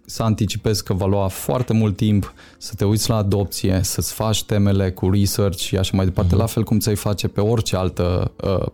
[0.06, 4.44] să anticipezi că va lua foarte mult timp să te uiți la adopție, să-ți faci
[4.44, 6.40] temele cu research și așa mai departe, mm-hmm.
[6.40, 8.66] la fel cum ți-ai face pe orice altă uh,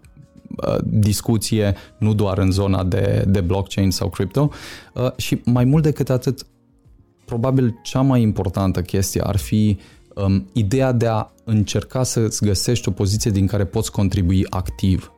[0.68, 4.50] uh, discuție, nu doar în zona de, de blockchain sau crypto.
[4.94, 6.46] Uh, și mai mult decât atât,
[7.26, 9.78] probabil cea mai importantă chestie ar fi
[10.26, 15.12] um, ideea de a încerca să-ți găsești o poziție din care poți contribui activ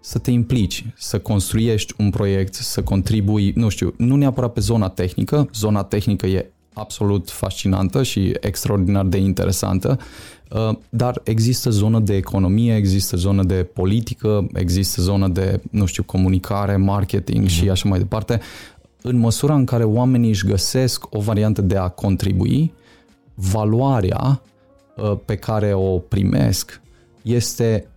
[0.00, 4.88] să te implici, să construiești un proiect, să contribui, nu știu, nu neapărat pe zona
[4.88, 9.98] tehnică, zona tehnică e absolut fascinantă și extraordinar de interesantă,
[10.50, 16.02] uh, dar există zonă de economie, există zonă de politică, există zonă de, nu știu,
[16.02, 17.50] comunicare, marketing mm-hmm.
[17.50, 17.70] și mhm.
[17.70, 18.40] așa mai departe.
[19.02, 22.72] În măsura în care oamenii își găsesc o variantă de a contribui,
[23.36, 24.42] valoarea
[24.96, 26.80] uh, pe care o primesc
[27.22, 27.88] este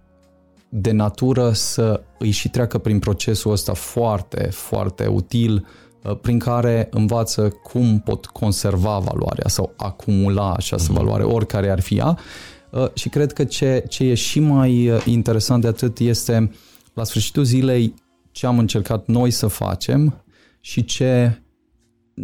[0.69, 5.67] de natură să îi și treacă prin procesul ăsta foarte, foarte util,
[6.03, 11.01] uh, prin care învață cum pot conserva valoarea sau acumula această mhm.
[11.01, 12.17] valoare, oricare ar fi ea.
[12.69, 16.51] Uh, și cred că ce, ce e și mai uh, interesant de atât este
[16.93, 17.93] la sfârșitul zilei
[18.31, 20.23] ce am încercat noi să facem
[20.59, 21.41] și ce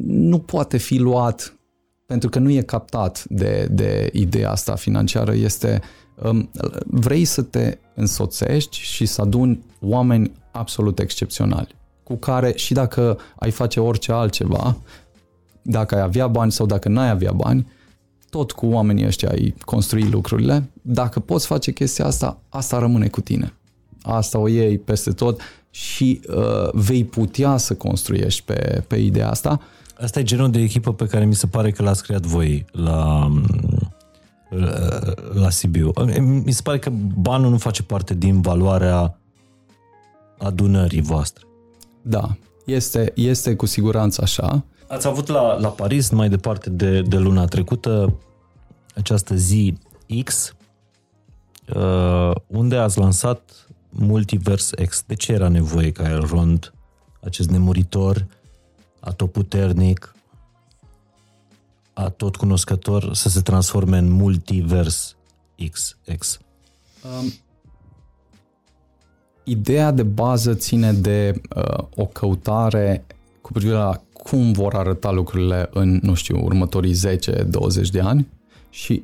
[0.08, 1.55] nu poate fi luat
[2.06, 5.82] pentru că nu e captat de, de ideea asta financiară, este
[6.86, 13.52] vrei să te însoțești și să aduni oameni absolut excepționali, cu care și dacă ai
[13.52, 14.78] face orice altceva,
[15.62, 17.68] dacă ai avea bani sau dacă n-ai avea bani,
[18.30, 20.70] tot cu oamenii ăștia ai construi lucrurile.
[20.82, 23.54] Dacă poți face chestia asta, asta rămâne cu tine.
[24.02, 29.62] Asta o iei peste tot și uh, vei putea să construiești pe, pe ideea asta.
[30.02, 33.30] Asta e genul de echipă pe care mi se pare că l-ați creat voi la
[35.34, 35.92] la Sibiu.
[36.20, 36.90] Mi se pare că
[37.20, 39.18] banul nu face parte din valoarea
[40.38, 41.46] adunării voastre.
[42.02, 42.36] Da,
[42.66, 44.66] este, este cu siguranță așa.
[44.88, 48.14] Ați avut la, la Paris, mai departe de, de luna trecută,
[48.96, 49.78] această zi
[50.24, 50.56] X,
[51.76, 55.04] uh, unde ați lansat Multiverse X.
[55.08, 56.74] De ce era nevoie ca Elrond,
[57.24, 58.26] acest nemuritor,
[59.06, 60.16] atoputernic,
[61.94, 65.16] a tot cunoscător să se transforme în multivers
[65.56, 66.40] XX?
[67.04, 67.34] Um,
[69.44, 73.06] ideea de bază ține de uh, o căutare
[73.42, 78.28] cu privire la cum vor arăta lucrurile în, nu știu, următorii 10-20 de ani
[78.70, 79.04] și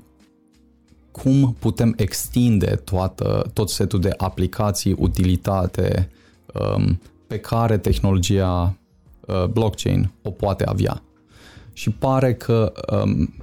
[1.11, 6.09] cum putem extinde toată, tot setul de aplicații, utilitate
[6.53, 8.80] um, pe care tehnologia uh,
[9.51, 11.03] blockchain o poate avea.
[11.73, 13.33] Și pare că um,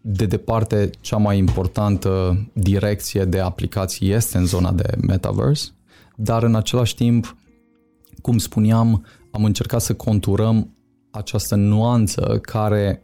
[0.00, 5.68] de departe cea mai importantă direcție de aplicații este în zona de metaverse,
[6.16, 7.36] dar în același timp,
[8.22, 10.76] cum spuneam, am încercat să conturăm
[11.10, 13.02] această nuanță care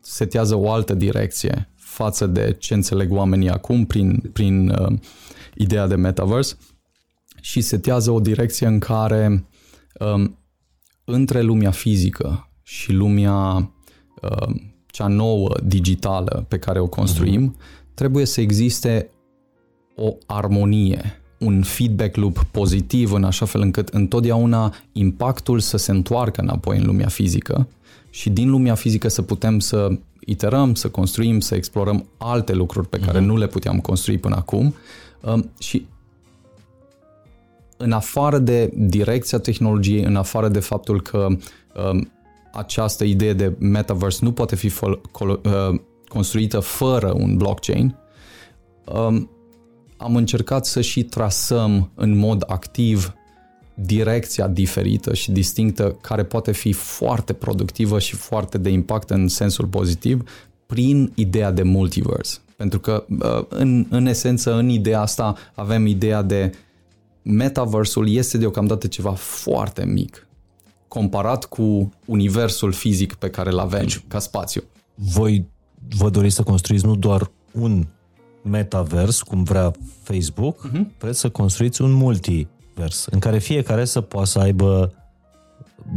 [0.00, 4.98] setează o altă direcție față de ce înțeleg oamenii acum prin, prin uh,
[5.54, 6.56] ideea de metaverse
[7.40, 9.46] și setează o direcție în care
[10.00, 10.38] um,
[11.04, 13.70] între lumea fizică și lumea
[14.22, 14.54] uh,
[14.86, 17.94] cea nouă, digitală pe care o construim, uh-huh.
[17.94, 19.10] trebuie să existe
[19.96, 26.40] o armonie, un feedback loop pozitiv în așa fel încât întotdeauna impactul să se întoarcă
[26.40, 27.68] înapoi în lumea fizică
[28.10, 29.88] și din lumea fizică să putem să
[30.20, 33.26] iterăm, să construim, să explorăm alte lucruri pe care uh-huh.
[33.26, 34.74] nu le puteam construi până acum
[35.20, 35.86] um, și
[37.76, 42.10] în afară de direcția tehnologiei, în afară de faptul că um,
[42.52, 47.96] această idee de metaverse nu poate fi fol- col- uh, construită fără un blockchain,
[48.84, 49.30] um,
[49.96, 53.14] am încercat să și trasăm în mod activ
[53.74, 59.66] direcția diferită și distinctă care poate fi foarte productivă și foarte de impact în sensul
[59.66, 60.30] pozitiv
[60.66, 62.38] prin ideea de multiverse.
[62.56, 66.52] Pentru că uh, în, în esență, în ideea asta avem ideea de
[67.24, 70.26] metaversul este deocamdată ceva foarte mic
[70.94, 74.62] comparat cu universul fizic pe care îl avem deci, ca spațiu.
[74.94, 75.46] Voi
[75.96, 77.86] vă doriți să construiți nu doar un
[78.42, 79.70] metavers, cum vrea
[80.02, 80.98] Facebook, uh-huh.
[80.98, 84.94] vreți să construiți un multivers, în care fiecare să poată să aibă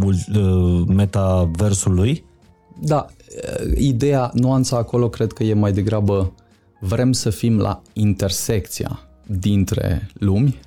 [0.03, 2.23] uh, metaversului?
[2.81, 3.05] Da,
[3.75, 6.33] ideea, nuanța acolo cred că e mai degrabă
[6.79, 10.66] vrem să fim la intersecția dintre lumi uh,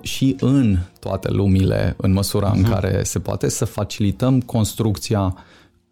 [0.00, 2.54] și în toate lumile, în măsura uh-huh.
[2.54, 2.70] în mhm.
[2.70, 5.36] care se poate, să facilităm construcția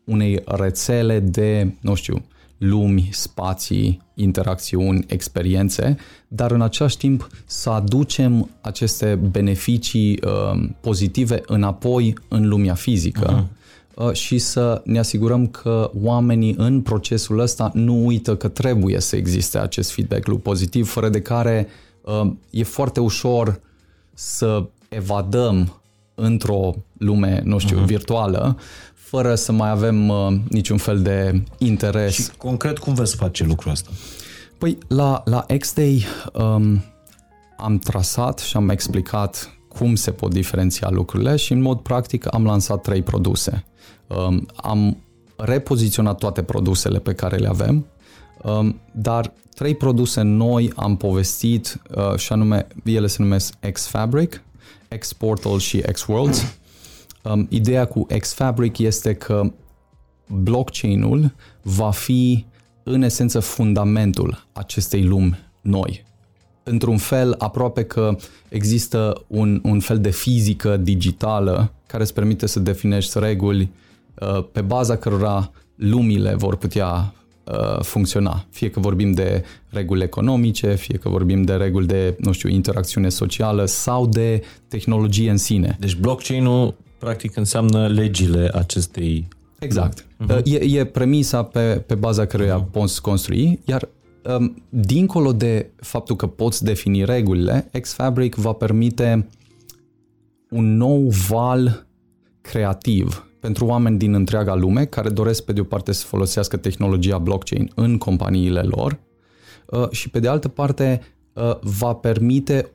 [0.05, 2.25] unei rețele de, nu știu,
[2.59, 5.97] lumi, spații, interacțiuni, experiențe,
[6.29, 13.49] dar în același timp să aducem aceste beneficii uh, pozitive înapoi în lumea fizică.
[13.49, 13.61] Uh-huh
[13.95, 19.17] Uh, și să ne asigurăm că oamenii în procesul ăsta nu uită că trebuie să
[19.17, 21.67] existe acest feedback loop pozitiv, fără de care
[22.03, 23.61] uh, e foarte ușor
[24.15, 25.81] să evadăm
[26.15, 27.87] într-o lume, nu știu, uh-huh.
[27.87, 28.57] virtuală,
[28.95, 32.15] fără să mai avem uh, niciun fel de interes.
[32.15, 33.91] Și concret cum veți face lucrul ăsta?
[34.59, 36.85] Păi la, la X-Day um,
[37.57, 42.45] am trasat și am explicat cum se pot diferenția lucrurile și în mod practic am
[42.45, 43.65] lansat trei produse.
[44.07, 44.97] Um, am
[45.37, 47.87] repoziționat toate produsele pe care le avem, um,
[48.93, 54.43] dar trei produse noi am povestit uh, și anume ele se numesc X-Fabric,
[54.99, 56.57] X-Portal și X-Worlds.
[57.23, 59.53] Um, ideea cu X-Fabric este că
[60.27, 62.45] blockchain-ul va fi
[62.83, 66.05] în esență fundamentul acestei lumi noi.
[66.63, 68.17] Într-un fel, aproape că
[68.49, 73.71] există un, un fel de fizică digitală care îți permite să definești reguli
[74.21, 77.22] Uh, pe baza cărora lumile vor putea uh,
[77.81, 78.45] funcționa.
[78.51, 83.09] Fie că vorbim de reguli economice, fie că vorbim de reguli de, nu știu, interacțiune
[83.09, 85.77] socială sau de tehnologie în sine.
[85.81, 89.29] Deci blockchain-ul practic înseamnă legile acestei
[89.59, 90.05] Exact.
[90.05, 90.43] Uh-huh.
[90.45, 92.71] E, e premisa pe, pe baza căruia uh-huh.
[92.71, 93.89] poți construi, iar
[94.39, 99.29] um, dincolo de faptul că poți defini regulile, Xfabric va permite
[100.51, 101.87] un nou val
[102.41, 107.19] creativ pentru oameni din întreaga lume care doresc pe de o parte să folosească tehnologia
[107.19, 108.99] blockchain în companiile lor
[109.67, 111.01] uh, și pe de altă parte
[111.33, 112.71] uh, va permite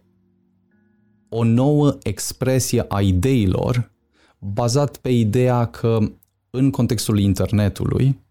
[1.29, 3.91] o nouă expresie a ideilor
[4.39, 5.99] bazat pe ideea că
[6.49, 8.23] în contextul internetului,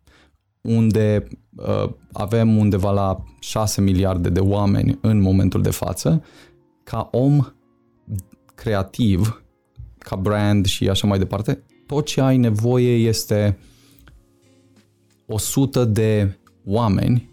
[0.61, 6.23] unde uh, avem undeva la 6 miliarde de oameni în momentul de față,
[6.83, 7.47] ca om
[8.55, 9.45] creativ,
[9.99, 13.59] ca brand și așa mai departe, tot ce ai nevoie este
[15.27, 17.31] 100 de oameni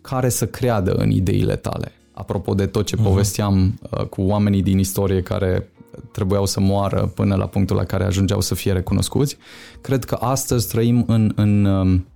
[0.00, 1.92] care să creadă în ideile tale.
[2.12, 3.02] Apropo de tot ce uh-huh.
[3.02, 5.68] povesteam uh, cu oamenii din istorie care
[6.12, 9.36] trebuiau să moară până la punctul la care ajungeau să fie recunoscuți,
[9.80, 12.06] cred că astăzi trăim în, în um,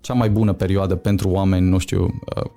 [0.00, 2.02] cea mai bună perioadă pentru oameni, nu știu,
[2.36, 2.50] uh,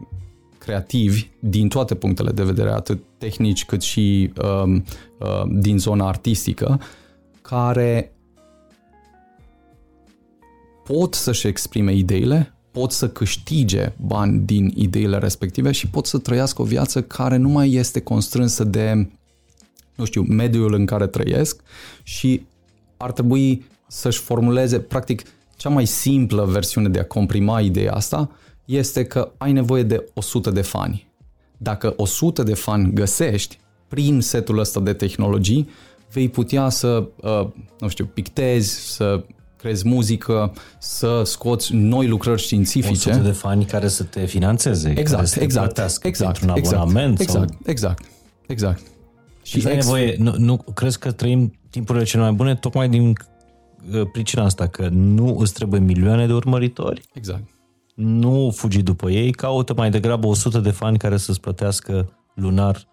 [0.57, 4.75] creativi din toate punctele de vedere, atât tehnici cât și uh,
[5.19, 6.79] uh, din zona artistică,
[7.41, 8.13] care
[10.83, 16.61] pot să-și exprime ideile, pot să câștige bani din ideile respective și pot să trăiască
[16.61, 19.09] o viață care nu mai este constrânsă de,
[19.95, 21.61] nu știu, mediul în care trăiesc
[22.03, 22.45] și
[22.97, 25.23] ar trebui să-și formuleze, practic,
[25.55, 28.31] cea mai simplă versiune de a comprima ideea asta
[28.65, 31.11] este că ai nevoie de 100 de fani.
[31.57, 35.69] Dacă 100 de fani găsești prin setul ăsta de tehnologii,
[36.11, 37.47] vei putea să, uh,
[37.79, 39.23] nu știu, pictezi, să
[39.63, 43.09] creezi muzică, să scoți noi lucrări științifice.
[43.09, 46.81] 100 de fani care să te financeze, exact, care să exact, te exact, un exact,
[46.81, 47.19] abonament.
[47.19, 47.59] Exact, sau...
[47.65, 48.05] exact,
[48.47, 48.81] exact.
[49.43, 49.85] Și deci ex...
[49.85, 54.67] nevoie, nu, nu crezi că trăim timpurile cele mai bune tocmai din uh, pricina asta,
[54.67, 57.01] că nu îți trebuie milioane de urmăritori?
[57.13, 57.43] Exact.
[57.95, 62.87] Nu fugi după ei, caută mai degrabă 100 de fani care să-ți plătească lunar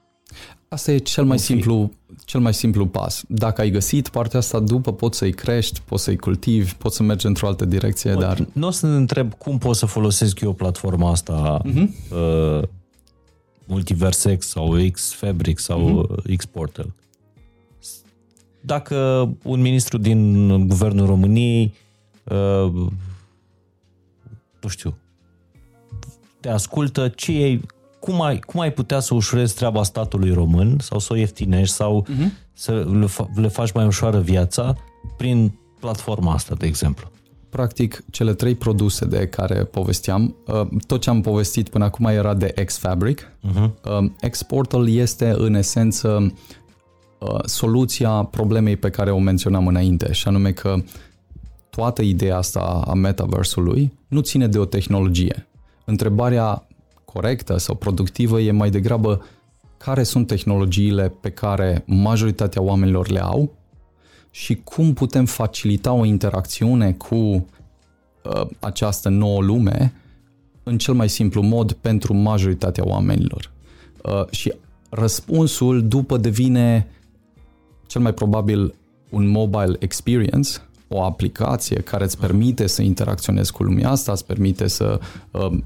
[0.73, 1.93] Asta e cel mai, simplu,
[2.25, 3.25] cel mai simplu pas.
[3.29, 7.27] Dacă ai găsit partea asta după, poți să-i crești, poți să-i cultivi, poți să mergi
[7.27, 8.47] într-o altă direcție, Bă, dar...
[8.53, 11.89] Nu o să ne întreb cum pot să folosesc eu platforma asta uh-huh.
[12.13, 12.69] uh,
[13.65, 16.37] Multiversex sau X-Fabric sau uh-huh.
[16.37, 16.93] X-Portal.
[18.61, 21.75] Dacă un ministru din guvernul României
[22.25, 22.73] uh,
[24.61, 24.97] nu știu,
[26.41, 27.61] te ascultă, ce ei,
[28.01, 32.07] cum ai, cum ai putea să ușurezi treaba statului român sau să o ieftinești sau
[32.07, 32.29] uh-huh.
[32.53, 34.77] să le, fa- le faci mai ușoară viața
[35.17, 37.11] prin platforma asta, de exemplu?
[37.49, 42.35] Practic, cele trei produse de care povesteam, uh, tot ce am povestit până acum era
[42.35, 43.33] de X-Fabric.
[43.49, 43.71] Uh-huh.
[44.31, 46.35] X-Portal este, în esență,
[47.19, 50.75] uh, soluția problemei pe care o menționam înainte, și anume că
[51.71, 55.47] toată ideea asta a metaversului nu ține de o tehnologie.
[55.85, 56.67] Întrebarea
[57.13, 59.25] corectă sau productivă e mai degrabă
[59.77, 63.53] care sunt tehnologiile pe care majoritatea oamenilor le au
[64.31, 69.93] și cum putem facilita o interacțiune cu uh, această nouă lume
[70.63, 73.51] în cel mai simplu mod pentru majoritatea oamenilor.
[74.03, 74.53] Uh, și
[74.91, 76.87] răspunsul după devine
[77.87, 78.75] cel mai probabil
[79.11, 80.51] un mobile experience,
[80.89, 85.01] o aplicație care îți permite să interacționezi cu lumea asta, îți permite să
[85.31, 85.59] uh,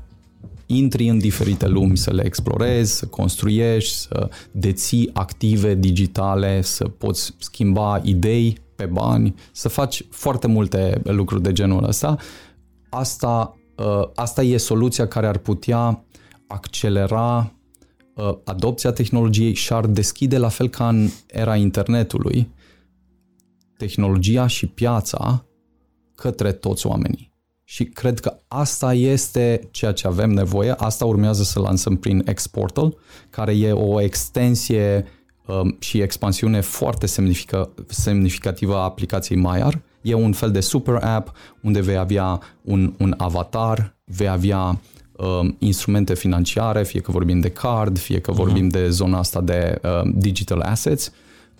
[0.66, 7.34] intri în diferite lumi, să le explorezi, să construiești, să deții active digitale, să poți
[7.38, 12.16] schimba idei pe bani, să faci foarte multe lucruri de genul ăsta.
[12.90, 16.04] Asta, uh, asta e soluția care ar putea
[16.46, 17.52] accelera
[18.14, 22.48] uh, adopția tehnologiei și ar deschide, la fel ca în era internetului,
[23.76, 25.44] tehnologia și piața
[26.14, 27.33] către toți oamenii.
[27.64, 30.70] Și cred că asta este ceea ce avem nevoie.
[30.70, 32.96] Asta urmează să lansăm prin Exportal,
[33.30, 35.06] care e o extensie
[35.46, 39.82] um, și expansiune foarte semnifică, semnificativă a aplicației Maiar.
[40.02, 44.80] E un fel de super app unde vei avea un, un avatar, vei avea
[45.16, 48.72] um, instrumente financiare, fie că vorbim de card, fie că vorbim uh-huh.
[48.72, 51.12] de zona asta de um, digital assets,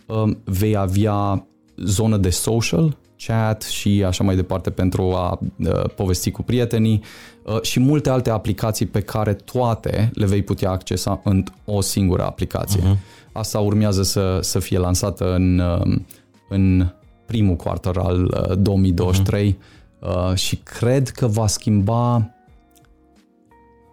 [0.06, 6.30] um, vei avea zonă de social, chat și așa mai departe pentru a uh, povesti
[6.30, 7.02] cu prietenii
[7.42, 12.24] uh, și multe alte aplicații pe care toate le vei putea accesa în o singură
[12.24, 12.80] aplicație.
[12.80, 13.32] Uh-huh.
[13.32, 15.96] Asta urmează să, să fie lansată în, uh,
[16.48, 16.92] în
[17.26, 20.30] primul quarter al 2023 uh-huh.
[20.30, 22.30] uh, și cred că va schimba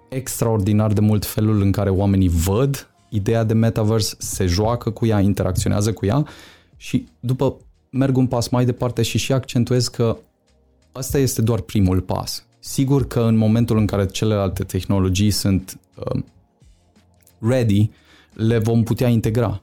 [0.10, 5.19] extraordinar de mult felul în care oamenii văd ideea de metaverse, se joacă cu ea,
[5.19, 6.26] interacționează cu ea
[6.77, 7.57] și după
[7.91, 10.18] merg un pas mai departe și și accentuez că
[10.91, 12.45] asta este doar primul pas.
[12.59, 16.23] Sigur că în momentul în care celelalte tehnologii sunt uh,
[17.39, 17.91] ready,
[18.34, 19.61] le vom putea integra.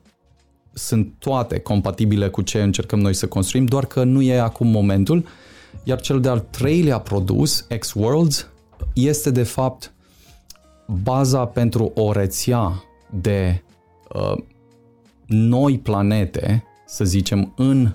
[0.73, 5.25] Sunt toate compatibile cu ce încercăm noi să construim, doar că nu e acum momentul.
[5.85, 8.49] Iar cel de-al treilea produs, X-Worlds,
[8.95, 9.93] este de fapt
[11.03, 13.63] baza pentru o rețea de
[14.15, 14.45] uh,
[15.27, 17.93] noi planete, să zicem, în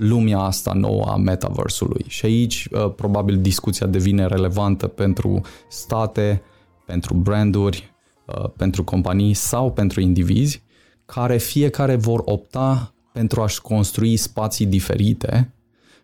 [0.00, 2.04] lumea asta nouă a metaversului.
[2.08, 6.42] Și aici uh, probabil discuția devine relevantă pentru state,
[6.86, 7.94] pentru branduri,
[8.26, 10.62] uh, pentru companii sau pentru indivizi
[11.06, 15.54] care fiecare vor opta pentru a-și construi spații diferite.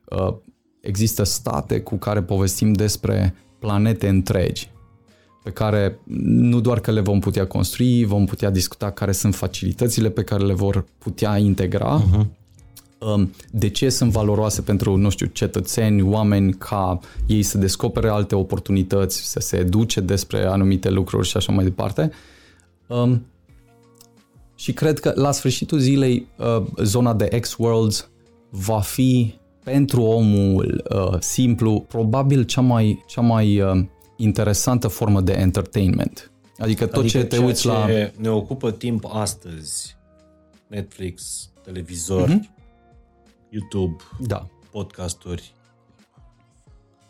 [0.05, 0.35] Uh,
[0.81, 4.70] există state cu care povestim despre planete întregi
[5.43, 10.10] pe care nu doar că le vom putea construi, vom putea discuta care sunt facilitățile
[10.10, 12.27] pe care le vor putea integra, uh-huh.
[12.98, 18.35] Um, de ce sunt valoroase pentru, nu știu, cetățeni, oameni ca ei să descopere alte
[18.35, 22.10] oportunități, să se educe despre anumite lucruri și așa mai departe.
[22.86, 23.27] Um,
[24.55, 28.09] și cred că la sfârșitul zilei uh, zona de X-Worlds
[28.51, 33.85] va fi pentru omul uh, simplu probabil cea mai, cea mai uh,
[34.16, 36.31] interesantă formă de entertainment.
[36.59, 37.86] Adică tot adică ce te uiți ce la...
[38.16, 39.97] ne ocupă timp astăzi,
[40.66, 42.56] Netflix, televizor, uh-huh.
[43.48, 44.47] YouTube, da.
[44.70, 45.52] podcasturi,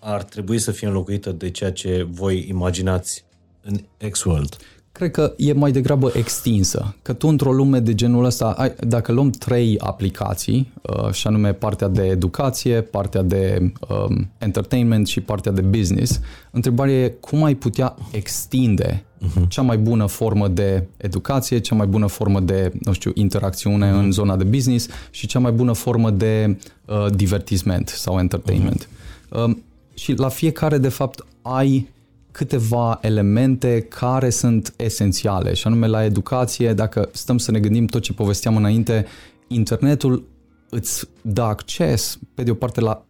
[0.01, 3.25] ar trebui să fie înlocuită de ceea ce voi imaginați
[3.63, 4.57] în X-World?
[4.93, 9.13] Cred că e mai degrabă extinsă, că tu într-o lume de genul ăsta, ai, dacă
[9.13, 15.53] luăm trei aplicații, uh, și anume partea de educație, partea de um, entertainment și partea
[15.53, 19.49] de business, întrebarea e cum ai putea extinde uh-huh.
[19.49, 24.03] cea mai bună formă de educație, cea mai bună formă de, nu știu, interacțiune uh-huh.
[24.03, 28.89] în zona de business și cea mai bună formă de uh, divertisment sau entertainment.
[28.89, 29.45] Uh-huh.
[29.45, 29.63] Um,
[29.95, 31.89] și la fiecare, de fapt, ai
[32.31, 38.03] câteva elemente care sunt esențiale și anume la educație, dacă stăm să ne gândim tot
[38.03, 39.07] ce povesteam înainte,
[39.47, 40.25] internetul
[40.71, 43.06] îți dă acces, pe de o parte, la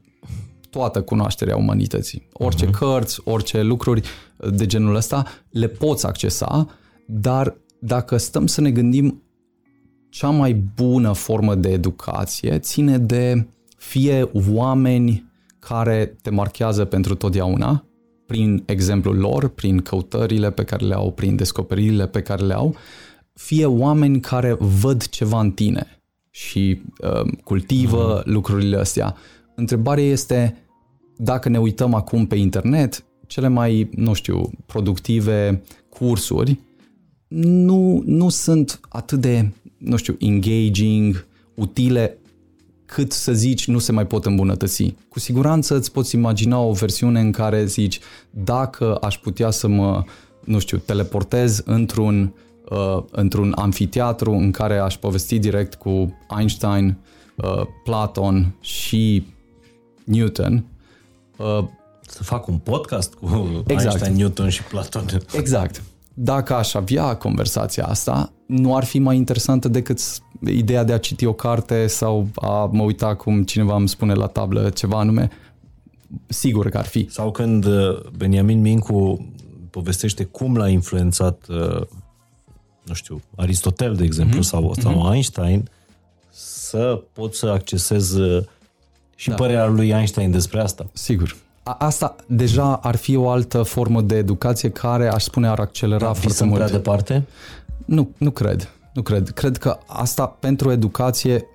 [0.77, 2.29] toată cunoașterea umanității.
[2.33, 2.79] Orice uh-huh.
[2.79, 4.03] cărți, orice lucruri
[4.51, 6.69] de genul ăsta le poți accesa,
[7.07, 9.23] dar dacă stăm să ne gândim
[10.09, 13.47] cea mai bună formă de educație ține de
[13.77, 17.85] fie oameni care te marchează pentru totdeauna,
[18.27, 22.77] prin exemplul lor, prin căutările pe care le au, prin descoperirile pe care le au,
[23.33, 28.33] fie oameni care văd ceva în tine și uh, cultivă mm.
[28.33, 29.17] lucrurile astea.
[29.55, 30.66] Întrebarea este,
[31.17, 36.59] dacă ne uităm acum pe internet, cele mai, nu știu, productive cursuri
[37.29, 42.19] nu, nu sunt atât de, nu știu, engaging, utile
[42.87, 44.95] cât să zici nu se mai pot îmbunătăți.
[45.09, 50.05] Cu siguranță îți poți imagina o versiune în care zici dacă aș putea să mă,
[50.45, 52.35] nu știu, teleportez într-un,
[52.71, 56.97] uh, într-un amfiteatru în care aș povesti direct cu Einstein
[57.37, 59.27] uh, Platon și
[60.05, 60.65] Newton.
[61.37, 61.65] Uh,
[62.09, 63.95] să fac un podcast cu exact.
[63.95, 65.07] Einstein, Newton și Platon.
[65.33, 65.83] Exact.
[66.15, 70.01] Dacă aș avea conversația asta, nu ar fi mai interesantă decât
[70.47, 74.27] ideea de a citi o carte sau a mă uita cum cineva îmi spune la
[74.27, 75.31] tablă ceva anume.
[76.27, 77.07] Sigur că ar fi.
[77.11, 79.27] Sau când uh, Beniamin Mincu
[79.71, 81.87] povestește cum l-a influențat, uh,
[82.83, 84.49] nu știu, Aristotel, de exemplu, mm-hmm.
[84.49, 85.13] sau, sau mm-hmm.
[85.13, 85.69] Einstein,
[86.31, 88.45] să pot să accesez uh,
[89.17, 89.35] și da.
[89.35, 90.87] părerea lui Einstein despre asta.
[90.93, 91.37] Sigur.
[91.63, 96.13] Asta deja ar fi o altă formă de educație care, aș spune, ar accelera da,
[96.13, 96.57] foarte mult.
[96.57, 97.27] prea departe?
[97.85, 98.71] Nu, nu cred.
[98.93, 99.29] Nu cred.
[99.31, 101.47] Cred că asta pentru educație,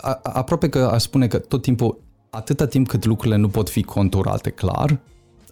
[0.00, 1.98] a, aproape că aș spune că tot timpul,
[2.30, 4.98] atâta timp cât lucrurile nu pot fi conturate clar,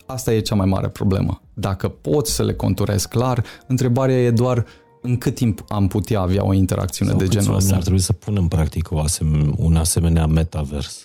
[0.06, 1.40] asta e cea mai mare problemă.
[1.54, 4.64] Dacă poți să le conturezi clar, întrebarea e doar
[5.02, 7.74] în cât timp am putea avea o interacțiune Sau de genul ăsta.
[7.74, 11.04] ar trebui să punem în practică o asem- un asemenea metavers.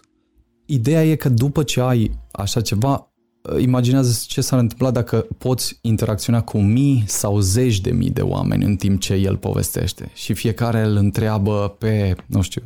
[0.72, 3.12] Ideea e că după ce ai așa ceva,
[3.60, 8.64] imaginează ce s-ar întâmpla dacă poți interacționa cu mii sau zeci de mii de oameni
[8.64, 12.62] în timp ce el povestește și fiecare îl întreabă pe, nu știu,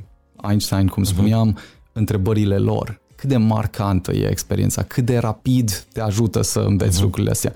[0.49, 1.11] Einstein, cum mhm.
[1.11, 1.93] spuneam, uh-huh.
[1.93, 3.01] întrebările lor.
[3.15, 7.03] Cât de marcantă e experiența, cât de rapid te ajută să înveți uh-huh.
[7.03, 7.53] lucrurile astea.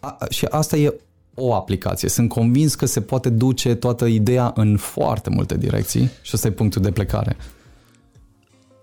[0.00, 1.00] A, și asta e
[1.34, 2.08] o aplicație.
[2.08, 6.50] Sunt convins că se poate duce toată ideea în foarte multe direcții și ăsta e
[6.50, 7.36] punctul de plecare.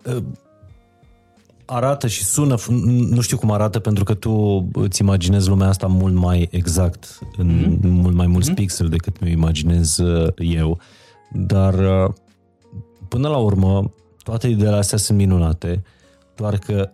[0.05, 0.23] Uh
[1.65, 2.55] arată și sună,
[3.09, 7.49] nu știu cum arată pentru că tu îți imaginezi lumea asta mult mai exact, în
[7.49, 7.79] mm-hmm.
[7.81, 8.55] mult mai mulți mm-hmm.
[8.55, 10.79] pixel decât mi imaginez uh, eu,
[11.31, 12.13] dar uh,
[13.07, 13.93] până la urmă
[14.23, 15.83] toate ideile astea sunt minunate,
[16.35, 16.89] doar că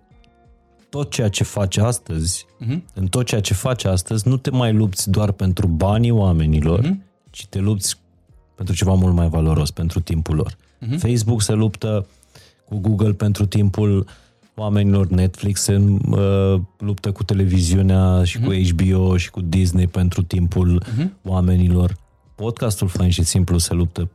[0.90, 2.82] tot ceea ce faci astăzi, mm-hmm.
[2.94, 7.30] în tot ceea ce faci astăzi, nu te mai lupți doar pentru banii oamenilor, mm-hmm.
[7.30, 8.00] ci te lupți
[8.56, 10.56] pentru ceva mult mai valoros, pentru timpul lor.
[10.56, 10.98] Mm-hmm.
[10.98, 12.08] Facebook se luptă
[12.66, 14.06] cu Google pentru timpul uh,
[14.56, 18.44] oamenilor, Netflix se uh, luptă cu televiziunea și uh-huh.
[18.44, 19.16] cu HBO mhm.
[19.16, 21.08] și cu Disney pentru timpul uh-huh.
[21.24, 21.98] oamenilor.
[22.36, 24.10] Podcastul Fain și Simplu se luptă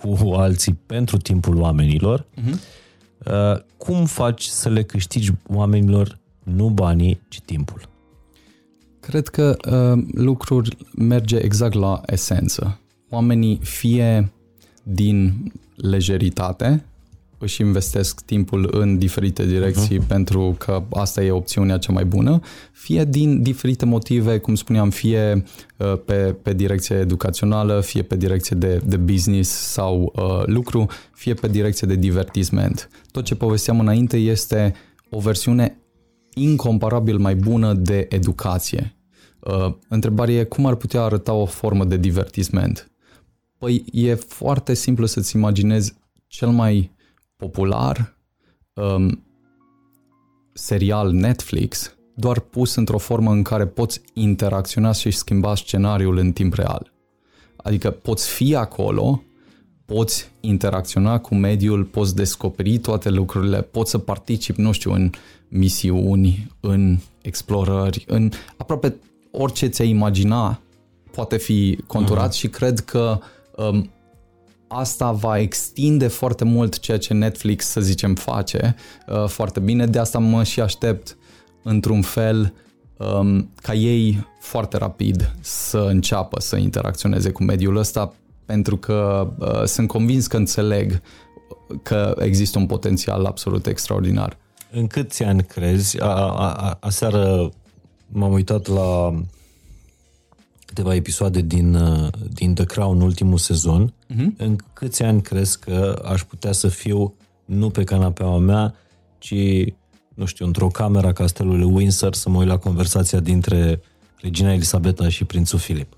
[0.00, 2.20] cu alții pentru timpul oamenilor.
[2.20, 2.84] Uh-huh.
[3.26, 7.88] Uh, cum faci să le câștigi oamenilor nu banii, ci timpul?
[9.00, 12.80] Cred că uh, lucrul merge exact la esență.
[13.10, 14.32] Oamenii fie
[14.82, 16.84] din lejeritate,
[17.38, 20.06] își investesc timpul în diferite direcții uh-huh.
[20.06, 22.40] pentru că asta e opțiunea cea mai bună,
[22.72, 25.44] fie din diferite motive, cum spuneam, fie
[25.76, 31.34] uh, pe, pe direcție educațională, fie pe direcție de, de business sau uh, lucru, fie
[31.34, 32.88] pe direcție de divertisment.
[33.10, 34.74] Tot ce povesteam înainte este
[35.10, 35.78] o versiune
[36.34, 38.96] incomparabil mai bună de educație.
[39.40, 42.90] Uh, întrebarea e cum ar putea arăta o formă de divertisment?
[43.58, 45.94] Păi e foarte simplu să-ți imaginezi
[46.26, 46.95] cel mai
[47.36, 48.16] popular
[48.72, 49.24] um,
[50.52, 56.54] serial Netflix, doar pus într-o formă în care poți interacționa și schimba scenariul în timp
[56.54, 56.92] real.
[57.56, 59.22] Adică poți fi acolo,
[59.84, 65.10] poți interacționa cu mediul, poți descoperi toate lucrurile, poți să participi, nu știu, în
[65.48, 68.96] misiuni, în explorări, în aproape
[69.30, 70.60] orice ți-ai imagina
[71.10, 72.38] poate fi conturat uh-huh.
[72.38, 73.18] și cred că
[73.56, 73.90] um,
[74.68, 78.74] asta va extinde foarte mult ceea ce Netflix, să zicem, face
[79.06, 79.86] uh, foarte bine.
[79.86, 81.16] De asta mă și aștept
[81.62, 82.54] într-un fel
[82.96, 88.14] um, ca ei foarte rapid să înceapă să interacționeze cu mediul ăsta
[88.46, 91.02] pentru că uh, sunt convins că înțeleg
[91.82, 94.36] că există un potențial absolut extraordinar.
[94.70, 96.00] În câți ani crezi?
[96.00, 97.50] A, a, a, aseară
[98.08, 99.14] m-am uitat la
[100.76, 104.36] câteva episoade din, uh, din The Crown, ultimul sezon, uh-huh.
[104.36, 108.74] în câți ani crezi că aș putea să fiu nu pe canapeaua mea,
[109.18, 109.34] ci,
[110.14, 113.80] nu știu, într-o cameră a castelului Windsor să mă uit la conversația dintre
[114.20, 115.92] regina Elisabeta și prințul Filip?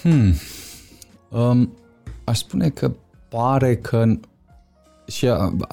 [0.00, 0.34] Hmm.
[1.28, 1.76] Um,
[2.24, 2.92] aș spune că
[3.28, 4.04] pare că
[5.06, 5.66] și uh,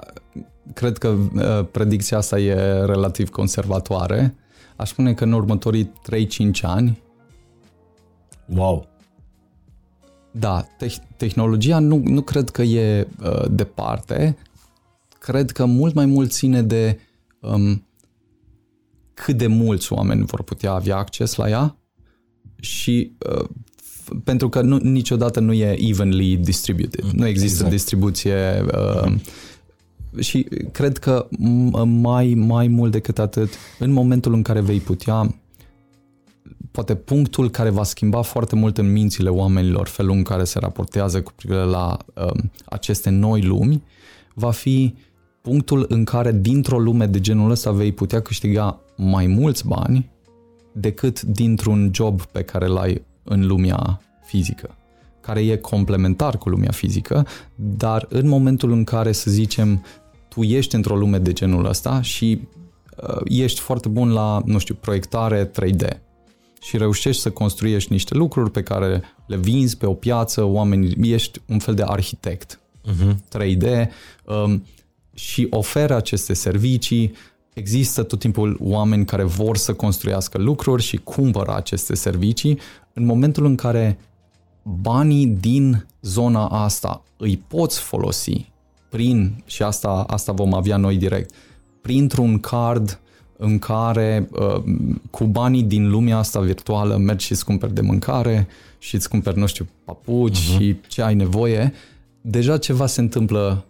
[0.73, 2.53] cred că uh, predicția asta e
[2.85, 4.35] relativ conservatoare.
[4.75, 7.01] Aș spune că în următorii 3-5 ani
[8.45, 8.89] Wow!
[10.31, 14.37] Da, te- tehnologia nu, nu cred că e uh, departe,
[15.19, 16.99] cred că mult mai mult ține de
[17.39, 17.85] um,
[19.13, 21.77] cât de mulți oameni vor putea avea acces la ea
[22.59, 23.49] și uh,
[24.23, 27.71] pentru că nu, niciodată nu e evenly distributed, mm, nu există exact.
[27.71, 29.21] distribuție uh, mm.
[30.19, 31.27] și cred că
[31.85, 33.49] mai, mai mult decât atât,
[33.79, 35.40] în momentul în care vei putea
[36.71, 41.21] poate punctul care va schimba foarte mult în mințile oamenilor felul în care se raportează
[41.21, 43.83] cu privire la um, aceste noi lumi,
[44.33, 44.95] va fi
[45.41, 50.09] punctul în care dintr-o lume de genul ăsta vei putea câștiga mai mulți bani
[50.71, 54.75] decât dintr-un job pe care l-ai în lumea fizică,
[55.21, 59.83] care e complementar cu lumea fizică, dar în momentul în care, să zicem,
[60.27, 62.41] tu ești într-o lume de genul ăsta și
[63.07, 66.10] uh, ești foarte bun la, nu știu, proiectare 3D
[66.61, 71.41] și reușești să construiești niște lucruri pe care le vinzi pe o piață, oameni, ești
[71.45, 72.59] un fel de arhitect
[72.89, 73.15] uh-huh.
[73.37, 73.87] 3D
[74.25, 74.65] um,
[75.13, 77.13] și oferă aceste servicii,
[77.53, 82.59] există tot timpul oameni care vor să construiască lucruri și cumpără aceste servicii.
[82.93, 83.99] În momentul în care
[84.63, 88.51] banii din zona asta îi poți folosi
[88.89, 91.33] prin, și asta, asta vom avea noi direct,
[91.81, 92.99] printr-un card
[93.43, 94.63] în care uh,
[95.09, 98.47] cu banii din lumea asta virtuală mergi și îți cumperi de mâncare
[98.77, 100.57] și îți cumperi, nu știu, papuci uh-huh.
[100.57, 101.73] și ce ai nevoie,
[102.21, 103.65] deja ceva se întâmplă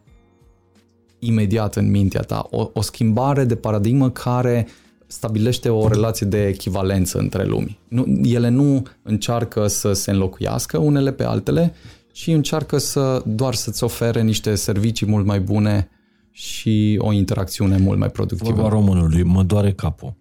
[1.19, 2.48] imediat în mintea ta.
[2.49, 4.68] O, o schimbare de paradigmă care
[5.07, 7.80] stabilește o relație de echivalență între lumi.
[7.88, 11.73] Nu, ele nu încearcă să se înlocuiască unele pe altele,
[12.11, 15.89] ci încearcă să doar să-ți ofere niște servicii mult mai bune
[16.32, 18.52] și o interacțiune mult mai productivă.
[18.52, 20.20] Vorba românului, mă doare capul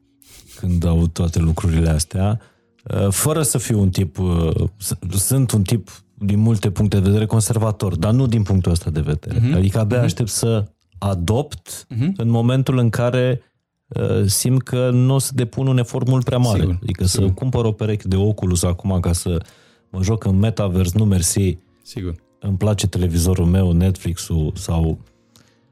[0.61, 2.41] când aud toate lucrurile astea,
[2.85, 4.69] uh, fără să fiu un tip, uh,
[5.11, 9.01] sunt un tip din multe puncte de vedere conservator, dar nu din punctul ăsta de
[9.01, 9.39] vedere.
[9.39, 9.55] Uh-huh.
[9.55, 10.05] Adică abia uh-huh.
[10.05, 10.65] aștept să
[10.99, 12.17] adopt uh-huh.
[12.17, 13.43] în momentul în care
[13.89, 16.61] uh, simt că nu o să depun un efort mult prea mare.
[16.61, 17.27] Sigur, adică sigur.
[17.27, 19.43] să cumpăr o pereche de Oculus acum ca să
[19.91, 21.59] mă joc în Metaverse, nu mersi.
[21.83, 22.15] Sigur.
[22.41, 24.99] Îmi place televizorul meu, Netflix-ul sau,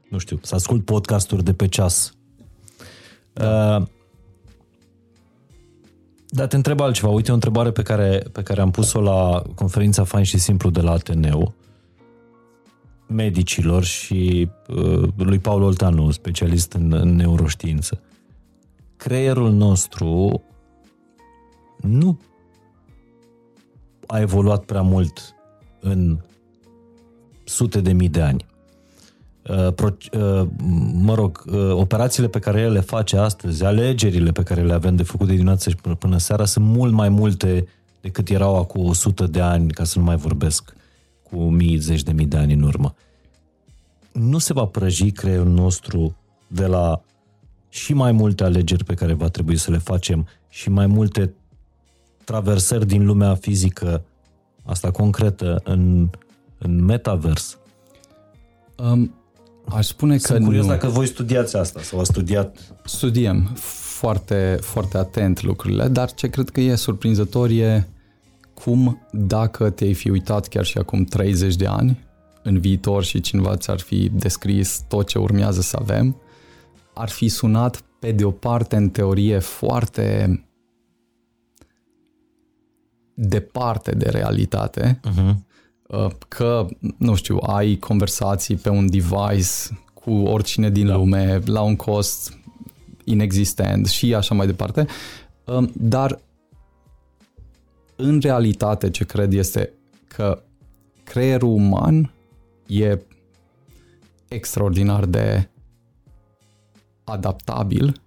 [0.09, 2.13] nu știu, să ascult podcasturi de pe ceas.
[3.33, 3.75] Da.
[3.75, 3.85] Uh,
[6.31, 7.11] dar te întreb altceva.
[7.11, 10.81] Uite o întrebare pe care, pe care am pus-o la conferința Fain și Simplu de
[10.81, 11.53] la Ateneu
[13.07, 18.01] medicilor și uh, lui Paul Oltanu, specialist în, în neuroștiință.
[18.97, 20.43] Creierul nostru
[21.81, 22.19] nu
[24.07, 25.35] a evoluat prea mult
[25.79, 26.19] în
[27.43, 28.45] sute de mii de ani.
[29.49, 30.47] Uh, pro, uh,
[30.93, 34.95] mă rog, uh, operațiile pe care el le face astăzi, alegerile pe care le avem
[34.95, 37.67] de făcut de dimineață și până, până seara sunt mult mai multe
[38.01, 40.73] decât erau acum 100 de ani, ca să nu mai vorbesc
[41.29, 42.95] cu mii, zeci de mii de ani în urmă.
[44.11, 46.15] Nu se va prăji creierul nostru
[46.47, 47.01] de la
[47.69, 51.33] și mai multe alegeri pe care va trebui să le facem și mai multe
[52.23, 54.03] traversări din lumea fizică,
[54.63, 56.09] asta concretă, în,
[56.57, 57.57] în metavers?
[58.75, 59.13] Um,
[59.73, 60.71] aș spune Sunt că curios nu.
[60.71, 62.57] dacă voi studiați asta sau a studiat.
[62.83, 63.49] Studiem
[63.99, 67.87] foarte, foarte atent lucrurile, dar ce cred că e surprinzător e
[68.53, 72.07] cum dacă te-ai fi uitat chiar și acum 30 de ani
[72.43, 76.21] în viitor și cineva ți-ar fi descris tot ce urmează să avem,
[76.93, 80.39] ar fi sunat pe de o parte în teorie foarte
[83.13, 85.35] departe de realitate, uh-huh.
[86.27, 86.67] Că,
[86.97, 90.95] nu știu, ai conversații pe un device cu oricine din da.
[90.95, 92.37] lume la un cost
[93.03, 94.85] inexistent și așa mai departe,
[95.45, 96.19] uh, dar
[97.95, 99.73] în realitate ce cred este
[100.07, 100.43] că
[101.03, 102.13] creierul uman
[102.67, 102.99] e
[104.27, 105.49] extraordinar de
[107.03, 108.01] adaptabil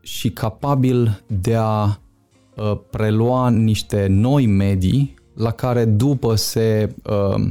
[0.00, 1.98] și capabil de a
[2.56, 7.46] uh, prelua niște noi medii la care după se uh,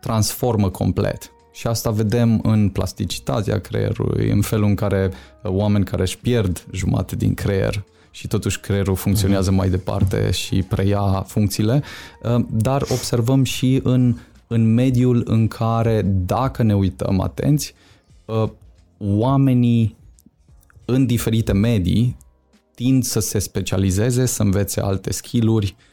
[0.00, 1.32] transformă complet.
[1.52, 5.10] Și asta vedem în plasticitatea creierului, în felul în care
[5.42, 10.62] uh, oameni care își pierd jumate din creier și totuși creierul funcționează mai departe și
[10.62, 11.82] preia funcțiile,
[12.22, 14.16] uh, dar observăm și în,
[14.46, 17.74] în mediul în care, dacă ne uităm atenți,
[18.24, 18.48] uh,
[18.98, 19.96] oamenii
[20.84, 22.16] în diferite medii
[22.74, 25.86] tind să se specializeze, să învețe alte skill-uri, um,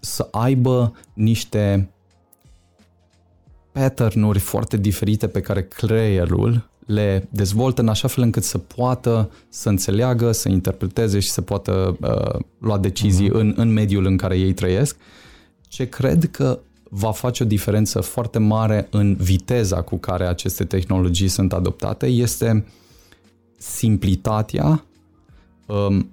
[0.00, 1.90] să aibă niște
[3.72, 9.68] pattern-uri foarte diferite pe care creierul le dezvoltă în așa fel încât să poată să
[9.68, 13.32] înțeleagă, să interpreteze și să poată uh, lua decizii uh-huh.
[13.32, 14.96] în, în mediul în care ei trăiesc,
[15.68, 21.28] ce cred că va face o diferență foarte mare în viteza cu care aceste tehnologii
[21.28, 22.66] sunt adoptate este
[23.58, 24.84] simplitatea
[25.66, 26.10] um,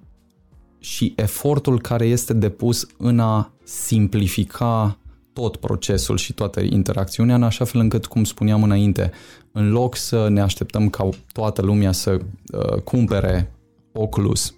[0.79, 4.97] și efortul care este depus în a simplifica
[5.33, 9.11] tot procesul și toată interacțiunea în așa fel încât, cum spuneam înainte,
[9.51, 13.53] în loc să ne așteptăm ca toată lumea să uh, cumpere
[13.93, 14.53] Oculus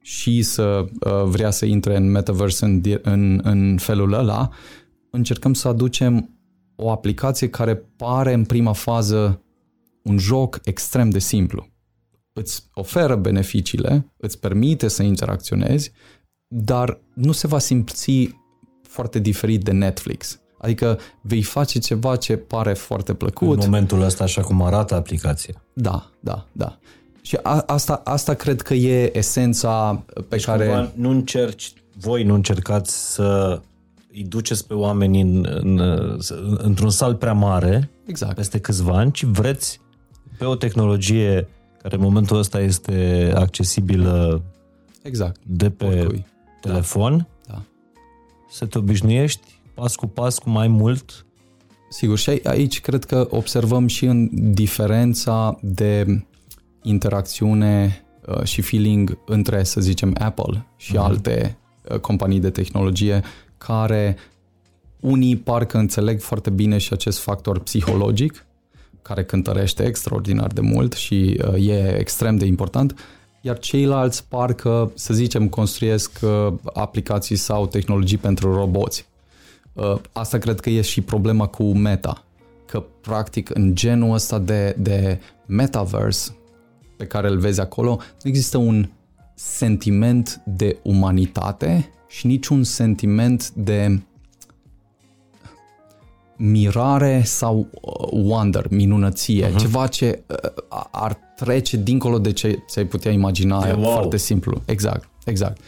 [0.00, 4.48] și să uh, vrea să intre în metaverse în, în, în felul ăla,
[5.10, 6.30] încercăm să aducem
[6.76, 9.42] o aplicație care pare în prima fază
[10.02, 11.68] un joc extrem de simplu.
[12.38, 15.92] Îți oferă beneficiile, îți permite să interacționezi,
[16.48, 18.34] dar nu se va simți
[18.82, 20.40] foarte diferit de Netflix.
[20.58, 23.62] Adică vei face ceva ce pare foarte plăcut.
[23.62, 25.62] În momentul ăsta, așa cum arată aplicația.
[25.72, 26.78] Da, da, da.
[27.22, 30.92] Și a, asta, asta cred că e esența pe deci care...
[30.94, 33.60] nu încerci, voi nu încercați să
[34.12, 35.80] îi duceți pe oameni în, în,
[36.56, 38.34] într-un sal prea mare exact.
[38.34, 39.80] peste câțiva ani, ci vreți
[40.38, 41.48] pe o tehnologie
[41.82, 44.42] care în momentul ăsta este accesibilă
[45.02, 45.40] exact.
[45.46, 46.26] de pe Oricui.
[46.60, 47.52] telefon, da.
[47.52, 47.62] Da.
[48.50, 51.26] să te obișnuiești pas cu pas cu mai mult.
[51.90, 56.22] Sigur, și aici cred că observăm și în diferența de
[56.82, 61.00] interacțiune uh, și feeling între, să zicem, Apple și uh-huh.
[61.00, 63.22] alte uh, companii de tehnologie
[63.58, 64.16] care
[65.00, 68.46] unii parcă înțeleg foarte bine și acest factor psihologic
[69.02, 72.98] care cântărește extraordinar de mult și uh, e extrem de important,
[73.40, 79.06] iar ceilalți parcă, să zicem, construiesc uh, aplicații sau tehnologii pentru roboți.
[79.72, 82.24] Uh, asta cred că e și problema cu Meta,
[82.66, 86.36] că practic în genul ăsta de, de metaverse
[86.96, 88.88] pe care îl vezi acolo, nu există un
[89.34, 94.00] sentiment de umanitate și niciun sentiment de
[96.38, 99.56] mirare sau uh, wonder, minunăție, uh-huh.
[99.56, 100.50] ceva ce uh,
[100.90, 103.92] ar trece dincolo de ce ți-ai putea imagina, e wow.
[103.92, 104.62] foarte simplu.
[104.64, 105.60] Exact, exact.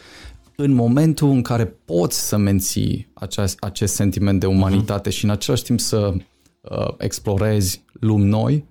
[0.55, 5.13] În momentul în care poți să menții acest, acest sentiment de umanitate uh-huh.
[5.13, 6.13] și în același timp să
[6.61, 8.65] uh, explorezi lumi noi,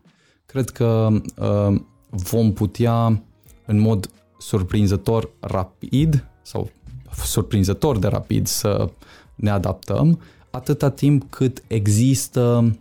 [0.46, 3.22] cred că uh, vom putea
[3.66, 6.70] în mod surprinzător rapid sau
[7.24, 8.90] surprinzător de rapid să
[9.34, 10.20] ne adaptăm
[10.50, 12.74] atâta timp cât există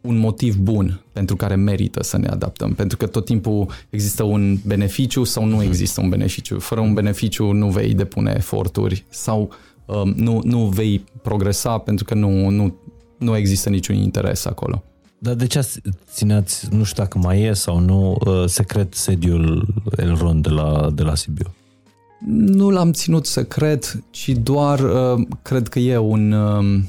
[0.00, 2.74] un motiv bun pentru care merită să ne adaptăm.
[2.74, 5.66] Pentru că tot timpul există un beneficiu sau nu mhm.
[5.66, 6.58] există un beneficiu.
[6.58, 9.50] Fără un beneficiu nu vei depune eforturi sau
[9.86, 12.74] um, nu, nu vei progresa pentru că nu, nu,
[13.18, 14.82] nu există niciun interes acolo.
[15.18, 15.68] Dar de ce
[16.12, 21.02] țineați, nu știu dacă mai e sau nu, uh, secret sediul Elrond de la, de
[21.02, 21.54] la Sibiu?
[22.24, 26.32] Nu l-am ținut secret, ci doar uh, cred că e un...
[26.32, 26.88] Um,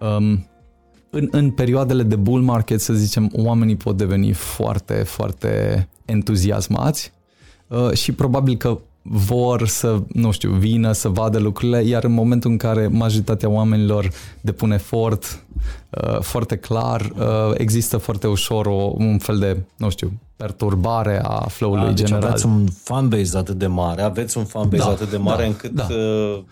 [0.00, 0.46] um,
[1.10, 7.12] în, în perioadele de bull market, să zicem, oamenii pot deveni foarte, foarte entuziasmați
[7.68, 12.50] uh, și probabil că vor să, nu știu, vină să vadă lucrurile, iar în momentul
[12.50, 14.10] în care majoritatea oamenilor
[14.40, 15.44] depune efort
[15.90, 21.46] uh, foarte clar, uh, există foarte ușor o, un fel de, nu știu, perturbare a
[21.48, 22.28] flow-ului da, deci general.
[22.28, 25.70] aveți un fanbase atât de mare, aveți un fanbase da, atât de mare da, încât
[25.70, 25.86] da.
[25.90, 26.42] Uh,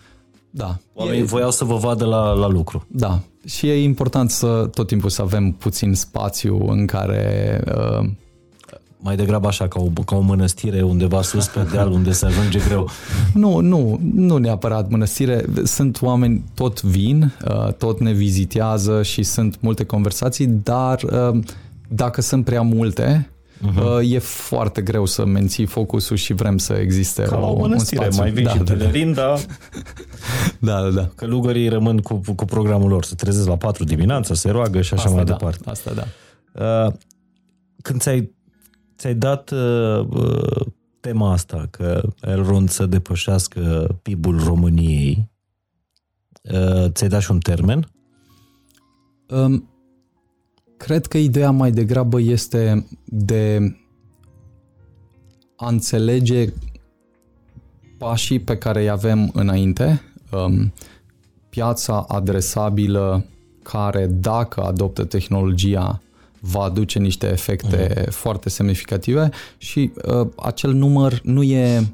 [0.49, 0.77] da.
[0.93, 2.85] oamenii e, voiau să vă vadă la, la lucru.
[2.87, 8.09] Da, și e important să tot timpul să avem puțin spațiu în care uh,
[9.03, 12.59] mai degrabă așa, ca o, ca o mănăstire undeva sus pe deal, unde se ajunge
[12.67, 12.89] greu.
[13.33, 15.45] Nu, nu, nu neapărat mănăstire.
[15.63, 21.39] Sunt oameni, tot vin, uh, tot ne vizitează și sunt multe conversații, dar uh,
[21.87, 23.25] dacă sunt prea multe,
[23.61, 24.01] Uh-huh.
[24.03, 28.17] E foarte greu să menții focusul și vrem să existe Ca o, o mănăstire, un
[28.17, 29.33] mai vin da, și da, telerin, da.
[30.59, 31.09] da, da, da.
[31.15, 35.03] Călugării rămân cu, cu programul lor, să trezesc la 4 dimineața, se roagă și așa
[35.03, 35.69] asta mai da, departe.
[35.69, 36.05] Asta da.
[36.85, 36.93] Uh,
[37.81, 38.31] când ți-ai
[39.01, 40.65] ți-ai dat uh, uh,
[40.99, 45.29] tema asta, că Elrond să depășească PIB-ul României,
[46.41, 47.91] uh, ți-ai dat și un termen?
[49.27, 49.69] Um,
[50.77, 53.75] cred că ideea mai degrabă este de
[55.55, 56.53] a înțelege
[57.97, 60.01] pașii pe care îi avem înainte,
[60.31, 60.73] um,
[61.49, 63.25] piața adresabilă
[63.63, 66.01] care, dacă adoptă tehnologia,
[66.43, 68.09] va aduce niște efecte uh-huh.
[68.09, 71.87] foarte semnificative și uh, acel număr nu e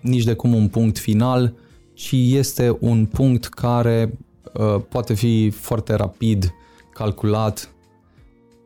[0.00, 1.54] nici de cum un punct final,
[1.94, 4.18] ci este un punct care
[4.52, 6.54] uh, poate fi foarte rapid
[6.92, 7.70] calculat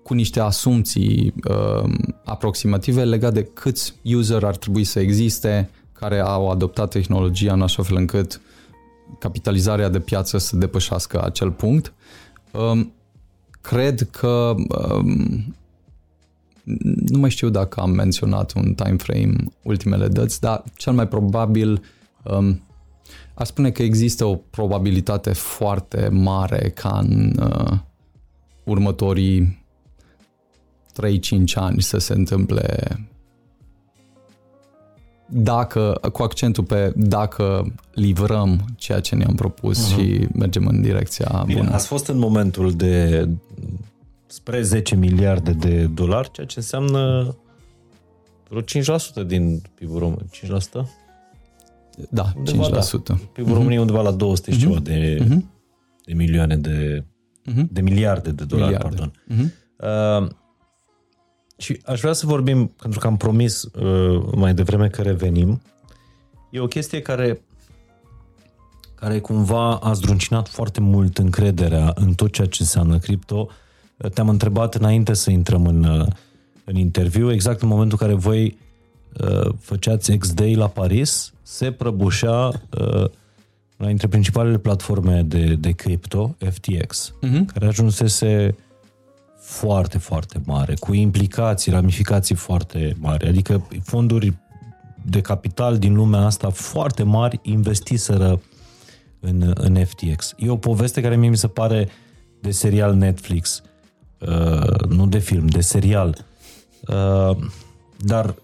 [0.02, 1.92] cu niște asumții uh,
[2.24, 7.82] aproximative legate de câți user ar trebui să existe care au adoptat tehnologia în așa
[7.82, 8.40] fel încât
[9.18, 11.92] capitalizarea de piață să depășească acel punct.
[12.52, 12.92] Um,
[13.66, 15.56] cred că um,
[17.08, 21.82] nu mai știu dacă am menționat un time frame ultimele dăți, dar cel mai probabil
[22.22, 22.62] um,
[23.34, 27.78] aș spune că există o probabilitate foarte mare ca în uh,
[28.64, 29.64] următorii
[30.92, 32.86] 3-5 ani să se întâmple
[35.28, 39.96] dacă, cu accentul pe dacă livrăm ceea ce ne-am propus uh-huh.
[39.96, 41.74] și mergem în direcția Bine, bună.
[41.74, 43.28] ați fost în momentul de
[44.26, 47.34] spre 10 miliarde de dolari, ceea ce înseamnă
[48.48, 50.28] vreo 5% din PIB-ul României.
[50.32, 50.86] 5%?
[52.10, 52.70] Da, undeva, 5%.
[53.04, 53.14] Da.
[53.32, 53.56] PIB-ul uh-huh.
[53.56, 54.58] României undeva la 200 uh-huh.
[54.58, 55.38] ceva de, uh-huh.
[56.04, 57.04] de milioane de,
[57.50, 57.64] uh-huh.
[57.70, 58.96] de miliarde de dolari, miliarde.
[58.96, 59.12] pardon.
[59.30, 60.22] Uh-huh.
[60.22, 60.28] Uh,
[61.56, 65.62] și aș vrea să vorbim, pentru că am promis uh, mai devreme că revenim,
[66.50, 67.40] e o chestie care
[68.96, 73.48] care cumva a zdruncinat foarte mult încrederea în tot ceea ce înseamnă cripto.
[74.14, 76.06] Te-am întrebat înainte să intrăm în, uh,
[76.64, 78.58] în interviu, exact în momentul în care voi
[79.20, 83.04] uh, făceați X-Day la Paris, se prăbușea uh,
[83.76, 87.44] una dintre principalele platforme de, de cripto, FTX, uh-huh.
[87.52, 88.56] care ajunsese
[89.46, 93.28] foarte, foarte mare, cu implicații, ramificații foarte mari.
[93.28, 94.32] Adică fonduri
[95.02, 98.40] de capital din lumea asta foarte mari investiseră
[99.20, 100.34] în, în FTX.
[100.36, 101.88] E o poveste care mie mi se pare
[102.40, 103.62] de serial Netflix,
[104.18, 106.24] uh, nu de film, de serial.
[106.88, 107.36] Uh,
[107.98, 108.34] dar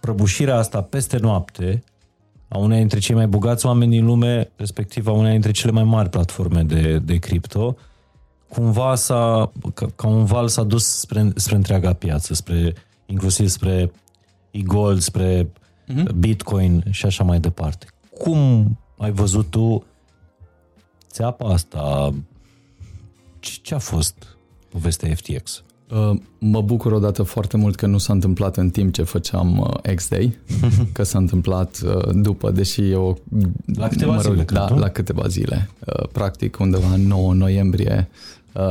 [0.00, 1.84] prăbușirea asta peste noapte
[2.48, 5.84] a unei dintre cei mai bogați oameni din lume, respectiv a unei dintre cele mai
[5.84, 7.76] mari platforme de, de cripto,
[8.48, 12.74] cumva s-a, ca, ca un val s-a dus spre, spre întreaga piață, spre,
[13.06, 13.90] inclusiv spre
[14.50, 15.50] e-gold, spre
[15.88, 16.14] uh-huh.
[16.14, 17.86] Bitcoin și așa mai departe.
[18.18, 19.84] Cum ai văzut tu
[21.10, 22.14] țeapa asta?
[23.40, 24.36] Ce, ce a fost
[24.68, 25.62] povestea FTX?
[25.90, 29.94] Uh, mă bucur odată foarte mult că nu s-a întâmplat în timp ce făceam uh,
[29.94, 30.38] X-Day,
[30.92, 33.18] că s-a întâmplat uh, după, deși eu...
[33.76, 35.70] La câteva mă rog, zile, da, la câteva zile.
[36.12, 38.08] Practic undeva în 9 noiembrie,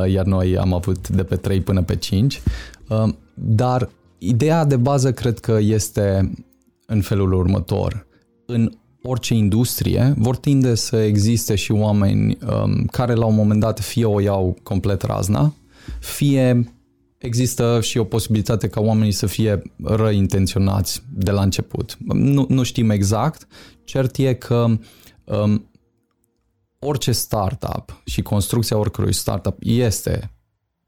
[0.08, 2.42] iar noi am avut de pe 3 până pe 5.
[3.34, 6.32] Dar ideea de bază cred că este
[6.86, 8.08] în felul următor.
[8.46, 8.72] În
[9.02, 14.06] orice industrie vor tinde să existe și oameni um, care la un moment dat fie
[14.06, 15.54] o iau complet razna,
[16.00, 16.74] fie
[17.18, 21.98] există și o posibilitate ca oamenii să fie răintenționați de la început.
[22.06, 23.48] Nu, nu știm exact.
[23.84, 24.66] Cert e că
[25.24, 25.70] um,
[26.80, 30.32] orice startup și construcția oricărui startup este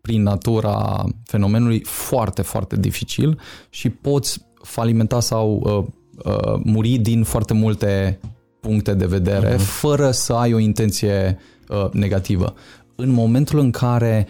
[0.02, 3.40] prin natura fenomenului foarte, foarte dificil
[3.70, 5.86] și poți falimenta sau uh,
[6.26, 8.20] uh, muri din foarte multe
[8.60, 9.60] puncte de vedere uh-huh.
[9.60, 11.38] fără să ai o intenție
[11.70, 12.54] uh, negativă.
[12.96, 14.28] În momentul în care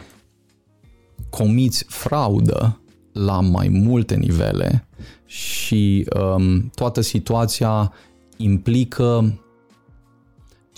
[1.30, 2.81] comiți fraudă
[3.14, 4.88] la mai multe nivele
[5.26, 7.94] și um, toată situația
[8.38, 9.40] implică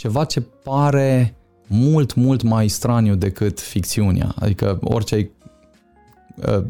[0.01, 1.35] ceva ce pare
[1.67, 4.33] mult, mult mai straniu decât ficțiunea.
[4.39, 5.31] Adică orice ai
[6.35, 6.63] uh,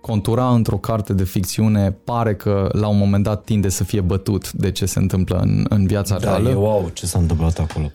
[0.00, 4.52] contura într-o carte de ficțiune pare că la un moment dat tinde să fie bătut
[4.52, 6.48] de ce se întâmplă în, în viața da, reală.
[6.48, 7.90] E wow ce s-a întâmplat acolo.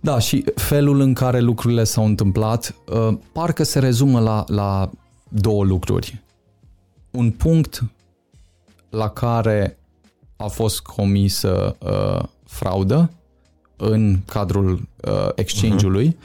[0.00, 4.90] Da, și felul în care lucrurile s-au întâmplat uh, parcă se rezumă la, la
[5.28, 6.22] două lucruri.
[7.10, 7.84] Un punct
[8.90, 9.78] la care
[10.36, 13.10] a fost comisă uh, fraudă
[13.76, 16.16] în cadrul uh, exchange-ului,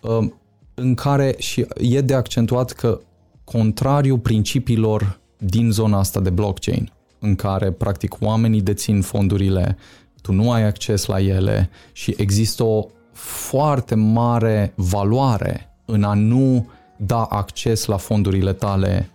[0.00, 0.28] uh,
[0.74, 3.00] în care și e de accentuat că
[3.44, 9.76] contrariu principiilor din zona asta de blockchain, în care practic oamenii dețin fondurile,
[10.22, 16.68] tu nu ai acces la ele și există o foarte mare valoare în a nu
[16.96, 19.10] da acces la fondurile tale.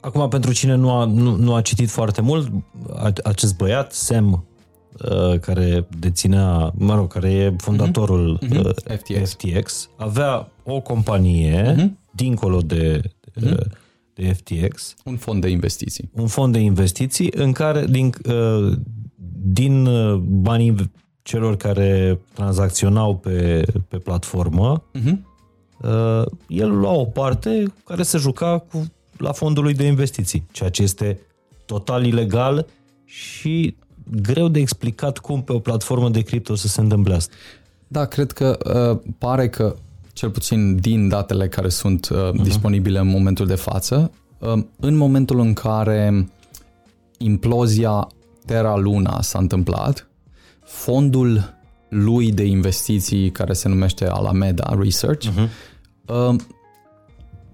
[0.00, 2.50] Acum, pentru cine nu a, nu, nu a citit foarte mult,
[3.24, 4.38] acest băiat, Sam, uh,
[5.40, 8.48] care deținea, mă rog, care e fondatorul uh-huh.
[8.48, 8.74] Mhm.
[8.96, 9.30] FTX.
[9.30, 11.88] FTX, avea o companie uh-huh.
[12.10, 13.00] dincolo de,
[13.40, 13.66] uh-huh.
[14.14, 14.94] de FTX.
[15.04, 16.10] Un fond de investiții.
[16.12, 18.76] Un fond de investiții în care, din, uh,
[19.42, 19.88] din
[20.40, 20.90] banii
[21.22, 25.16] celor care tranzacționau pe, pe platformă, uh-huh.
[25.80, 30.68] uh, el lua o parte care se juca cu, la fondul lui de investiții, ceea
[30.68, 31.20] ce este
[31.66, 32.66] total ilegal
[33.04, 33.76] și
[34.10, 37.34] greu de explicat cum pe o platformă de cripto să se întâmple asta.
[37.88, 39.76] Da, cred că uh, pare că,
[40.12, 42.42] cel puțin din datele care sunt uh, uh-huh.
[42.42, 46.28] disponibile în momentul de față, uh, în momentul în care
[47.18, 48.08] implozia
[48.46, 50.08] Terra Luna s-a întâmplat,
[50.64, 51.54] fondul
[51.88, 55.48] lui de investiții care se numește Alameda Research uh-huh.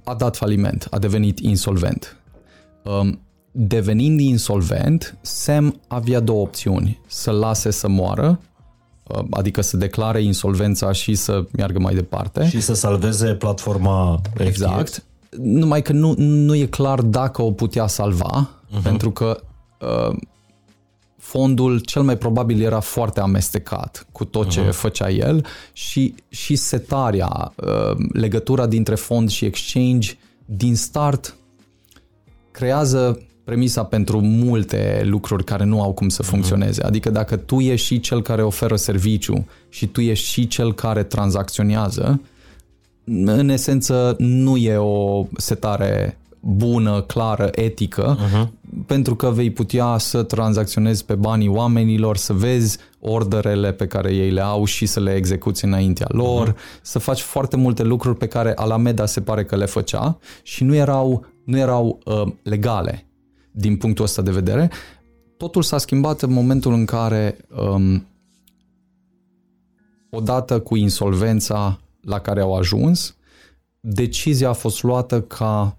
[0.05, 2.17] a dat faliment, a devenit insolvent.
[2.83, 3.21] Um,
[3.51, 7.01] devenind insolvent, Sam avea două opțiuni.
[7.07, 8.41] Să lase să moară,
[9.03, 12.49] uh, adică să declare insolvența și să meargă mai departe.
[12.49, 14.89] Și să salveze platforma Exact.
[14.89, 15.05] FTX.
[15.39, 18.83] Numai că nu, nu e clar dacă o putea salva, uh-huh.
[18.83, 19.41] pentru că
[19.81, 20.17] uh,
[21.17, 24.73] fondul cel mai probabil era foarte amestecat cu tot ce uh-huh.
[24.73, 31.35] făcea el și, și setarea, uh, legătura dintre fond și exchange din start
[32.51, 33.21] creează
[33.51, 36.31] premisa pentru multe lucruri care nu au cum să mhm.
[36.31, 36.83] funcționeze.
[36.83, 41.03] Adică dacă tu ești și cel care oferă serviciu și tu ești și cel care
[41.03, 42.21] tranzacționează,
[43.25, 48.49] în esență nu e o setare bună, clară, etică, uh-huh.
[48.87, 54.31] pentru că vei putea să tranzacționezi pe banii oamenilor, să vezi orderele pe care ei
[54.31, 56.81] le au și să le execuți înaintea lor, uh-huh.
[56.83, 60.75] să faci foarte multe lucruri pe care Alameda se pare că le făcea și nu
[60.75, 63.05] erau, nu erau uh, legale
[63.53, 64.71] din punctul ăsta de vedere.
[65.37, 67.37] Totul s-a schimbat în momentul în care,
[67.73, 68.07] um,
[70.11, 73.17] odată cu insolvența la care au ajuns,
[73.81, 75.79] decizia a fost luată ca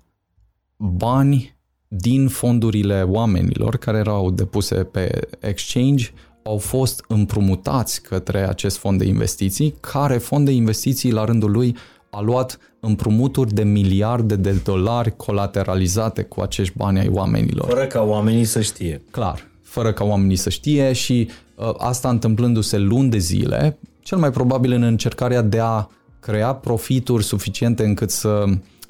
[0.77, 1.55] bani
[1.87, 6.11] din fondurile oamenilor care erau depuse pe exchange
[6.43, 11.75] au fost împrumutați către acest fond de investiții, care fond de investiții la rândul lui
[12.11, 17.67] a luat împrumuturi de miliarde de dolari colateralizate cu acești bani ai oamenilor.
[17.67, 19.01] Fără ca oamenii să știe.
[19.11, 24.31] Clar, fără ca oamenii să știe și uh, asta întâmplându-se luni de zile, cel mai
[24.31, 25.87] probabil în încercarea de a
[26.19, 28.43] crea profituri suficiente încât să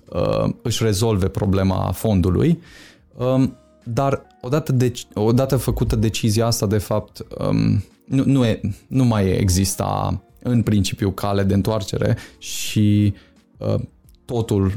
[0.09, 2.61] uh, își rezolve problema fondului.
[3.17, 9.03] Um, dar odată, de, odată făcută decizia asta, de fapt, um, nu, nu, e, nu
[9.03, 13.13] mai exista în principiu cale de întoarcere și
[13.57, 13.75] uh,
[14.25, 14.73] totul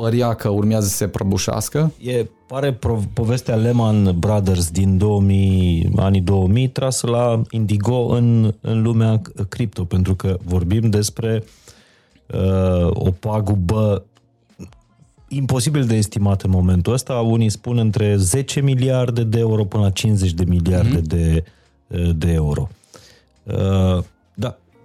[0.00, 1.92] părea că urmează să se prăbușească.
[2.02, 8.82] E, pare pro- povestea Lehman Brothers din 2000, anii 2000 trasă la Indigo în, în
[8.82, 11.44] lumea cripto, pentru că vorbim despre
[12.26, 14.04] uh, o pagubă
[15.28, 17.14] imposibil de estimat în momentul ăsta.
[17.14, 21.06] Unii spun între 10 miliarde de euro până la 50 de miliarde mm-hmm.
[21.06, 21.44] de,
[22.16, 22.68] de euro.
[23.42, 24.02] Uh, da,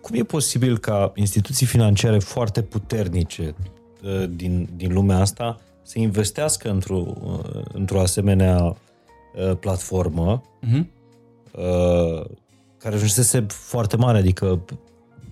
[0.03, 3.55] cum e posibil ca instituții financiare foarte puternice
[4.03, 8.75] uh, din, din lumea asta să investească într-o, uh, într-o asemenea
[9.59, 10.85] platformă mm-hmm.
[12.77, 14.65] care ajunsese foarte mare, adică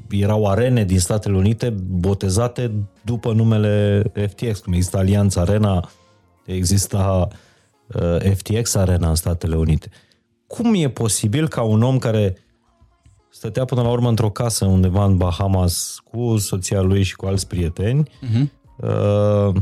[0.10, 5.90] erau arene din Statele Unite botezate după numele FTX, cum există Alianța Arena,
[6.46, 7.28] exista
[7.88, 9.90] uh, FTX Arena în Statele Unite.
[10.48, 12.38] Cum e posibil ca un om care
[13.32, 17.48] stătea până la urmă într-o casă undeva în Bahamas cu soția lui și cu alți
[17.48, 18.44] prieteni, uh-huh.
[18.76, 19.56] uh,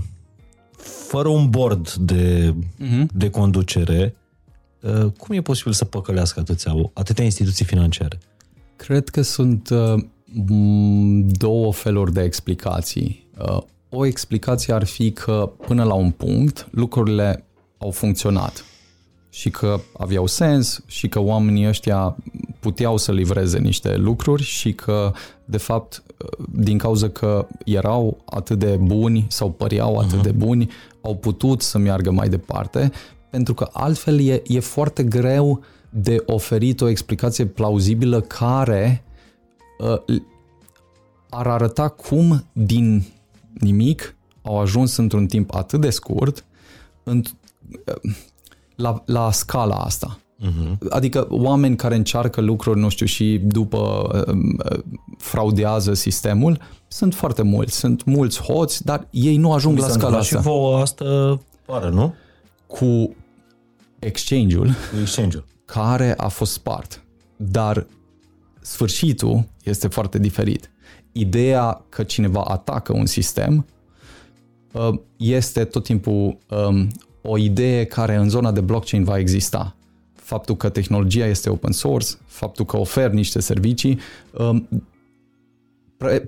[1.07, 3.05] fără un board de, uh-huh.
[3.13, 4.15] de conducere,
[4.81, 8.19] uh, cum e posibil să păcălească atâția, atâtea instituții financiare?
[8.75, 10.03] Cred că sunt uh,
[11.37, 13.27] două feluri de explicații.
[13.37, 17.43] Uh, o explicație ar fi că până la un punct lucrurile
[17.77, 18.63] au funcționat
[19.29, 22.15] și că aveau sens și că oamenii ăștia
[22.59, 25.11] puteau să livreze niște lucruri și că,
[25.45, 30.23] de fapt, uh, din cauza că erau atât de buni sau păreau atât uh-huh.
[30.23, 30.69] de buni,
[31.01, 32.91] au putut să meargă mai departe,
[33.29, 39.03] pentru că altfel e, e foarte greu de oferit o explicație plauzibilă care
[39.79, 40.21] uh,
[41.29, 43.03] ar arăta cum din
[43.53, 46.45] nimic au ajuns într-un timp atât de scurt
[47.03, 47.23] în,
[47.85, 48.13] uh,
[48.79, 50.19] la, la scala asta.
[50.41, 50.89] Uh-huh.
[50.89, 54.79] Adică oameni care încearcă lucruri, nu știu, și după uh,
[55.17, 57.75] fraudează sistemul, sunt foarte mulți.
[57.75, 60.37] Sunt mulți hoți, dar ei nu ajung Mi la scala asta.
[60.37, 62.13] Și vouă asta pare, nu?
[62.67, 63.15] Cu
[63.99, 67.03] exchange-ul, cu exchange-ul care a fost spart.
[67.35, 67.85] Dar
[68.61, 70.71] sfârșitul este foarte diferit.
[71.11, 73.65] Ideea că cineva atacă un sistem
[74.71, 76.87] uh, este tot timpul um,
[77.29, 79.75] o idee care în zona de blockchain va exista.
[80.13, 83.99] Faptul că tehnologia este open source, faptul că ofer niște servicii,
[84.37, 84.67] um,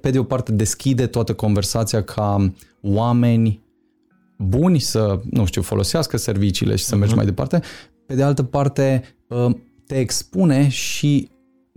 [0.01, 3.59] pe de o parte deschide toată conversația ca oameni
[4.37, 6.99] buni să, nu știu, folosească serviciile și să uh-huh.
[6.99, 7.61] mergi mai departe.
[8.05, 11.29] Pe de altă parte, um, te expune și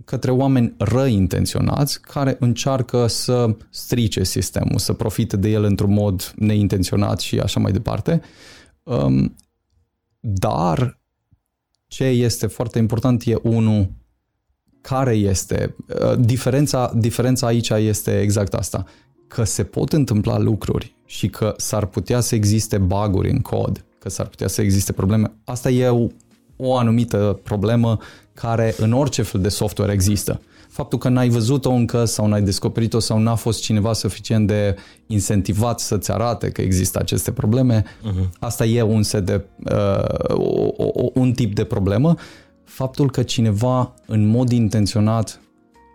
[0.05, 6.33] către oameni răi intenționați care încearcă să strice sistemul, să profite de el într-un mod
[6.35, 8.21] neintenționat și așa mai departe.
[8.85, 9.35] Um,
[10.19, 10.99] dar
[11.87, 13.91] ce este foarte important e unul
[14.81, 18.85] care este uh, diferența, diferența aici este exact asta
[19.27, 24.09] că se pot întâmpla lucruri și că s-ar putea să existe baguri în cod, că
[24.09, 25.31] s-ar putea să existe probleme.
[25.43, 26.07] Asta e o,
[26.55, 27.97] o anumită problemă
[28.33, 30.41] care în orice fel de software există.
[30.75, 34.75] Faptul că n-ai văzut-o încă sau n-ai descoperit-o sau n-a fost cineva suficient de
[35.07, 38.29] incentivat să-ți arate că există aceste probleme, uh-huh.
[38.39, 42.15] asta e un set de uh, o, o, un tip de problemă.
[42.63, 45.41] faptul că cineva în mod intenționat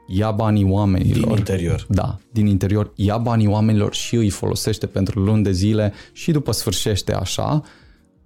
[0.06, 1.28] ia banii oamenilor.
[1.28, 1.86] Din interior.
[1.88, 6.52] Da, din interior, ia banii oamenilor și îi folosește pentru luni de zile și după
[6.52, 7.62] sfârșește așa,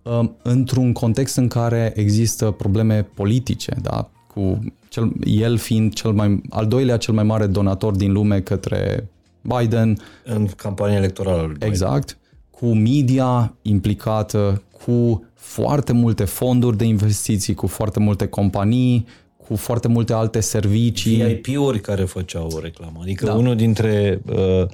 [0.03, 4.11] um, într-un context în care există probleme politice, da?
[4.35, 4.59] cu
[4.95, 9.09] cel, el fiind cel mai, al doilea cel mai mare donator din lume către
[9.41, 9.99] Biden.
[10.25, 11.69] În campania electorală lui Biden.
[11.69, 12.19] Exact.
[12.51, 19.07] Cu media implicată, cu foarte multe fonduri de investiții, cu foarte multe companii,
[19.37, 21.17] cu foarte multe alte servicii.
[21.17, 22.99] VIP-uri care făceau o reclamă.
[23.03, 23.35] Adică da.
[23.35, 24.67] unul dintre uh,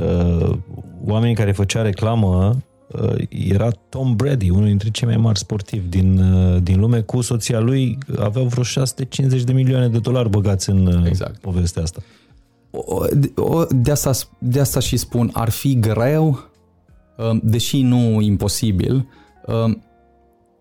[0.00, 0.56] uh,
[1.06, 2.56] oamenii care făcea reclamă uh,
[3.28, 7.60] era Tom Brady, unul dintre cei mai mari sportivi din, uh, din lume, cu soția
[7.60, 11.40] lui aveau vreo 650 de milioane de dolari băgați în uh, exact.
[11.40, 12.02] povestea asta.
[12.70, 13.04] O,
[13.34, 16.50] o, de, asta, de asta și spun, ar fi greu,
[17.16, 19.08] uh, deși nu imposibil,
[19.46, 19.76] uh,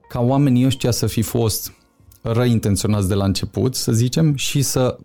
[0.09, 1.73] ca oamenii ăștia să fi fost
[2.21, 4.97] răintenționați de la început, să zicem, și să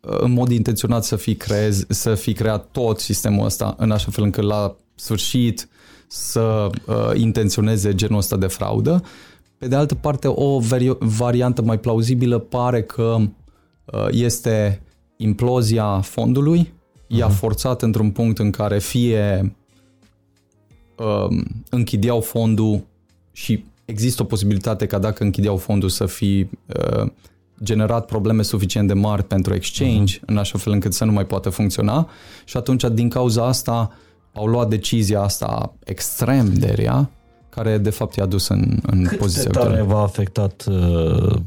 [0.00, 4.24] în mod intenționat să fi, creez, să fi creat tot sistemul ăsta în așa fel
[4.24, 5.68] încât la sfârșit
[6.12, 9.02] să uh, intenționeze genul ăsta de fraudă.
[9.58, 13.16] Pe de altă parte, o vari- variantă mai plauzibilă pare că
[13.84, 14.82] uh, este
[15.16, 17.06] implozia fondului, uh-huh.
[17.06, 17.36] i-a mhm.
[17.36, 19.56] forțat într-un punct în care fie
[20.96, 22.84] uh, închideau fondul
[23.32, 27.06] și există o posibilitate ca dacă închideau fondul să fi uh,
[27.62, 30.26] generat probleme suficient de mari pentru exchange, uh-huh.
[30.26, 32.08] în așa fel încât să nu mai poată funcționa
[32.44, 33.90] și atunci din cauza asta
[34.34, 37.10] au luat decizia asta extrem de rea,
[37.48, 41.40] care de fapt i-a dus în, în Cât poziția de tare v-a afectat uh,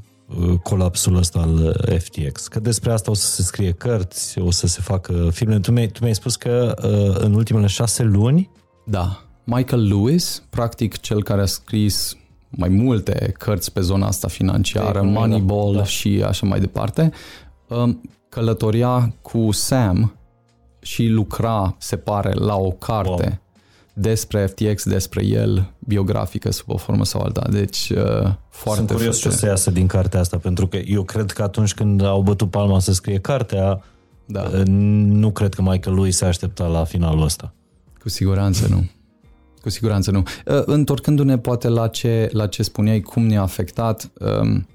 [0.64, 2.48] colapsul ăsta al FTX?
[2.48, 5.60] Că despre asta o să se scrie cărți, o să se facă filme.
[5.60, 8.50] Tu mi-ai, tu mi-ai spus că uh, în ultimele șase luni...
[8.86, 9.20] Da.
[9.44, 12.18] Michael Lewis, practic cel care a scris
[12.50, 15.84] mai multe cărți pe zona asta financiară, de Moneyball da.
[15.84, 17.12] și așa mai departe,
[17.68, 20.16] um, călătoria cu Sam
[20.86, 23.40] și lucra, se pare, la o carte wow.
[23.94, 27.48] despre FTX, despre el, biografică sub o formă sau alta.
[27.52, 31.04] Deci, uh, foarte Sunt curios ce o să iasă din cartea asta, pentru că eu
[31.04, 33.84] cred că atunci când au bătut palma să scrie cartea,
[34.26, 34.50] da.
[34.54, 37.54] Uh, nu cred că Michael lui se aștepta la finalul ăsta.
[38.02, 38.90] Cu siguranță nu.
[39.62, 40.24] Cu siguranță nu.
[40.46, 44.68] Uh, întorcându-ne poate la ce, la ce spuneai, cum ne-a afectat, um,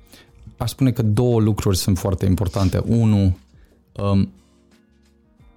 [0.56, 2.82] aș spune că două lucruri sunt foarte importante.
[2.86, 3.38] Unu,
[3.92, 4.32] um,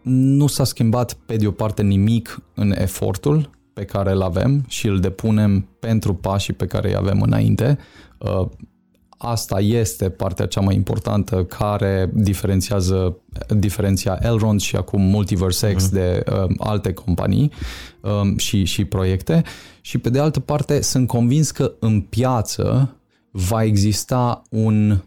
[0.03, 4.87] nu s-a schimbat pe de o parte nimic în efortul pe care îl avem și
[4.87, 7.77] îl depunem pentru pașii pe care îi avem înainte.
[8.17, 8.47] Uh,
[9.17, 13.17] asta este partea cea mai importantă care diferențiază
[13.49, 15.91] diferenția Elrond și acum Multiverse X uh-huh.
[15.91, 17.51] de uh, alte companii
[18.01, 19.43] um, și, și proiecte.
[19.81, 22.95] Și pe de altă parte sunt convins că în piață
[23.31, 24.97] va exista un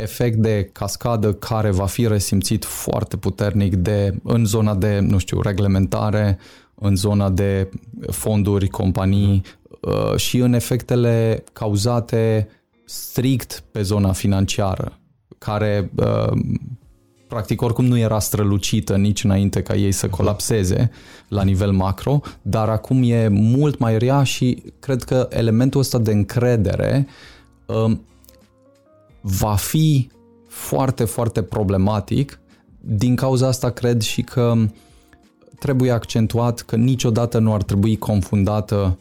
[0.00, 5.40] efect de cascadă care va fi resimțit foarte puternic de în zona de, nu știu,
[5.40, 6.38] reglementare,
[6.74, 7.70] în zona de
[8.10, 9.42] fonduri, companii
[9.80, 12.48] uh, și în efectele cauzate
[12.84, 14.98] strict pe zona financiară,
[15.38, 16.32] care uh,
[17.30, 20.16] practic oricum nu era strălucită nici înainte ca ei să mhm.
[20.16, 20.90] colapseze
[21.28, 26.12] la nivel macro, dar acum e mult mai rea și cred că elementul ăsta de
[26.12, 27.06] încredere
[27.66, 28.04] um,
[29.20, 30.10] va fi
[30.48, 32.40] foarte, foarte problematic.
[32.80, 34.54] Din cauza asta cred și că
[35.58, 38.98] trebuie accentuat că niciodată nu ar trebui confundată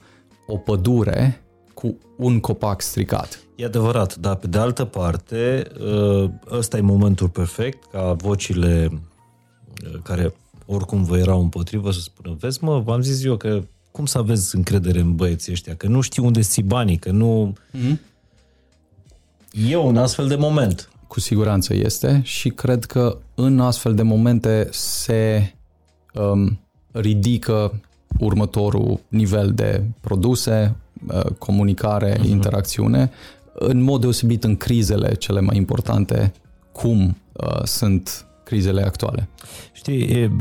[0.48, 1.42] o pădure
[1.74, 3.44] cu un copac stricat.
[3.56, 8.90] E adevărat, dar pe de altă parte, ă, ăsta e momentul perfect ca vocile
[9.94, 10.34] ă, care
[10.66, 14.56] oricum vă erau împotrivă să spună, vezi mă, v-am zis eu că cum să aveți
[14.56, 17.54] încredere în băieții ăștia, că nu știu unde ți banii, că nu...
[17.54, 18.09] Mm-hmm.
[19.52, 20.90] E un astfel de moment.
[21.08, 25.54] Cu siguranță este și cred că în astfel de momente se
[26.14, 26.60] um,
[26.92, 27.82] ridică
[28.20, 30.76] următorul nivel de produse,
[31.08, 32.30] uh, comunicare, uh-huh.
[32.30, 33.12] interacțiune,
[33.54, 36.34] în mod deosebit în crizele cele mai importante,
[36.72, 39.30] cum uh, sunt crizele actuale.
[39.72, 40.32] Știi, e,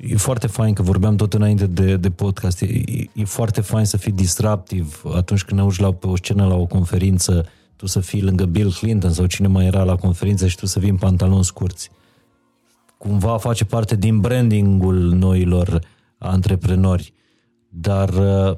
[0.00, 2.82] e foarte fain că vorbeam tot înainte de, de podcast, e,
[3.14, 6.54] e foarte fain să fii disruptiv atunci când ne auzi la, pe o scenă la
[6.54, 7.46] o conferință,
[7.82, 10.78] tu să fii lângă Bill Clinton sau cine mai era la conferință și tu să
[10.78, 11.90] vii în pantaloni scurți.
[12.98, 15.80] Cumva face parte din brandingul noilor
[16.18, 17.12] antreprenori.
[17.68, 18.56] Dar, uh,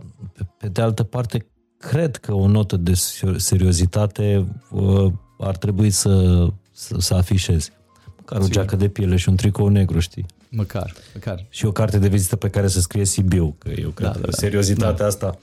[0.59, 1.47] pe de altă parte,
[1.79, 2.93] cred că o notă de
[3.37, 7.73] seriozitate uh, ar trebui să, să, să afișezi.
[8.17, 10.27] Măcar o geacă de piele și un tricou negru, știi?
[10.51, 11.47] Măcar, măcar.
[11.49, 14.27] Și o carte de vizită pe care să scrie Sibiu, că eu cred da, că
[14.27, 15.07] da, seriozitatea da.
[15.07, 15.39] asta...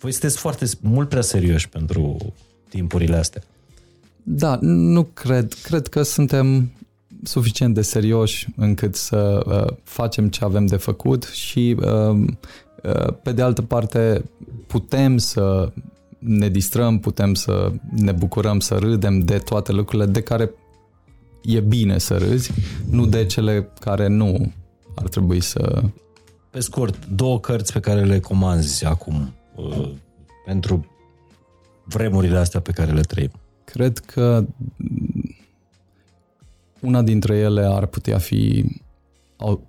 [0.00, 2.34] Voi sunteți foarte, mult prea serioși pentru
[2.72, 3.42] timpurile astea.
[4.22, 5.52] Da, nu cred.
[5.62, 6.70] Cred că suntem
[7.22, 12.26] suficient de serioși încât să uh, facem ce avem de făcut și uh,
[12.82, 14.24] uh, pe de altă parte
[14.66, 15.72] putem să
[16.18, 20.50] ne distrăm, putem să ne bucurăm, să râdem de toate lucrurile de care
[21.42, 22.52] e bine să râzi,
[22.90, 24.52] nu de cele care nu
[24.94, 25.82] ar trebui să...
[26.50, 29.88] Pe scurt, două cărți pe care le comanzi acum uh,
[30.44, 30.86] pentru
[31.84, 33.30] vremurile astea pe care le trăim.
[33.64, 34.44] Cred că
[36.80, 38.64] una dintre ele ar putea fi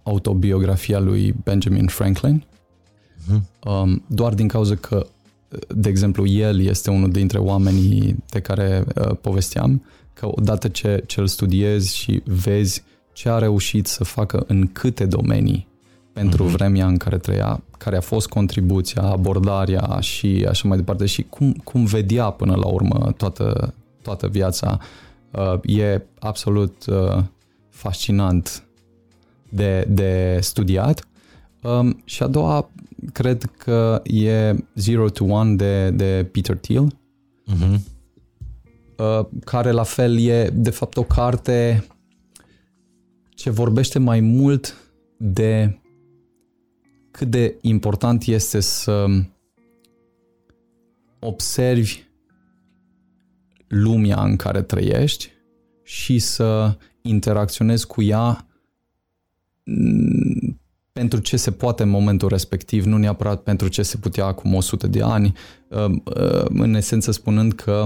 [0.03, 3.41] autobiografia lui Benjamin Franklin, uh-huh.
[3.65, 5.05] um, doar din cauza că,
[5.75, 9.83] de exemplu, el este unul dintre oamenii de care uh, povesteam,
[10.13, 12.83] că odată ce, ce îl studiezi și vezi
[13.13, 15.67] ce a reușit să facă în câte domenii
[16.13, 16.51] pentru uh-huh.
[16.51, 21.51] vremea în care trăia, care a fost contribuția, abordarea și așa mai departe și cum,
[21.51, 24.79] cum vedea până la urmă toată, toată viața
[25.31, 27.23] uh, e absolut uh,
[27.69, 28.63] fascinant
[29.49, 31.07] de, de studiat.
[31.61, 32.69] Um, și a doua,
[33.11, 36.99] cred că e Zero to One de, de Peter Thiel,
[37.51, 37.79] uh-huh.
[38.97, 41.85] uh, care la fel e de fapt o carte
[43.29, 44.75] ce vorbește mai mult
[45.17, 45.79] de
[47.13, 49.05] cât de important este să
[51.19, 52.03] observi
[53.67, 55.31] lumea în care trăiești
[55.83, 58.47] și să interacționezi cu ea
[59.63, 60.59] mm,
[60.91, 64.87] pentru ce se poate în momentul respectiv, nu neapărat pentru ce se putea acum 100
[64.87, 65.33] de ani,
[65.69, 67.85] uh, uh, în esență spunând că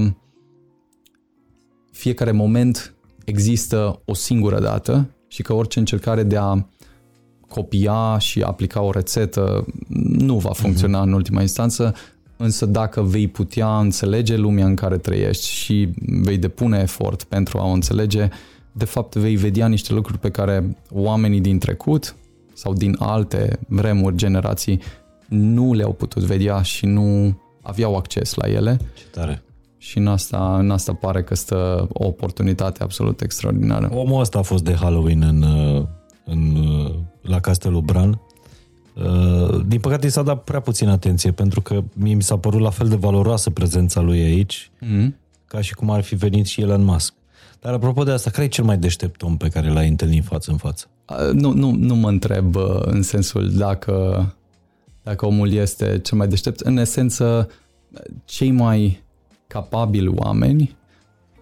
[1.92, 6.68] fiecare moment există o singură dată și că orice încercare de a
[7.58, 9.66] copia și aplica o rețetă
[10.18, 11.06] nu va funcționa uh-huh.
[11.06, 11.94] în ultima instanță,
[12.38, 15.90] însă dacă vei putea înțelege lumea în care trăiești și
[16.24, 18.30] vei depune efort pentru a o înțelege,
[18.72, 22.16] de fapt vei vedea niște lucruri pe care oamenii din trecut
[22.54, 24.82] sau din alte vremuri, generații,
[25.28, 28.78] nu le-au putut vedea și nu aveau acces la ele.
[28.94, 29.42] Ce tare!
[29.78, 33.90] Și în asta, în asta pare că stă o oportunitate absolut extraordinară.
[33.94, 35.46] Omul ăsta a fost de Halloween în,
[36.28, 36.58] în,
[37.22, 38.20] la Castelul Bran
[39.04, 42.60] Uh, din păcate i s-a dat prea puțin atenție pentru că mie mi s-a părut
[42.60, 45.16] la fel de valoroasă prezența lui aici mm.
[45.48, 47.14] ca și cum ar fi venit și el în Musk.
[47.60, 50.52] Dar apropo de asta, care e cel mai deștept om pe care l-ai întâlnit față
[50.52, 50.86] în față?
[51.10, 54.36] Uh, nu, nu, nu mă întreb uh, în sensul dacă,
[55.04, 56.60] dacă omul este cel mai deștept.
[56.60, 57.50] În esență,
[58.26, 59.04] cei mai
[59.48, 60.76] capabili oameni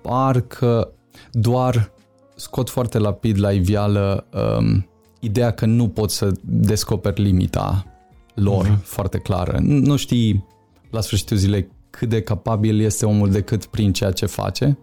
[0.02, 0.92] parcă
[1.32, 1.92] doar
[2.36, 4.88] scot foarte rapid la iveală um,
[5.20, 7.86] ideea că nu poți să descoperi limita
[8.34, 8.84] lor uh-huh.
[8.84, 9.58] foarte clară.
[9.62, 10.46] Nu știi
[10.90, 14.78] la sfârșitul zilei cât de capabil este omul decât prin ceea ce face.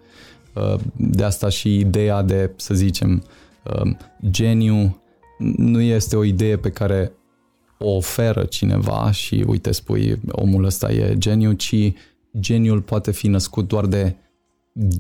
[0.55, 3.23] Uh, de asta și ideea de, să zicem,
[3.65, 3.91] uh,
[4.31, 5.03] geniu
[5.57, 7.13] nu este o idee pe care
[7.79, 11.93] o oferă cineva și uite spui omul ăsta e geniu, ci
[12.41, 14.17] geniul poate fi născut doar de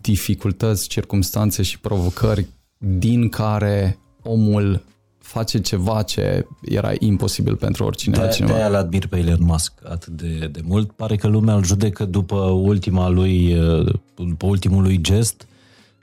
[0.01, 2.47] dificultăți, circumstanțe și provocări
[2.79, 4.85] din care omul
[5.19, 8.53] face ceva ce era imposibil pentru oricine de, altcineva.
[8.53, 10.93] De-aia admir pe Elon Musk atât de, de mult.
[10.93, 15.47] Pare că lumea îl judecă după ultima lui, uh, după ultimul lui gest.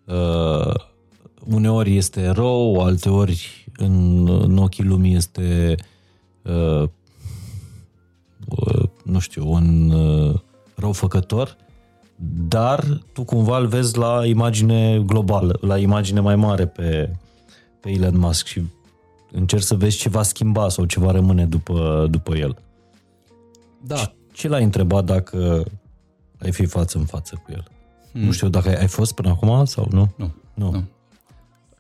[0.06, 0.74] Uh,
[1.46, 5.76] uneori este erou, alteori în, în ochii lumii este
[6.42, 6.84] uh,
[8.50, 10.40] uh, nu știu, un uh,
[10.76, 11.58] răufăcător,
[12.22, 17.16] dar tu cumva îl vezi la imagine globală, la imagine mai mare pe,
[17.80, 18.64] pe Elon Musk și
[19.32, 22.58] încerci să vezi ce va schimba sau ce va rămâne după, după el.
[23.82, 24.14] Da.
[24.32, 25.64] Ce l-ai întrebat dacă
[26.40, 27.68] ai fi față în față cu el?
[28.12, 28.22] Hmm.
[28.22, 30.14] Nu știu dacă ai, ai fost până acum sau nu?
[30.16, 30.32] Nu.
[30.54, 30.72] Nu.
[30.72, 30.84] nu.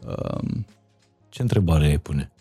[0.05, 0.65] Um,
[1.29, 2.31] ce întrebare ai pune?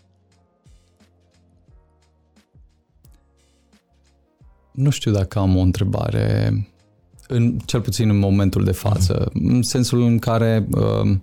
[4.72, 6.52] Nu știu dacă am o întrebare,
[7.28, 9.55] în, cel puțin în momentul de față, mm.
[9.55, 11.23] în sensul în care, um,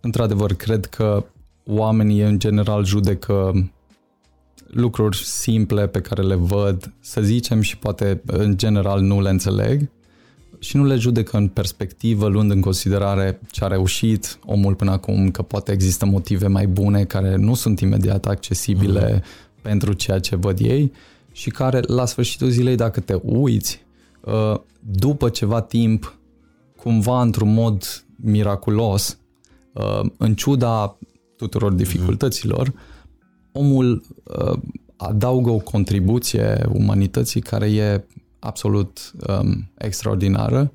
[0.00, 1.24] într-adevăr, cred că
[1.64, 3.70] oamenii în general judecă
[4.66, 9.90] lucruri simple pe care le văd, să zicem, și poate în general nu le înțeleg
[10.58, 15.30] și nu le judecă în perspectivă, luând în considerare ce a reușit omul până acum,
[15.30, 19.62] că poate există motive mai bune care nu sunt imediat accesibile mm-hmm.
[19.62, 20.92] pentru ceea ce văd ei
[21.32, 23.87] și care, la sfârșitul zilei, dacă te uiți, uh,
[24.80, 26.18] după ceva timp,
[26.76, 29.18] cumva într-un mod miraculos,
[29.72, 30.98] uh, în ciuda
[31.36, 32.72] tuturor dificultăților,
[33.52, 34.58] omul uh,
[34.96, 38.04] adaugă o contribuție umanității care e
[38.38, 40.72] absolut um, extraordinară.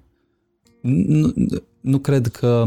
[1.81, 2.65] nu cred că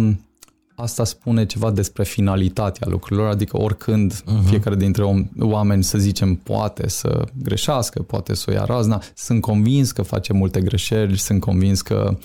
[0.77, 4.49] asta spune ceva despre finalitatea lucrurilor, adică oricând uh-huh.
[4.49, 9.41] fiecare dintre om, oameni, să zicem, poate să greșească, poate să o ia razna, sunt
[9.41, 12.19] convins că face multe greșeli, sunt convins că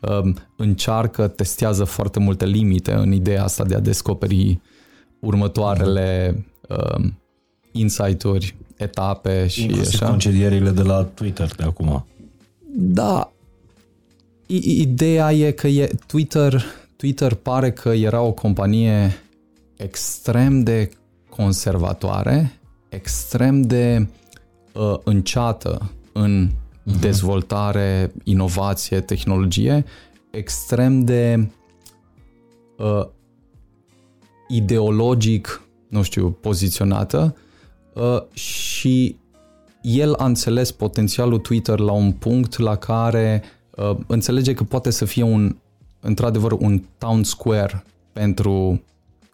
[0.00, 4.60] um, încearcă, testează foarte multe limite în ideea asta de a descoperi
[5.20, 6.96] următoarele uh-huh.
[6.96, 7.18] um,
[7.72, 10.08] insight-uri, etape și Inclusiv așa.
[10.08, 12.06] concedierile de la Twitter de acum.
[12.76, 13.32] Da,
[14.46, 16.64] ideea e că e Twitter,
[16.96, 19.16] Twitter pare că era o companie
[19.76, 20.90] extrem de
[21.28, 24.06] conservatoare, extrem de
[24.72, 27.00] uh, înceată în uh-huh.
[27.00, 29.84] dezvoltare, inovație, tehnologie,
[30.30, 31.48] extrem de
[32.78, 33.06] uh,
[34.48, 37.36] ideologic, nu știu, poziționată
[37.92, 39.16] uh, și
[39.82, 43.42] el a înțeles potențialul Twitter la un punct la care
[43.76, 45.56] uh, înțelege că poate să fie un,
[46.04, 48.82] într-adevăr, un town square pentru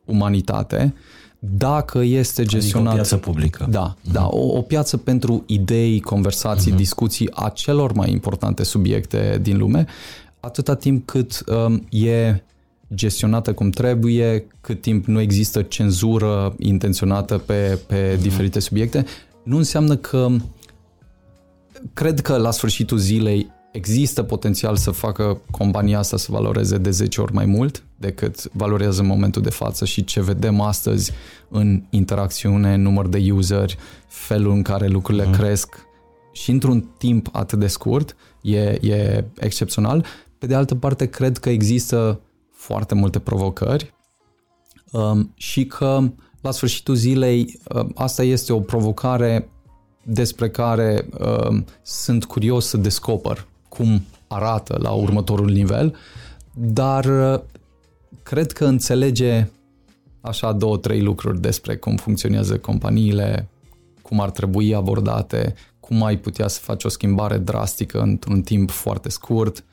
[0.04, 0.94] umanitate,
[1.38, 2.92] dacă este gestionat...
[2.92, 3.66] Adică o piață publică.
[3.70, 4.12] Da, uh-huh.
[4.12, 6.76] da o, o piață pentru idei, conversații, uh-huh.
[6.76, 9.86] discuții a celor mai importante subiecte din lume,
[10.40, 12.42] atâta timp cât um, e
[12.94, 18.20] gestionată cum trebuie, cât timp nu există cenzură intenționată pe, pe uh-huh.
[18.20, 19.04] diferite subiecte,
[19.42, 20.28] nu înseamnă că
[21.92, 27.20] cred că la sfârșitul zilei există potențial să facă compania asta să valoreze de 10
[27.20, 31.12] ori mai mult decât valorează în momentul de față și ce vedem astăzi
[31.48, 33.76] în interacțiune, număr de useri,
[34.08, 35.32] felul în care lucrurile mm.
[35.32, 35.86] cresc
[36.32, 40.04] și într-un timp atât de scurt e, e excepțional.
[40.38, 42.20] Pe de altă parte, cred că există
[42.52, 43.94] foarte multe provocări
[44.92, 46.00] um, și că
[46.40, 49.50] la sfârșitul zilei um, asta este o provocare
[50.04, 51.08] despre care
[51.48, 55.96] um, sunt curios să descoper cum arată la următorul nivel,
[56.54, 57.40] dar uh,
[58.22, 59.48] cred că înțelege
[60.20, 63.48] așa două, trei lucruri despre cum funcționează companiile,
[64.02, 69.08] cum ar trebui abordate, cum ai putea să faci o schimbare drastică într-un timp foarte
[69.08, 69.64] scurt,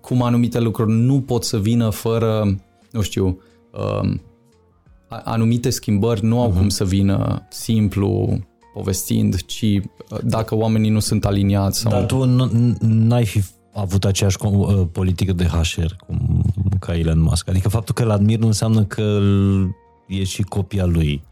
[0.00, 3.40] cum anumite lucruri nu pot să vină fără, nu știu,
[4.02, 4.20] um,
[5.08, 6.56] anumite schimbări nu au uh-huh.
[6.56, 8.38] cum să vină simplu,
[8.72, 11.80] povestind, ci uh, dacă oamenii nu sunt aliniați.
[11.80, 11.90] Sau...
[11.90, 12.24] Dar tu
[12.80, 13.42] n-ai fi
[13.72, 16.42] avut aceeași uh, politică de HR cum
[16.78, 17.48] ca Elon Musk.
[17.48, 19.18] Adică faptul că îl admir nu înseamnă că
[20.06, 21.22] e și copia lui.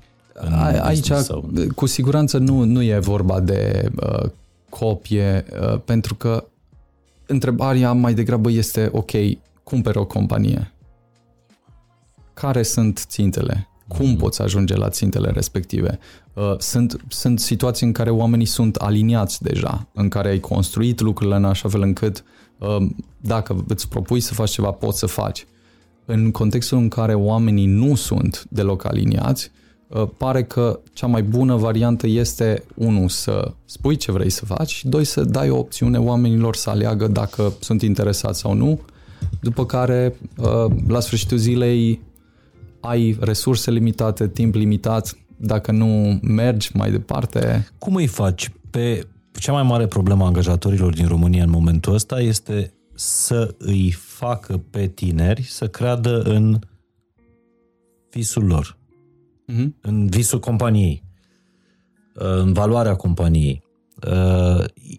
[0.80, 1.50] Aici, sau...
[1.74, 4.30] cu siguranță, nu, nu e vorba de uh,
[4.68, 6.44] copie, uh, pentru că
[7.26, 9.10] întrebarea mai degrabă este, ok,
[9.62, 10.72] cumperi o companie.
[12.34, 13.68] Care sunt țintele?
[13.88, 14.18] Cum mm-hmm.
[14.18, 15.98] poți ajunge la țintele respective?
[16.32, 21.36] Uh, sunt, sunt situații în care oamenii sunt aliniați deja, în care ai construit lucrurile
[21.36, 22.24] în așa fel încât
[22.58, 22.86] uh,
[23.20, 25.46] dacă îți propui să faci ceva, poți să faci.
[26.04, 29.50] În contextul în care oamenii nu sunt deloc aliniați,
[29.88, 34.70] uh, pare că cea mai bună variantă este, unu, să spui ce vrei să faci
[34.70, 38.80] și doi, să dai o opțiune oamenilor să aleagă dacă sunt interesați sau nu,
[39.40, 40.14] după care,
[40.88, 42.00] la sfârșitul zilei,
[42.80, 47.68] ai resurse limitate, timp limitat, dacă nu mergi mai departe...
[47.78, 48.50] Cum îi faci?
[48.70, 49.06] Pe
[49.38, 54.56] cea mai mare problemă a angajatorilor din România în momentul ăsta este să îi facă
[54.70, 56.58] pe tineri să creadă în
[58.10, 58.76] visul lor,
[59.52, 59.66] uh-huh.
[59.80, 61.02] în visul companiei,
[62.12, 63.62] în valoarea companiei.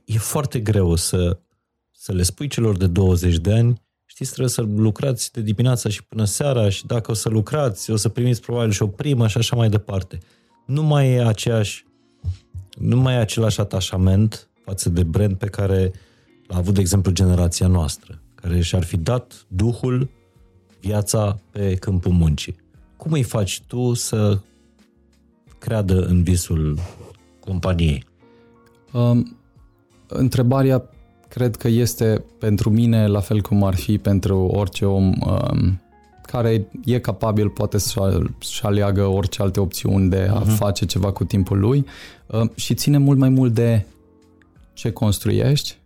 [0.06, 1.40] E foarte greu să,
[1.92, 3.82] să le spui celor de 20 de ani
[4.20, 7.96] știți, trebuie să lucrați de dimineața și până seara și dacă o să lucrați, o
[7.96, 10.18] să primiți probabil și o primă și așa mai departe.
[10.66, 11.86] Nu mai e aceeași,
[12.78, 15.92] nu mai e același atașament față de brand pe care
[16.48, 20.10] l-a avut, de exemplu, generația noastră, care și-ar fi dat duhul,
[20.80, 22.56] viața pe câmpul muncii.
[22.98, 24.40] Cum îi faci tu să
[25.60, 26.80] creadă în visul
[27.40, 28.06] companiei?
[28.92, 29.38] Um,
[30.08, 30.90] întrebarea
[31.30, 35.82] cred că este pentru mine la fel cum ar fi pentru orice om um,
[36.22, 40.56] care e capabil, poate să-și aleagă orice alte opțiuni de a uh-huh.
[40.56, 41.86] face ceva cu timpul lui
[42.28, 43.86] uh, și ține mult mai mult de
[44.74, 45.78] ce construiești,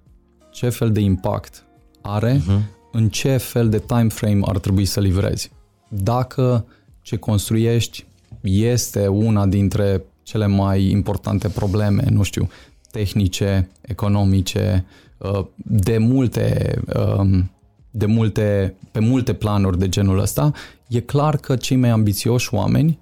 [0.52, 1.64] ce fel de impact
[2.02, 2.62] are, uh-huh.
[2.92, 5.52] în ce fel de time frame ar trebui să livrezi.
[5.88, 6.66] Dacă
[7.02, 8.06] ce construiești
[8.42, 12.50] este una dintre cele mai importante probleme, nu știu,
[12.92, 15.12] tehnice, economice, Uh,
[15.56, 16.80] de multe,
[17.18, 17.52] um,
[17.92, 20.52] de multe, pe multe planuri de genul ăsta,
[20.88, 23.00] e clar că cei mai ambițioși oameni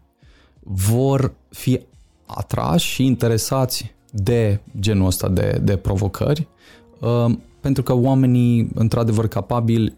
[0.59, 1.79] vor fi
[2.25, 6.47] atrași și interesați de genul ăsta de, de provocări,
[6.99, 9.97] um, pentru că oamenii, într-adevăr, capabili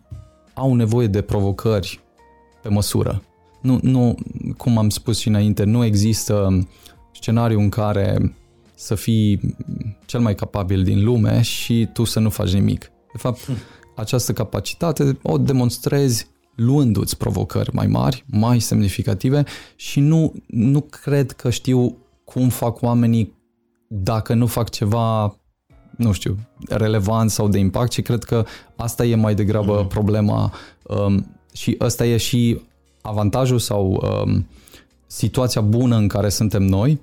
[0.53, 2.00] au nevoie de provocări
[2.61, 3.24] pe măsură.
[3.61, 4.16] Nu, nu,
[4.58, 6.68] cum am spus și înainte, nu există
[7.14, 8.35] scenariu în care
[8.76, 9.56] să fii
[10.06, 12.92] cel mai capabil din lume și tu să nu faci nimic.
[13.11, 13.56] De fapt, hmm.
[13.95, 19.43] această capacitate o demonstrezi luându-ți provocări mai mari, mai semnificative
[19.76, 23.34] și nu, nu cred că știu cum fac oamenii
[23.88, 25.35] dacă nu fac ceva,
[25.98, 26.38] nu știu,
[26.69, 28.45] relevant sau de impact, ci cred că
[28.76, 29.88] asta e mai degrabă mm.
[29.88, 30.53] problema
[30.84, 32.61] um, și ăsta e și
[33.02, 34.48] avantajul sau um,
[35.08, 37.02] situația bună în care suntem noi, că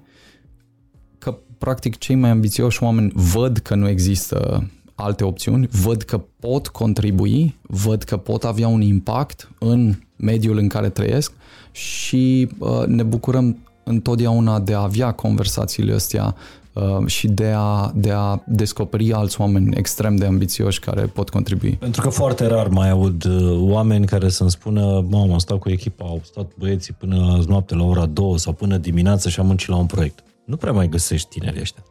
[1.61, 7.59] practic cei mai ambițioși oameni văd că nu există alte opțiuni, văd că pot contribui,
[7.63, 11.33] văd că pot avea un impact în mediul în care trăiesc
[11.73, 16.35] și uh, ne bucurăm întotdeauna de a avea conversațiile astea
[16.73, 21.73] uh, și de a, de a descoperi alți oameni extrem de ambițioși care pot contribui.
[21.73, 25.71] Pentru că foarte rar mai aud uh, oameni care să-mi spună mamă, am stat cu
[25.71, 29.69] echipa, au stat băieții până noapte la ora 2 sau până dimineața și am muncit
[29.69, 30.25] la un proiect.
[30.51, 31.83] Nu prea mai găsești tineri ăștia.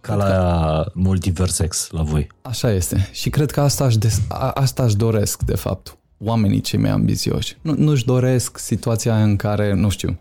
[0.00, 2.26] Ca la Multiversex la voi.
[2.42, 3.08] Așa este.
[3.12, 6.90] Și cred că asta aș, des, a, asta aș doresc, de fapt, oamenii cei mai
[6.90, 7.56] ambițioși.
[7.60, 10.18] Nu, nu-și doresc situația în care, nu știu,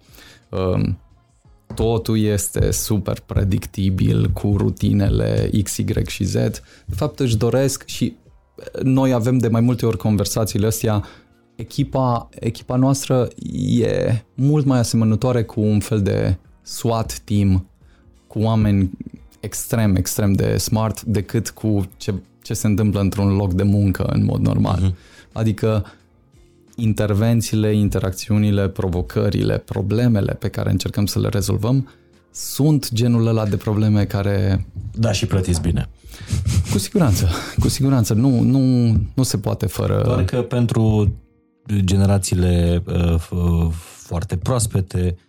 [0.49, 0.99] um,
[1.75, 6.33] totul este super predictibil cu rutinele X, Y și Z.
[6.85, 8.15] De fapt, își doresc și
[8.83, 11.03] noi avem de mai multe ori conversațiile astea
[11.55, 13.27] echipa, echipa noastră
[13.79, 16.37] e mult mai asemănătoare cu un fel de
[16.67, 17.67] SWAT team,
[18.27, 18.89] cu oameni
[19.39, 24.23] extrem, extrem de smart decât cu ce, ce se întâmplă într-un loc de muncă în
[24.23, 24.79] mod normal.
[24.79, 25.31] Uh-huh.
[25.31, 25.85] Adică
[26.75, 31.89] intervențiile, interacțiunile, provocările, problemele pe care încercăm să le rezolvăm
[32.31, 34.65] sunt genul ăla de probleme care...
[34.93, 35.89] Da, și plătiți bine.
[36.71, 37.29] Cu siguranță,
[37.59, 38.13] cu siguranță.
[38.13, 38.61] Nu, nu,
[39.13, 40.01] nu se poate fără...
[40.05, 41.13] Doar că pentru
[41.75, 45.26] generațiile uh, foarte proaspete, uh,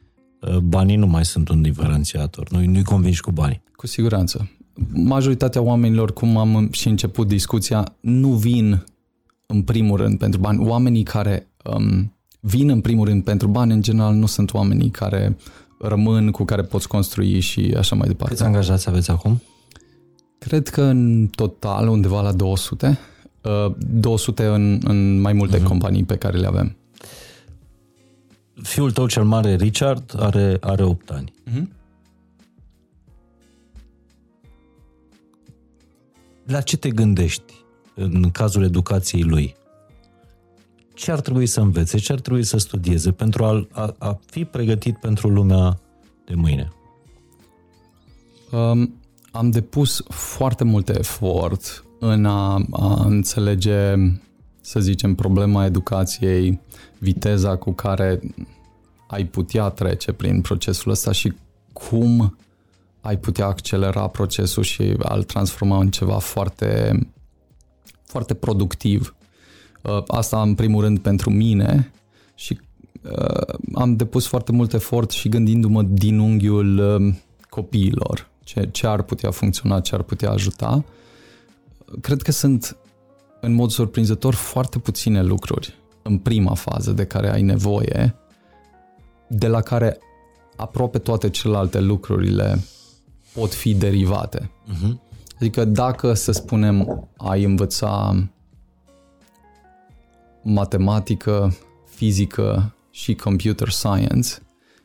[0.62, 2.50] banii nu mai sunt un diferențiator.
[2.50, 3.62] Nu, nu-i convingi cu banii.
[3.76, 4.50] Cu siguranță.
[4.92, 8.84] Majoritatea oamenilor, cum am și început discuția, nu vin
[9.46, 10.66] în primul rând pentru bani.
[10.66, 15.36] Oamenii care um, vin în primul rând pentru bani, în general, nu sunt oamenii care
[15.78, 18.34] rămân, cu care poți construi și așa mai departe.
[18.34, 19.42] Câți angajați aveți acum?
[20.38, 22.98] Cred că în total undeva la 200.
[23.78, 25.64] 200 uh, în, în mai multe uh-huh.
[25.64, 26.76] companii pe care le avem.
[28.62, 31.32] Fiul tău cel mare, Richard, are, are 8 ani.
[31.50, 31.76] Uh-huh.
[36.46, 37.54] La ce te gândești
[37.94, 39.56] în cazul educației lui?
[40.94, 44.44] Ce ar trebui să învețe, ce ar trebui să studieze pentru a, a, a fi
[44.44, 45.80] pregătit pentru lumea
[46.24, 46.72] de mâine?
[48.52, 48.94] Um,
[49.30, 53.94] am depus foarte mult efort în a, a înțelege,
[54.68, 56.60] să zicem, problema educației,
[56.98, 58.20] viteza cu care
[59.06, 61.32] ai putea trece prin procesul ăsta și
[61.72, 62.38] cum
[63.00, 67.00] ai putea accelera procesul și a-l transforma în ceva foarte,
[68.04, 69.14] foarte productiv.
[69.82, 71.92] Uh, asta în primul rând pentru mine
[72.34, 72.60] și
[73.02, 77.14] uh, am depus foarte mult efort și gândindu-mă din unghiul uh,
[77.48, 80.84] copiilor, ce, ce ar putea funcționa, ce ar putea ajuta.
[82.00, 82.76] Cred că sunt,
[83.40, 88.14] în mod surprinzător, foarte puține lucruri în prima fază de care ai nevoie,
[89.28, 89.98] de la care
[90.56, 92.58] aproape toate celelalte lucrurile
[93.34, 94.50] pot fi derivate.
[94.66, 95.06] Uh-huh.
[95.36, 98.16] Adică dacă, să spunem, ai învăța
[100.42, 104.28] matematică, fizică și computer science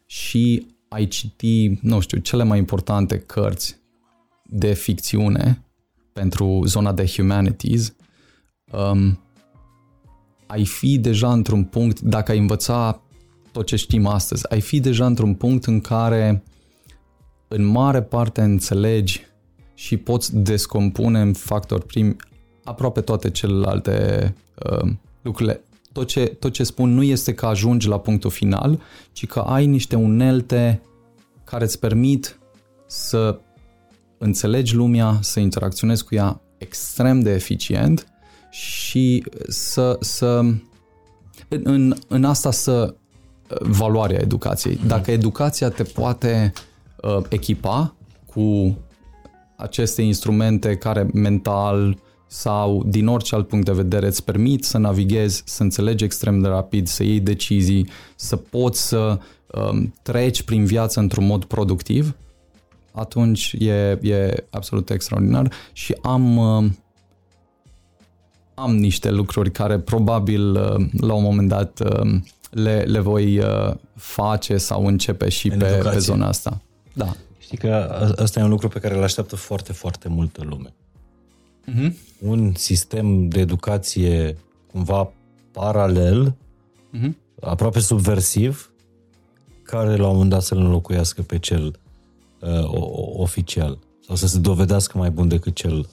[0.05, 3.77] și ai citi, nu știu, cele mai importante cărți
[4.43, 5.65] de ficțiune
[6.13, 7.95] pentru zona de humanities,
[8.77, 9.19] um,
[10.47, 13.01] ai fi deja într-un punct, dacă ai învăța
[13.51, 16.43] tot ce știm astăzi, ai fi deja într-un punct în care
[17.47, 19.25] în mare parte înțelegi
[19.73, 22.15] și poți descompune în factori primi
[22.63, 24.35] aproape toate celelalte
[24.71, 25.63] uh, lucrurile.
[25.91, 29.65] Tot ce, tot ce spun nu este că ajungi la punctul final, ci că ai
[29.65, 30.81] niște unelte
[31.43, 32.39] care îți permit
[32.87, 33.39] să
[34.17, 38.12] înțelegi lumea, să interacționezi cu ea extrem de eficient
[38.53, 40.41] și să, să
[41.47, 42.95] în, în asta să
[43.49, 44.79] uh, valoarea educației.
[44.87, 46.53] Dacă educația te poate
[47.01, 48.77] uh, echipa cu
[49.57, 55.43] aceste instrumente care mental sau din orice alt punct de vedere îți permit să navighezi,
[55.45, 60.99] să înțelegi extrem de rapid, să iei decizii, să poți să um, treci prin viață
[60.99, 62.15] într-un mod productiv,
[62.91, 66.71] atunci e, e absolut extraordinar și am uh,
[68.53, 73.73] am niște lucruri care probabil uh, la un moment dat uh, le, le voi uh,
[73.95, 76.61] face sau începe și pe, pe zona asta.
[76.93, 77.15] Da.
[77.39, 80.73] Știi că ăsta e un lucru pe care îl așteaptă foarte, foarte multă lume.
[81.71, 81.93] Uh-huh.
[82.19, 84.37] Un sistem de educație
[84.71, 85.11] cumva
[85.51, 86.35] paralel,
[86.93, 87.11] uh-huh.
[87.41, 88.71] aproape subversiv,
[89.63, 91.79] care la un moment dat să-l înlocuiască pe cel
[92.39, 92.69] uh,
[93.17, 95.87] oficial sau să se dovedească mai bun decât cel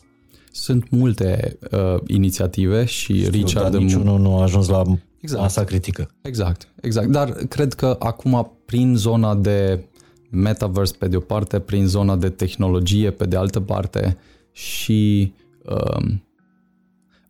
[0.50, 3.70] sunt multe uh, inițiative și Știu, Richard...
[3.70, 4.82] Dar niciunul nu a ajuns la
[5.20, 5.42] exact.
[5.42, 6.10] masa critică.
[6.22, 7.08] Exact, exact.
[7.08, 9.84] Dar cred că acum, prin zona de
[10.30, 14.16] metaverse pe de o parte, prin zona de tehnologie pe de altă parte
[14.52, 15.32] și
[15.64, 16.12] uh,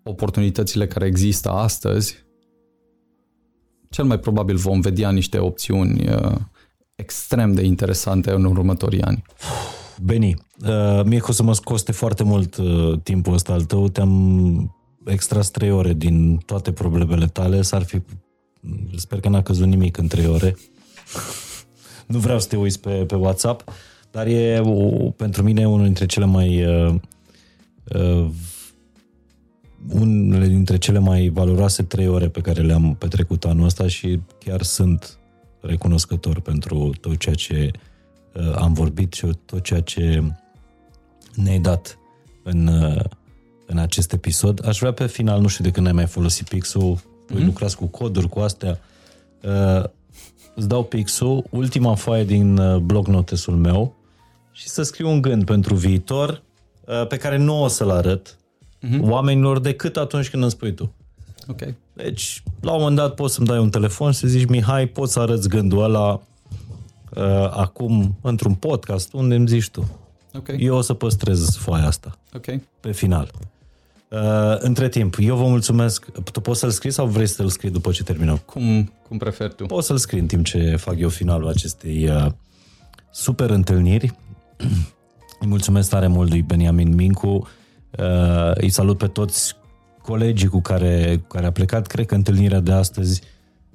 [0.03, 2.25] oportunitățile care există astăzi,
[3.89, 6.37] cel mai probabil vom vedea niște opțiuni uh,
[6.95, 9.23] extrem de interesante în următorii ani.
[10.03, 10.35] Beni,
[10.67, 13.89] uh, mie că o să mă coste foarte mult uh, timpul ăsta al tău.
[13.89, 17.63] Te-am extras trei ore din toate problemele tale.
[17.63, 18.01] S-ar fi...
[18.97, 20.57] Sper că n-a căzut nimic în trei ore.
[22.07, 23.71] nu vreau să te uiți pe, pe WhatsApp,
[24.11, 26.95] dar e o, pentru mine unul dintre cele mai uh,
[27.95, 28.31] uh,
[29.89, 34.63] unele dintre cele mai valoroase trei ore pe care le-am petrecut anul ăsta și chiar
[34.63, 35.19] sunt
[35.61, 37.90] recunoscător pentru tot ceea ce uh,
[38.55, 40.23] am vorbit și tot ceea ce
[41.35, 41.99] ne-ai dat
[42.43, 43.05] în, uh,
[43.67, 44.67] în acest episod.
[44.67, 47.45] Aș vrea pe final, nu știu de când ai mai folosit Pixul, mm-hmm.
[47.45, 48.79] lucrați cu coduri, cu astea.
[49.43, 49.85] Uh,
[50.55, 53.95] îți dau Pixul, ultima foaie din uh, blog notesul meu
[54.53, 56.43] și să scriu un gând pentru viitor
[56.85, 58.39] uh, pe care nu o să-l arăt
[58.87, 59.01] mm-hmm.
[59.01, 60.93] oamenilor decât atunci când îmi spui tu.
[61.49, 61.75] Ok.
[61.93, 65.13] Deci, la un moment dat poți să-mi dai un telefon și să zici, Mihai, poți
[65.13, 66.21] să arăți gândul ăla
[67.15, 69.89] uh, acum într-un podcast unde îmi zici tu.
[70.37, 70.57] Okay.
[70.61, 72.19] Eu o să păstrez foaia asta.
[72.35, 72.63] Okay.
[72.81, 73.31] Pe final.
[74.09, 76.07] Uh, între timp, eu vă mulțumesc.
[76.33, 78.37] Tu poți să-l scrii sau vrei să-l scrii după ce terminăm?
[78.37, 79.67] Cum, cum preferi tu.
[79.67, 82.27] Poți să-l scrii în timp ce fac eu finalul acestei uh,
[83.11, 84.15] super întâlniri.
[85.41, 87.49] Îi mulțumesc tare mult lui Beniamin Mincu.
[87.99, 89.57] Uh, îi salut pe toți
[90.03, 91.87] colegii cu care, cu care a plecat.
[91.87, 93.23] Cred că întâlnirea de astăzi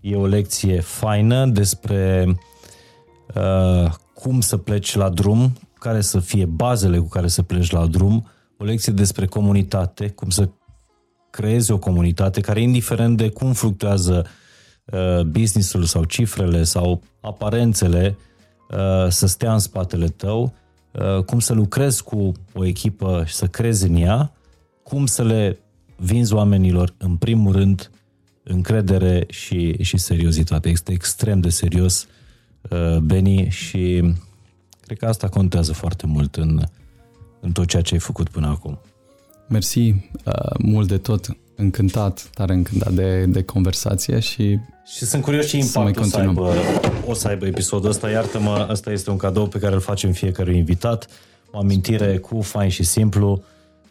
[0.02, 2.26] e o lecție faină despre
[3.34, 7.86] uh, cum să pleci la drum, care să fie bazele cu care să pleci la
[7.86, 10.50] drum, o lecție despre comunitate, cum să
[11.30, 14.26] creezi o comunitate care, indiferent de cum fluctuează
[14.86, 18.18] uh, businessul sau cifrele sau aparențele,
[18.70, 20.54] uh, să stea în spatele tău,
[20.92, 24.34] uh, cum să lucrezi cu o echipă și să crezi în ea,
[24.84, 25.60] cum să le
[25.96, 27.92] vinzi oamenilor, în primul rând,
[28.44, 30.70] încredere și, și seriozitate.
[30.70, 32.10] Este extrem de serios, uh,
[33.02, 34.14] Beni, și
[34.82, 36.62] cred că asta contează foarte mult în,
[37.40, 38.80] în tot ceea ce ai făcut până acum.
[39.48, 39.96] Mersi uh,
[40.60, 45.98] mult de tot, încântat, tare încântat de, de conversație și și sunt curios ce impact
[45.98, 46.54] o să, aibă,
[47.06, 48.10] o să aibă episodul ăsta.
[48.10, 51.08] Iartă-mă, ăsta este un cadou pe care îl facem fiecare invitat.
[51.52, 53.44] O amintire cu fain și simplu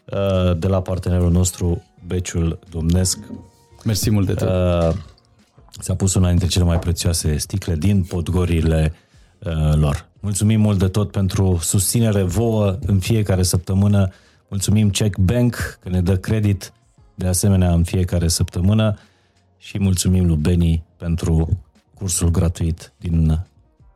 [0.05, 3.19] uh, de la partenerul nostru, Beciul Domnesc.
[3.85, 4.49] Mersi mult de tot.
[4.49, 4.95] Uh,
[5.81, 8.93] ți-a pus una dintre cele mai prețioase sticle din podgorile
[9.39, 10.09] uh, lor.
[10.21, 14.09] Mulțumim mult de tot pentru susținere vouă în fiecare săptămână.
[14.49, 16.73] Mulțumim Check Bank că ne dă credit
[17.15, 18.99] de asemenea în fiecare săptămână
[19.59, 21.63] și mulțumim lui Beni pentru
[21.95, 23.47] cursul gratuit din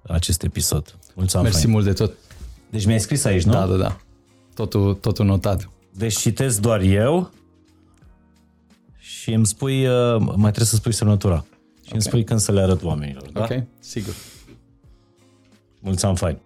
[0.03, 0.99] acest episod.
[1.15, 1.45] Mulțumim.
[1.45, 1.73] Mersi fain.
[1.73, 2.13] mult de tot.
[2.71, 3.53] Deci mi-ai scris aici, nu?
[3.53, 3.97] Da, da, da.
[4.55, 5.69] Totul, totul notat.
[5.95, 7.31] Deci citesc doar eu
[8.99, 11.45] și îmi spui, uh, mai trebuie să spui semnătura.
[11.89, 12.01] Și okay.
[12.01, 13.31] îmi spui când să le arăt oamenilor.
[13.31, 13.43] Da?
[13.43, 14.15] Ok, sigur.
[15.81, 16.39] Mulțumim fain.